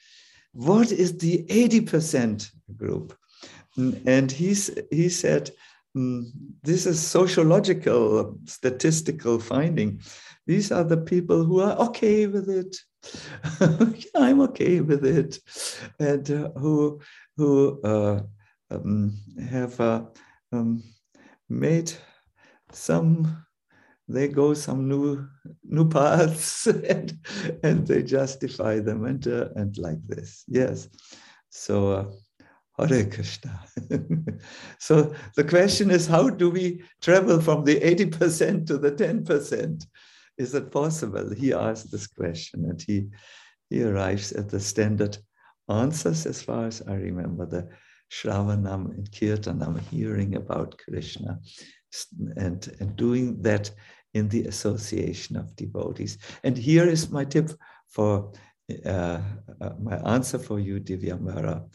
[0.53, 3.17] What is the 80% group?
[3.77, 5.51] And he's, he said,
[5.97, 6.31] mm,
[6.63, 10.03] this is sociological, statistical finding.
[10.47, 12.77] These are the people who are okay with it.
[14.15, 15.39] I'm okay with it,
[15.99, 17.01] and uh, who
[17.37, 18.21] who uh,
[18.71, 19.19] um,
[19.51, 20.05] have uh,
[20.53, 20.83] um,
[21.49, 21.93] made
[22.73, 23.45] some
[24.13, 25.27] they go some new
[25.65, 27.19] new paths and,
[27.63, 30.89] and they justify them and uh, and like this yes
[31.51, 32.05] so uh,
[32.79, 33.61] Hare Krishna.
[34.79, 39.87] so the question is, how do we travel from the 80% to the 10%?
[40.39, 41.35] Is it possible?
[41.35, 43.09] He asked this question and he,
[43.69, 45.19] he arrives at the standard
[45.69, 47.69] answers as far as I remember the
[48.11, 51.41] Shravanam and Kirtanam, hearing about Krishna
[52.37, 53.71] and, and doing that
[54.15, 56.19] in the association of devotees.
[56.45, 57.51] And here is my tip
[57.89, 58.33] for
[58.87, 59.21] uh,
[59.61, 61.69] uh, my answer for you, Divyambara.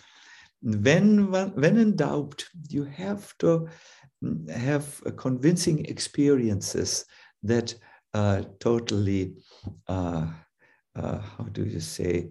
[0.61, 3.67] When, when in doubt, you have to
[4.49, 7.05] have convincing experiences
[7.43, 7.75] that
[8.13, 9.35] uh, totally,
[9.87, 10.27] uh,
[10.95, 12.29] uh, how do you say,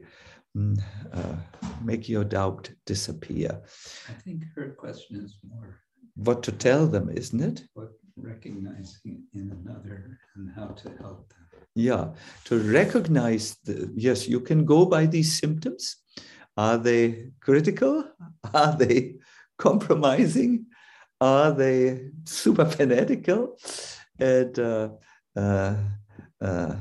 [0.57, 0.77] mm,
[1.13, 1.37] uh,
[1.85, 3.63] make your doubt disappear.
[4.09, 5.81] I think her question is more
[6.17, 7.65] what to tell them, isn't it?
[7.75, 11.47] What recognizing in another and how to help them.
[11.75, 12.15] Yeah,
[12.45, 15.97] to recognize, the, yes, you can go by these symptoms.
[16.57, 18.05] Are they critical?
[18.55, 19.17] Are they
[19.59, 20.67] compromising?
[21.21, 23.59] Are they super fanatical?
[24.19, 24.89] And uh,
[25.37, 25.77] uh,
[26.41, 26.77] uh,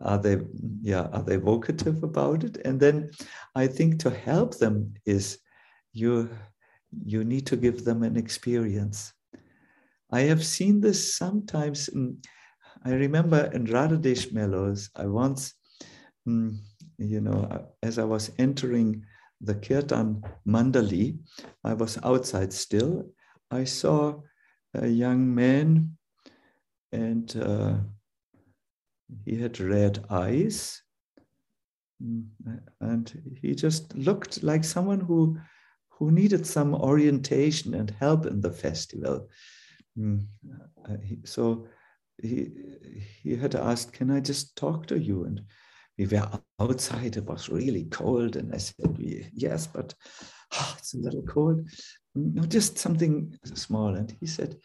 [0.00, 0.38] are they,
[0.80, 2.58] yeah, are they vocative about it?
[2.64, 3.10] And then
[3.54, 5.38] I think to help them is
[5.92, 6.30] you
[7.04, 9.12] you need to give them an experience.
[10.10, 11.88] I have seen this sometimes.
[11.88, 12.18] In,
[12.84, 15.54] I remember in Radhadesh Mellows, I once,
[16.28, 16.56] mm,
[16.98, 19.04] you know, as I was entering
[19.40, 21.18] the Kirtan Mandali,
[21.64, 23.10] I was outside still.
[23.50, 24.20] I saw
[24.74, 25.96] a young man
[26.92, 27.74] and uh,
[29.24, 30.82] he had red eyes.
[32.02, 32.26] Mm,
[32.80, 35.38] and he just looked like someone who
[35.88, 39.28] who needed some orientation and help in the festival.
[39.98, 40.26] Mm,
[40.88, 41.66] uh, so
[42.22, 42.50] he,
[43.22, 45.24] he had asked, Can I just talk to you?
[45.24, 45.42] And
[45.98, 46.28] we were
[46.60, 48.36] outside, it was really cold.
[48.36, 48.96] And I said,
[49.32, 49.94] Yes, but
[50.54, 51.68] oh, it's a little cold.
[52.14, 53.94] No, just something small.
[53.94, 54.56] And he said,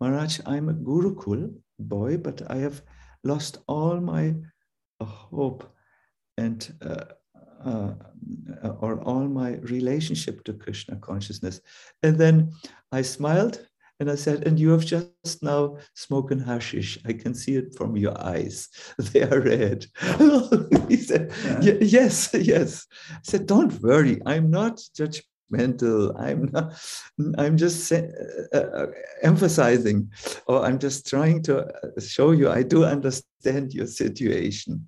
[0.00, 2.82] Maharaj, I'm a Gurukul boy, but I have
[3.24, 4.34] lost all my
[5.00, 5.64] uh, hope
[6.36, 7.04] and uh,
[7.64, 7.94] uh,
[8.80, 11.60] or all my relationship to Krishna consciousness.
[12.02, 12.52] And then
[12.92, 13.66] I smiled
[14.00, 16.98] and I said, And you have just now spoken hashish.
[17.04, 18.68] I can see it from your eyes.
[19.12, 19.86] They are red.
[20.88, 22.86] he said, Yes, yes.
[23.10, 24.20] I said, Don't worry.
[24.24, 26.14] I'm not judgmental.
[26.18, 26.80] I'm not,
[27.38, 28.02] I'm just uh,
[28.52, 28.86] uh,
[29.22, 30.10] emphasizing,
[30.46, 34.86] or I'm just trying to uh, show you I do understand your situation.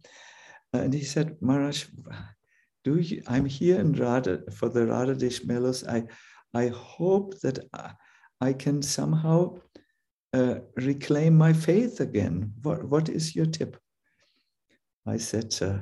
[0.73, 1.87] And he said, Maharaj,
[2.85, 5.85] do you, I'm here in Radha for the Radhadesh Mellows.
[5.85, 6.05] I,
[6.55, 7.91] I hope that I,
[8.41, 9.61] I can somehow
[10.33, 12.53] uh, reclaim my faith again.
[12.63, 13.77] What, what is your tip?
[15.07, 15.79] I said, uh,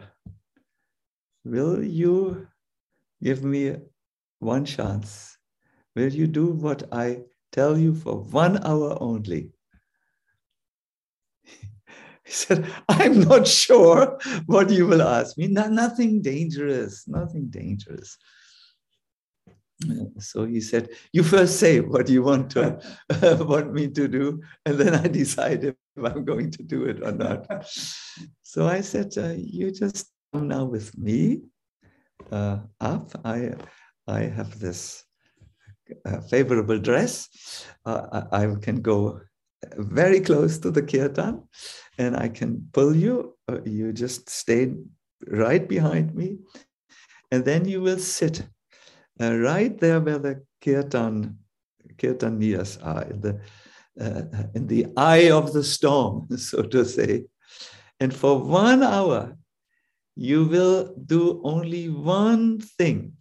[1.44, 2.48] Will you
[3.22, 3.76] give me
[4.40, 5.38] one chance?
[5.98, 9.50] will you do what I tell you for one hour only?
[12.24, 15.48] He said, I'm not sure what you will ask me.
[15.48, 18.18] No, nothing dangerous, nothing dangerous.
[20.18, 22.78] So he said, "You first say what you want to
[23.10, 27.02] uh, want me to do, and then I decide if I'm going to do it
[27.02, 27.46] or not."
[28.42, 31.42] So I said, uh, "You just come now with me
[32.32, 33.12] uh, up.
[33.24, 33.54] I
[34.06, 35.04] I have this
[36.04, 37.28] uh, favorable dress.
[37.84, 39.20] Uh, I, I can go
[39.76, 41.42] very close to the kirtan,
[41.98, 43.36] and I can pull you.
[43.48, 44.74] Uh, you just stay
[45.28, 46.38] right behind me,
[47.30, 48.42] and then you will sit."
[49.20, 51.38] Uh, right there where the kirtan
[51.96, 53.40] kirtaniyas are in the
[54.00, 54.22] uh,
[54.54, 57.24] in the eye of the storm, so to say.
[58.00, 59.36] And for one hour,
[60.14, 63.14] you will do only one thing.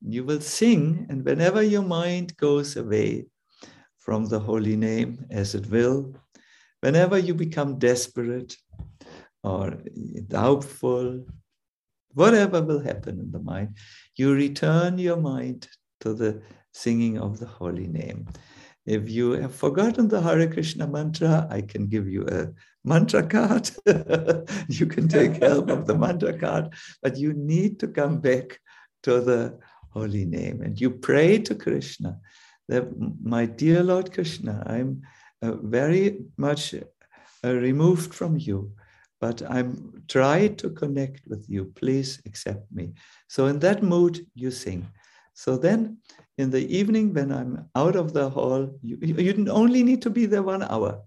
[0.00, 3.26] You will sing, and whenever your mind goes away
[3.98, 6.14] from the holy name, as it will,
[6.80, 8.56] whenever you become desperate
[9.42, 9.76] or
[10.28, 11.26] doubtful,
[12.14, 13.76] whatever will happen in the mind,
[14.20, 15.66] you return your mind
[16.02, 16.42] to the
[16.72, 18.26] singing of the holy name.
[18.84, 22.48] If you have forgotten the Hare Krishna mantra, I can give you a
[22.84, 23.70] mantra card.
[24.78, 28.58] you can take help of the mantra card, but you need to come back
[29.04, 29.58] to the
[29.96, 32.18] holy name and you pray to Krishna
[32.68, 32.84] that,
[33.36, 35.02] my dear Lord Krishna, I'm
[35.42, 36.06] uh, very
[36.36, 38.72] much uh, removed from you
[39.20, 41.66] but I'm trying to connect with you.
[41.76, 42.94] Please accept me.
[43.28, 44.88] So in that mood, you sing.
[45.34, 45.98] So then
[46.38, 50.26] in the evening, when I'm out of the hall, you, you only need to be
[50.26, 51.02] there one hour.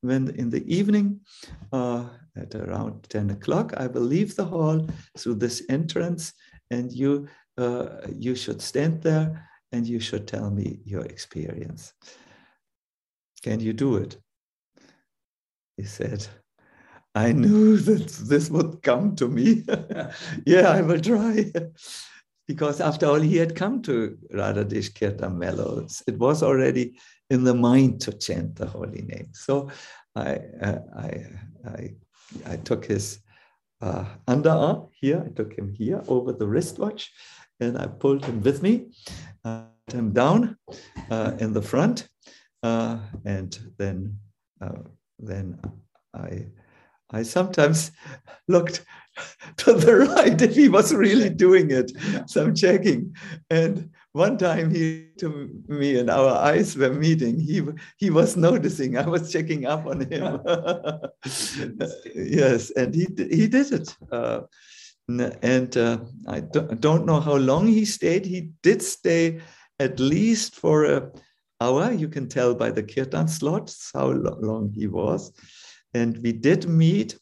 [0.00, 1.20] When in the evening,
[1.72, 2.04] uh,
[2.36, 4.86] at around 10 o'clock, I will leave the hall
[5.18, 6.32] through this entrance,
[6.70, 7.28] and you
[7.58, 11.94] uh, you should stand there and you should tell me your experience.
[13.42, 14.18] Can you do it?
[15.78, 16.26] He said,
[17.16, 19.64] I knew that this would come to me.
[20.46, 21.50] yeah, I will try.
[22.46, 26.02] because after all, he had come to Radhadesh Kirtan Mellows.
[26.06, 26.98] It was already
[27.30, 29.30] in the mind to chant the holy name.
[29.32, 29.70] So
[30.14, 31.24] I, uh, I,
[31.66, 31.94] I,
[32.46, 33.20] I took his
[33.80, 37.10] uh, underarm here, I took him here over the wristwatch,
[37.60, 38.92] and I pulled him with me,
[39.44, 40.56] uh, him down
[41.10, 42.08] uh, in the front,
[42.62, 44.18] uh, and then,
[44.60, 44.82] uh,
[45.18, 45.60] then
[46.14, 46.46] I
[47.10, 47.92] I sometimes
[48.48, 48.84] looked
[49.58, 51.92] to the right if he was really doing it.
[52.26, 53.14] So I'm checking.
[53.50, 57.38] And one time he to me and our eyes were meeting.
[57.38, 57.62] He
[57.96, 58.96] he was noticing.
[58.96, 60.40] I was checking up on him.
[62.14, 63.96] yes, and he he did it.
[64.10, 64.42] Uh,
[65.08, 68.26] and uh, I don't, don't know how long he stayed.
[68.26, 69.40] He did stay
[69.78, 71.12] at least for a
[71.60, 71.92] hour.
[71.92, 75.32] You can tell by the kirtan slots how long he was.
[75.96, 77.18] And we did meet,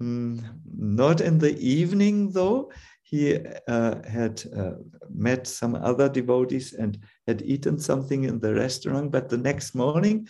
[0.00, 0.40] um,
[0.76, 2.72] not in the evening though.
[3.02, 3.38] He
[3.68, 4.72] uh, had uh,
[5.14, 6.98] met some other devotees and
[7.28, 9.12] had eaten something in the restaurant.
[9.12, 10.26] But the next morning,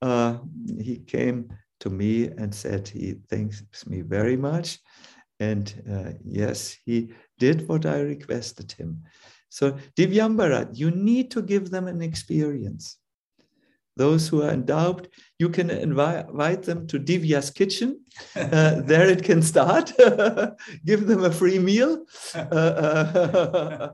[0.00, 0.38] uh,
[0.80, 1.48] he came
[1.80, 4.78] to me and said he thanks me very much.
[5.40, 9.02] And uh, yes, he did what I requested him.
[9.48, 13.01] So, Divyambara, you need to give them an experience.
[13.96, 15.06] Those who are in doubt,
[15.38, 18.00] you can invite them to Divya's kitchen.
[18.34, 19.92] Uh, there it can start.
[20.86, 22.04] Give them a free meal.
[22.34, 23.88] Uh,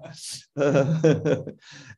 [0.57, 1.43] uh,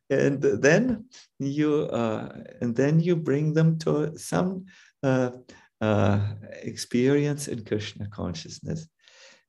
[0.09, 1.05] and then
[1.39, 2.29] you uh,
[2.61, 4.65] and then you bring them to some
[5.03, 5.31] uh,
[5.79, 6.19] uh,
[6.61, 8.87] experience in Krishna consciousness.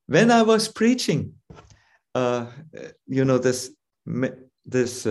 [0.06, 1.34] When I was preaching,
[2.14, 3.70] you know this
[4.64, 5.06] this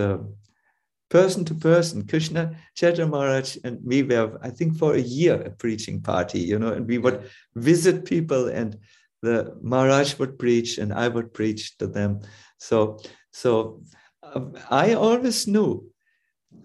[1.12, 2.06] person to person.
[2.06, 6.58] Krishna Kshetra Maharaj and me were, I think, for a year a preaching party, you
[6.58, 8.78] know, and we would visit people and
[9.20, 12.22] the Maharaj would preach and I would preach to them.
[12.56, 12.98] So,
[13.30, 13.82] so
[14.22, 14.40] uh,
[14.70, 15.84] I always knew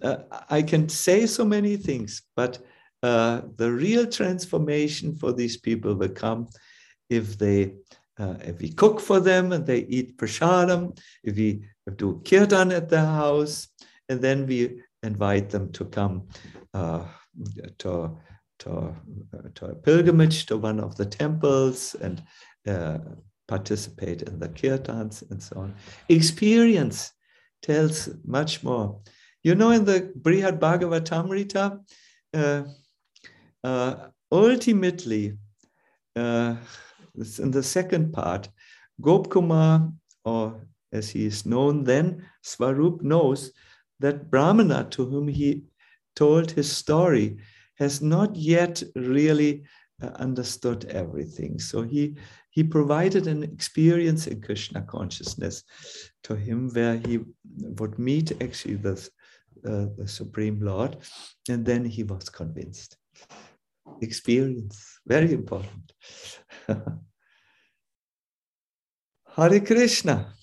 [0.01, 0.17] uh,
[0.49, 2.59] I can say so many things, but
[3.03, 6.47] uh, the real transformation for these people will come
[7.09, 7.73] if they
[8.19, 11.63] uh, if we cook for them and they eat prasadam, if we
[11.97, 13.67] do kirtan at their house,
[14.09, 16.27] and then we invite them to come
[16.73, 17.05] uh,
[17.79, 18.17] to,
[18.59, 22.23] to, uh, to a pilgrimage to one of the temples and
[22.67, 22.97] uh,
[23.47, 25.75] participate in the kirtans and so on.
[26.09, 27.11] Experience
[27.61, 28.99] tells much more.
[29.43, 31.79] You know, in the Brihad Bhagavatamrita,
[32.33, 32.63] uh,
[33.63, 33.95] uh,
[34.31, 35.37] ultimately,
[36.15, 36.55] uh,
[37.39, 38.49] in the second part,
[39.01, 39.93] Gopkumar,
[40.25, 43.51] or as he is known then, Swarup knows
[43.99, 45.63] that Brahmana to whom he
[46.15, 47.37] told his story
[47.75, 49.63] has not yet really
[50.01, 51.59] uh, understood everything.
[51.59, 52.15] So he
[52.57, 55.63] he provided an experience in Krishna consciousness
[56.23, 57.19] to him where he
[57.79, 58.93] would meet actually the,
[59.63, 60.97] uh, the Supreme Lord,
[61.49, 62.97] and then he was convinced.
[64.01, 65.93] Experience, very important.
[69.35, 70.33] Hare Krishna.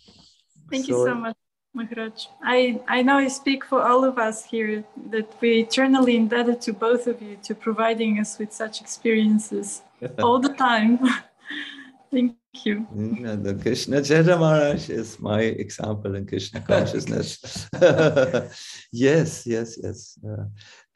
[0.70, 1.36] Thank so, you so much.
[1.74, 2.26] Maharaj.
[2.42, 6.72] I, I know I speak for all of us here that we're eternally indebted to
[6.72, 9.82] both of you to providing us with such experiences
[10.22, 11.00] all the time.
[12.12, 12.86] Thank you.
[12.94, 17.68] The Krishna Kshetra Maharaj is my example in Krishna consciousness.
[18.92, 20.18] yes, yes, yes.
[20.24, 20.44] Uh,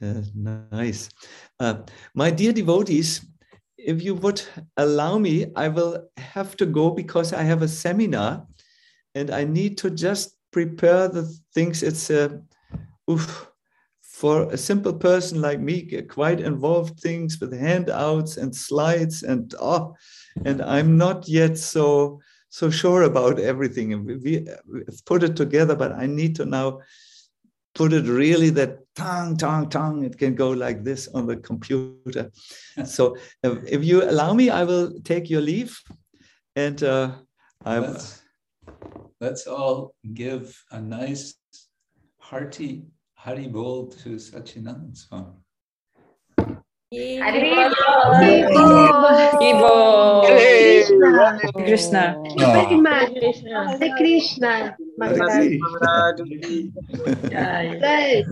[0.00, 0.22] uh,
[0.70, 1.08] nice.
[1.58, 1.82] Uh,
[2.14, 3.26] my dear devotees,
[3.76, 4.42] if you would
[4.76, 8.46] allow me, I will have to go because I have a seminar
[9.16, 11.82] and I need to just prepare the things.
[11.82, 12.42] It's a,
[13.10, 13.50] oof,
[14.02, 19.94] for a simple person like me, quite involved things with handouts and slides and oh,
[20.44, 22.20] and I'm not yet so
[22.50, 23.92] so sure about everything.
[23.92, 24.46] And we, we
[25.06, 26.80] put it together, but I need to now
[27.74, 30.04] put it really that tongue, tongue, tongue.
[30.04, 32.30] It can go like this on the computer.
[32.84, 35.80] so if, you allow me, I will take your leave,
[36.56, 37.12] and uh,
[37.64, 37.78] I.
[37.78, 38.22] Let's,
[39.20, 41.34] let's all give a nice
[42.18, 42.84] hearty
[43.14, 45.34] Hari Bol to Sachinandan Swami.
[46.90, 47.42] Hare
[51.52, 52.16] Krishna.
[52.38, 54.76] Hare Krishna.
[57.28, 58.24] Jai.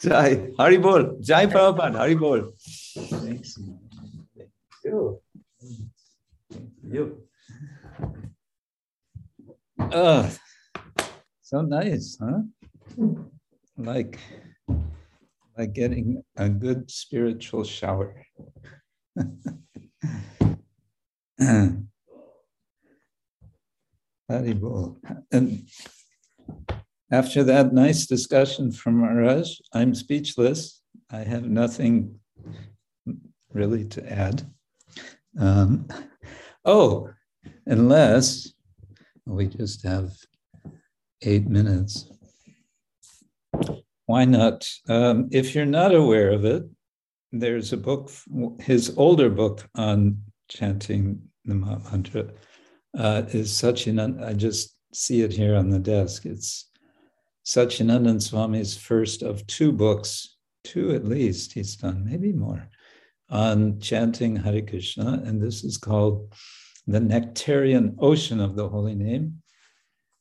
[0.00, 0.30] Jai.
[0.58, 1.16] Hari Bol.
[1.20, 1.96] Jai Prabhupada.
[1.96, 2.52] Hari Bol.
[3.24, 3.58] Thanks.
[6.84, 7.27] You.
[9.80, 10.30] Oh,
[11.42, 12.40] so nice, huh?
[13.76, 14.18] Like
[15.56, 18.24] like getting a good spiritual shower.
[25.32, 25.68] and
[27.10, 30.82] after that nice discussion from Maharaj, I'm speechless.
[31.10, 32.20] I have nothing
[33.52, 34.46] really to add.
[35.38, 35.88] Um,
[36.64, 37.10] oh,
[37.66, 38.52] unless
[39.28, 40.10] we just have
[41.22, 42.10] eight minutes
[44.08, 44.66] why not?
[44.88, 46.62] Um, if you're not aware of it,
[47.30, 48.10] there's a book,
[48.58, 52.30] his older book on chanting the mantra
[52.96, 54.24] uh, is Sachinand.
[54.24, 56.24] I just see it here on the desk.
[56.24, 56.70] It's
[57.44, 62.66] Sachinandan Swami's first of two books, two at least he's done, maybe more,
[63.28, 65.22] on chanting Hare Krishna.
[65.26, 66.32] And this is called
[66.88, 69.42] The Nectarean Ocean of the Holy Name.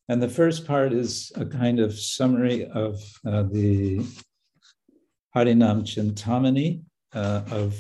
[0.09, 4.05] And the first part is a kind of summary of uh, the
[5.33, 6.83] Harinam Chintamani
[7.13, 7.73] uh, of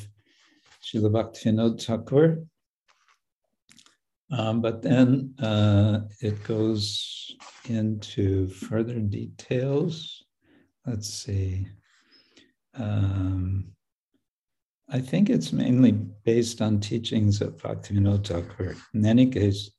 [0.81, 2.45] Srila Bhaktivinoda Thakur.
[4.31, 7.35] Um, but then uh, it goes
[7.67, 10.23] into further details.
[10.85, 11.67] Let's see.
[12.73, 13.73] Um,
[14.89, 18.75] I think it's mainly based on teachings of Bhaktivinoda Thakur.
[18.93, 19.71] In any case,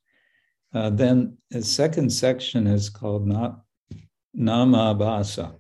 [0.75, 3.57] uh, then the second section is called Na-
[4.37, 5.59] Namabhasa,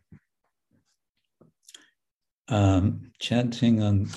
[2.48, 4.08] um, chanting on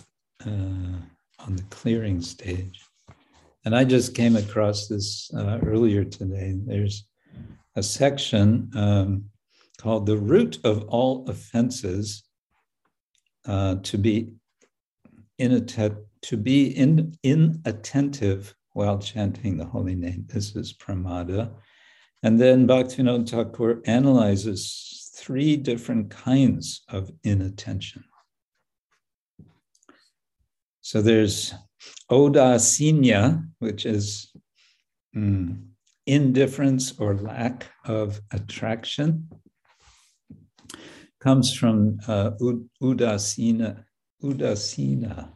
[0.45, 0.99] uh,
[1.39, 2.81] on the clearing stage.
[3.63, 6.55] And I just came across this uh, earlier today.
[6.65, 7.07] There's
[7.77, 9.25] a section um,
[9.77, 12.23] called "The Root of All Offenses,"
[13.45, 14.33] uh, to be
[15.41, 20.25] inattentive, to be in, inattentive while chanting the holy name.
[20.27, 21.51] This is pramada.
[22.23, 28.03] And then Bhaktivinoda Thakur analyzes three different kinds of inattention.
[30.81, 31.53] So there's
[32.11, 34.31] audasinya, which is
[35.15, 35.61] mm,
[36.05, 39.29] indifference or lack of attraction,
[41.19, 42.31] comes from uh,
[42.81, 43.83] udasina,
[44.23, 45.31] udasina,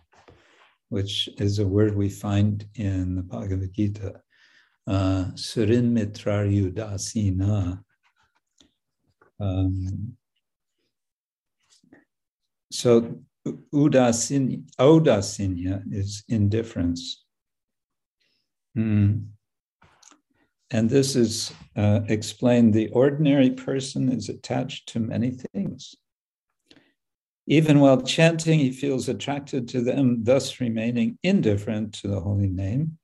[0.89, 4.21] which is a word we find in the Bhagavad Gita,
[4.87, 7.81] uh, Surin Mitra Yudasina.
[9.39, 10.15] Um,
[12.71, 13.19] so
[13.73, 17.25] udasin, audasinya is indifference.
[18.77, 19.27] Mm.
[20.71, 25.95] And this is uh, explained the ordinary person is attached to many things.
[27.47, 32.97] Even while chanting, he feels attracted to them, thus remaining indifferent to the holy name.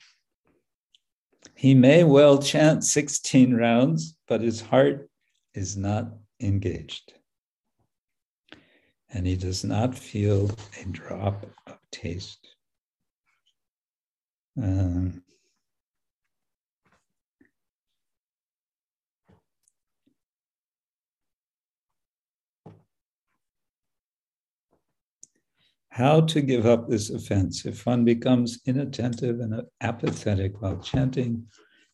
[1.56, 5.10] He may well chant 16 rounds, but his heart
[5.54, 7.14] is not engaged.
[9.14, 10.50] and he does not feel
[10.82, 12.56] a drop of taste.
[14.62, 15.24] Um,
[26.02, 27.64] how to give up this offense.
[27.64, 31.46] If one becomes inattentive and apathetic while chanting,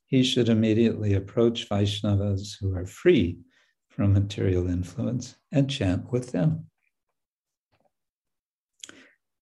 [0.06, 3.38] he should immediately approach Vaishnavas who are free
[3.90, 6.68] from material influence and chant with them.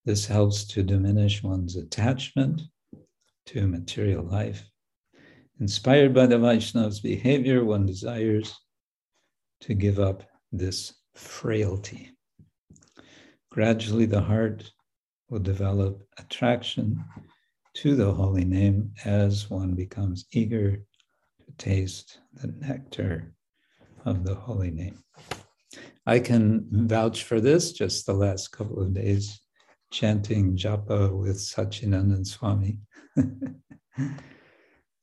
[0.04, 2.64] This helps to diminish one's attachment
[3.46, 4.68] to material life.
[5.60, 8.60] Inspired by the Vaishnava's behavior, one desires
[9.62, 12.15] to give up this frailty.
[13.56, 14.70] Gradually, the heart
[15.30, 17.02] will develop attraction
[17.76, 23.34] to the holy name as one becomes eager to taste the nectar
[24.04, 25.02] of the holy name.
[26.06, 29.40] I can vouch for this just the last couple of days,
[29.90, 32.80] chanting japa with Sachinandan Swami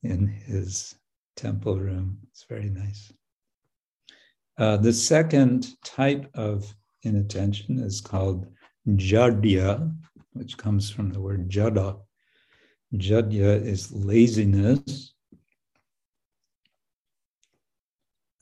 [0.02, 0.94] in his
[1.36, 2.18] temple room.
[2.28, 3.10] It's very nice.
[4.58, 6.70] Uh, the second type of
[7.02, 8.46] inattention is called
[8.88, 9.94] jadya,
[10.32, 11.98] which comes from the word jada.
[12.94, 15.14] Jadya is laziness.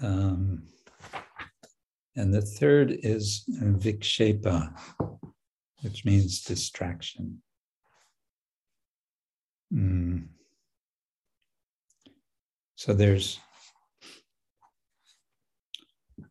[0.02, 0.64] Um,
[2.16, 4.76] and the third is vikshepa,
[5.82, 7.42] which means distraction.
[9.72, 10.28] Mm.
[12.74, 13.38] So there's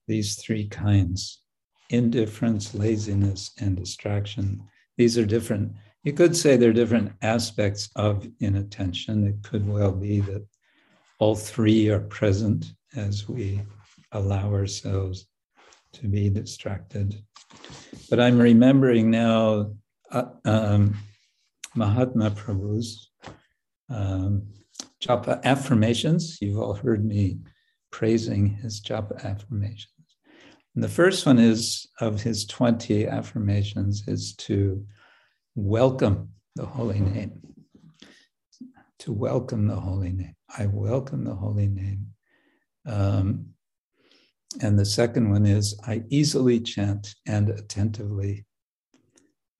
[0.08, 1.42] these three kinds
[1.90, 4.64] indifference, laziness, and distraction.
[4.98, 9.28] These are different, you could say they're different aspects of inattention.
[9.28, 10.46] It could well be that
[11.20, 13.62] all three are present as we
[14.12, 15.28] allow ourselves
[15.94, 17.22] to be distracted.
[18.10, 19.72] But I'm remembering now
[20.12, 20.96] uh, um,
[21.76, 23.12] Mahatma Prabhu's
[23.90, 24.48] um,
[25.02, 26.40] japa affirmations.
[26.42, 27.40] You've all heard me
[27.92, 29.99] praising his japa affirmations.
[30.80, 34.86] And the first one is of his 20 affirmations is to
[35.54, 37.42] welcome the holy name.
[39.00, 40.38] To welcome the holy name.
[40.58, 42.08] I welcome the holy name.
[42.86, 43.48] Um,
[44.62, 48.46] and the second one is I easily chant and attentively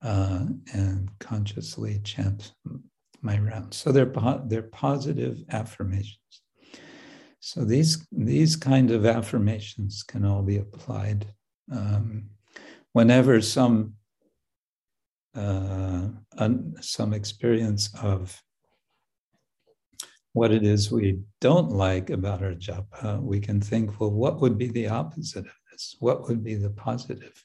[0.02, 2.54] uh, and consciously chant
[3.22, 3.76] my rounds.
[3.76, 4.14] So they're,
[4.46, 6.42] they're positive affirmations.
[7.40, 11.26] So these these kind of affirmations can all be applied
[11.72, 12.30] um,
[12.94, 13.94] whenever some
[15.36, 16.08] uh,
[16.38, 18.42] un, some experience of
[20.34, 24.58] what it is we don't like about our japa, we can think, well, what would
[24.58, 25.96] be the opposite of this?
[26.00, 27.44] What would be the positive?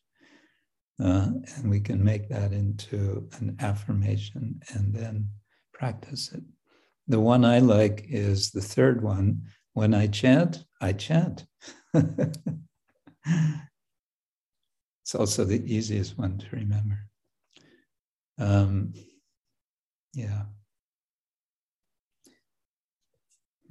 [1.02, 5.28] Uh, and we can make that into an affirmation and then
[5.72, 6.42] practice it.
[7.08, 9.42] The one I like is the third one,
[9.74, 11.44] when I chant, I chant.
[11.94, 12.34] it's
[15.14, 16.98] also the easiest one to remember.
[18.38, 18.94] Um,
[20.14, 20.44] yeah.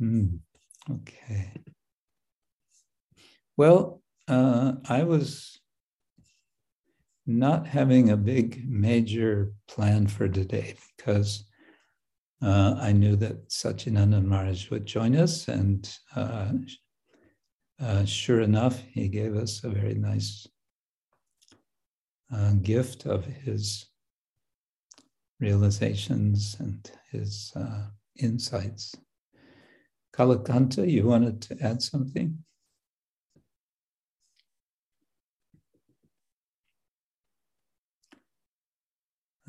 [0.01, 0.39] Mm,
[0.91, 1.53] okay.
[3.55, 5.59] Well, uh, I was
[7.25, 11.45] not having a big major plan for today because
[12.43, 16.51] uh, I knew that Sachinandan Maharaj would join us, and uh,
[17.81, 20.47] uh, sure enough, he gave us a very nice
[22.33, 23.85] uh, gift of his
[25.39, 27.87] realizations and his uh,
[28.17, 28.95] insights.
[30.15, 32.37] Kalakanta, you wanted to add something?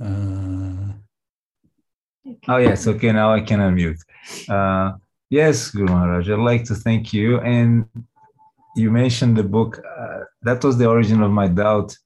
[0.01, 0.54] Uh,
[2.49, 2.87] Oh, yes.
[2.87, 4.01] Okay, now I can unmute.
[4.49, 4.97] Uh,
[5.31, 7.41] yes, Guru Maharaj, I'd like to thank you.
[7.41, 7.87] And
[8.77, 11.97] you mentioned the book, uh, that was the origin of my doubt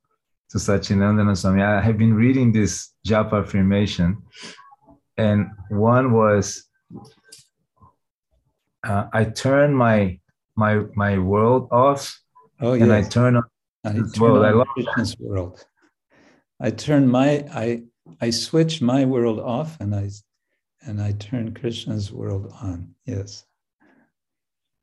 [0.51, 1.62] to Sachinandana Swami.
[1.62, 4.23] I have been reading this japa affirmation,
[5.16, 6.65] and one was
[8.85, 10.19] uh, I turn my
[10.57, 12.19] my my world off,
[12.61, 12.85] oh, yeah.
[12.85, 13.07] and yes.
[13.07, 13.45] I turn on
[13.85, 14.45] I turn world.
[14.45, 15.65] I love Krishna's world.
[16.61, 17.82] I turn my I
[18.21, 20.11] I switch my world off and I
[20.83, 22.95] and I turn Krishna's world on.
[23.05, 23.45] Yes.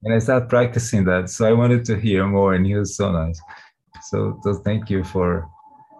[0.04, 1.30] and I start practicing that.
[1.30, 3.40] So I wanted to hear more, and he was so nice.
[4.04, 5.50] So, so thank you for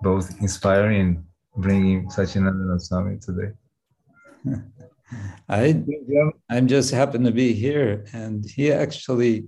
[0.02, 1.24] both inspiring and
[1.58, 3.52] bringing Sachinandana Swami today.
[5.50, 5.84] I
[6.50, 9.46] I'm just happen to be here, and he actually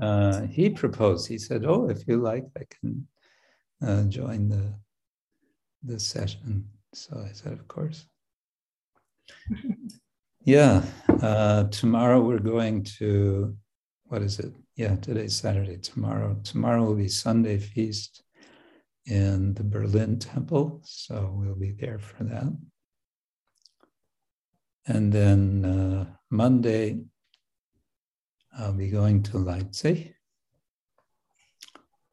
[0.00, 1.28] uh, he proposed.
[1.28, 3.06] He said, "Oh, if you like, I can
[3.82, 4.74] uh, join the
[5.88, 6.68] the session.
[6.94, 8.06] So I said, of course.
[10.44, 10.82] yeah,
[11.22, 13.56] uh, tomorrow we're going to
[14.08, 14.54] what is it?
[14.74, 15.76] Yeah, today's Saturday.
[15.76, 18.22] Tomorrow, tomorrow will be Sunday feast
[19.04, 22.50] in the Berlin Temple, so we'll be there for that.
[24.86, 27.00] And then uh, Monday,
[28.58, 30.14] I'll be going to Leipzig.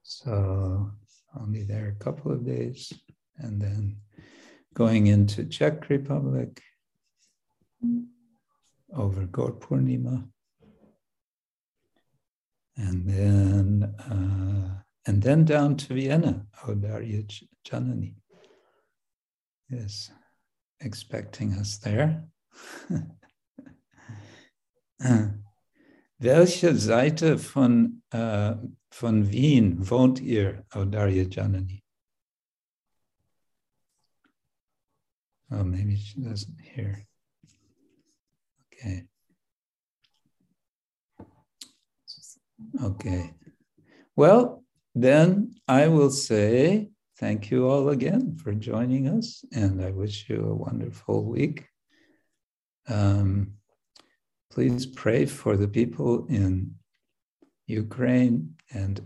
[0.03, 0.91] So
[1.33, 2.91] I'll be there a couple of days
[3.37, 3.97] and then
[4.73, 6.61] going into Czech Republic
[8.93, 10.27] over Gaur Purnima.
[12.77, 17.23] And then uh, and then down to Vienna, Audarya
[17.65, 18.15] Janani
[19.69, 20.11] is
[20.79, 22.27] expecting us there.
[26.17, 28.55] Welche Seite von, uh,
[28.89, 31.84] von Wien wohnt ihr, Audarya Janani?
[35.51, 37.05] Oh, maybe she doesn't hear.
[38.73, 39.03] Okay.
[42.83, 43.33] Okay.
[44.15, 44.63] Well,
[44.93, 46.89] then I will say
[47.19, 51.67] thank you all again for joining us, and I wish you a wonderful week.
[52.87, 53.53] Um,
[54.51, 56.75] please pray for the people in
[57.67, 59.01] Ukraine and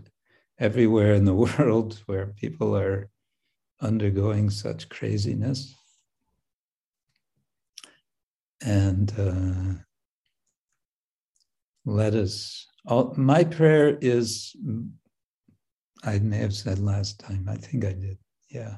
[0.58, 3.10] everywhere in the world where people are
[3.80, 5.74] undergoing such craziness.
[8.62, 9.80] And uh,
[11.84, 14.54] let us, all, my prayer is
[16.04, 17.46] I may have said last time.
[17.48, 18.18] I think I did.
[18.50, 18.76] Yeah.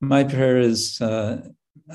[0.00, 1.48] My prayer is uh,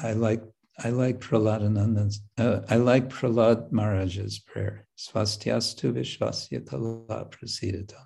[0.03, 0.43] I like
[0.83, 4.85] I like Praladananda's uh, I like Pralad Maharaj's prayer.
[4.97, 8.05] Swastyastu vishvasyatala prasidatam.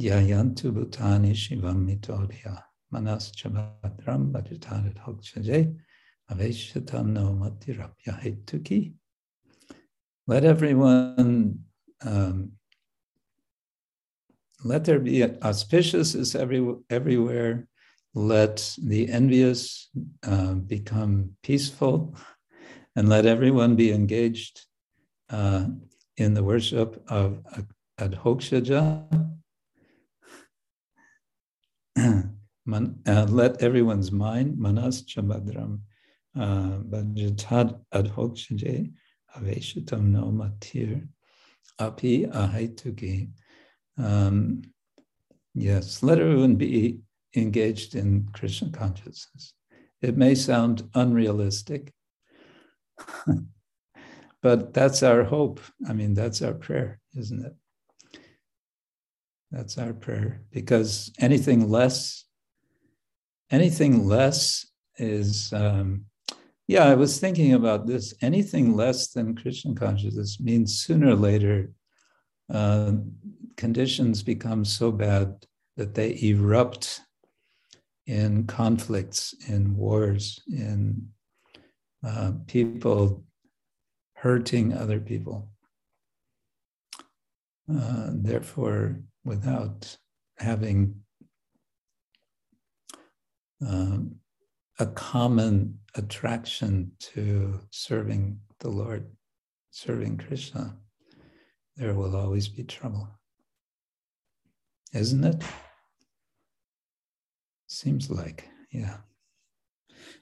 [0.00, 2.62] Dhyayantu bhutani shivam mitodhya.
[2.90, 5.76] Manas chabadram bhajatad adhokshaje.
[10.26, 11.58] Let everyone
[12.04, 12.52] um,
[14.64, 17.68] let there be auspicious is every, everywhere.
[18.14, 19.90] Let the envious
[20.26, 22.16] uh, become peaceful,
[22.96, 24.64] and let everyone be engaged
[25.30, 25.66] uh,
[26.16, 27.42] in the worship of
[27.98, 29.04] Adhokshaja.
[32.66, 35.93] Man, uh, let everyone's mind, manas chabadram, uh,
[36.36, 37.80] bhajatad
[40.02, 41.08] no matir,
[41.78, 43.28] api.
[43.96, 44.62] Um,
[45.54, 47.00] yes, let everyone be
[47.36, 49.54] engaged in Krishna consciousness.
[50.02, 51.92] It may sound unrealistic,
[54.42, 55.60] but that's our hope.
[55.88, 57.54] I mean, that's our prayer, isn't it?
[59.50, 62.24] That's our prayer because anything less,
[63.50, 64.66] anything less
[64.98, 66.06] is, um,
[66.66, 68.14] yeah, I was thinking about this.
[68.22, 71.72] Anything less than Krishna consciousness means sooner or later
[72.52, 72.92] uh,
[73.56, 75.46] conditions become so bad
[75.76, 77.00] that they erupt
[78.06, 81.08] in conflicts, in wars, in
[82.06, 83.24] uh, people
[84.14, 85.50] hurting other people.
[87.70, 89.96] Uh, therefore, without
[90.38, 90.94] having
[93.66, 94.16] um,
[94.78, 99.06] a common attraction to serving the Lord,
[99.70, 100.76] serving Krishna,
[101.76, 103.08] there will always be trouble.
[104.92, 105.42] Isn't it?
[107.66, 108.98] Seems like, yeah.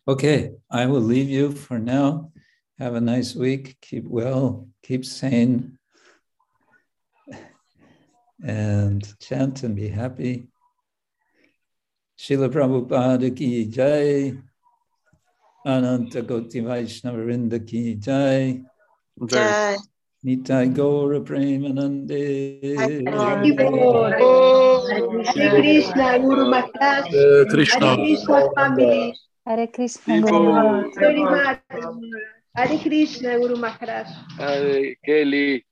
[0.08, 2.32] Okay, I will leave you for now.
[2.78, 3.76] Have a nice week.
[3.80, 5.78] Keep well, keep sane,
[8.44, 10.48] and chant and be happy.
[12.22, 14.32] Srila Prabhupada ki jai.
[15.66, 18.62] Ananta Koti Vaishnava Vrinda ki jai.
[19.26, 19.76] Jai.
[20.24, 22.78] Nitai Gaura Premanande.
[25.26, 27.10] Hare Krishna, Guru Maharaj.
[27.10, 27.86] Hare Krishna.
[27.86, 29.14] Hare Krishna family.
[29.44, 30.94] Hare Krishna Guru Maharaj.
[30.94, 31.22] Very.
[32.54, 34.06] Hare Krishna, Guru Maharaj.
[34.38, 35.64] Hare Kelly.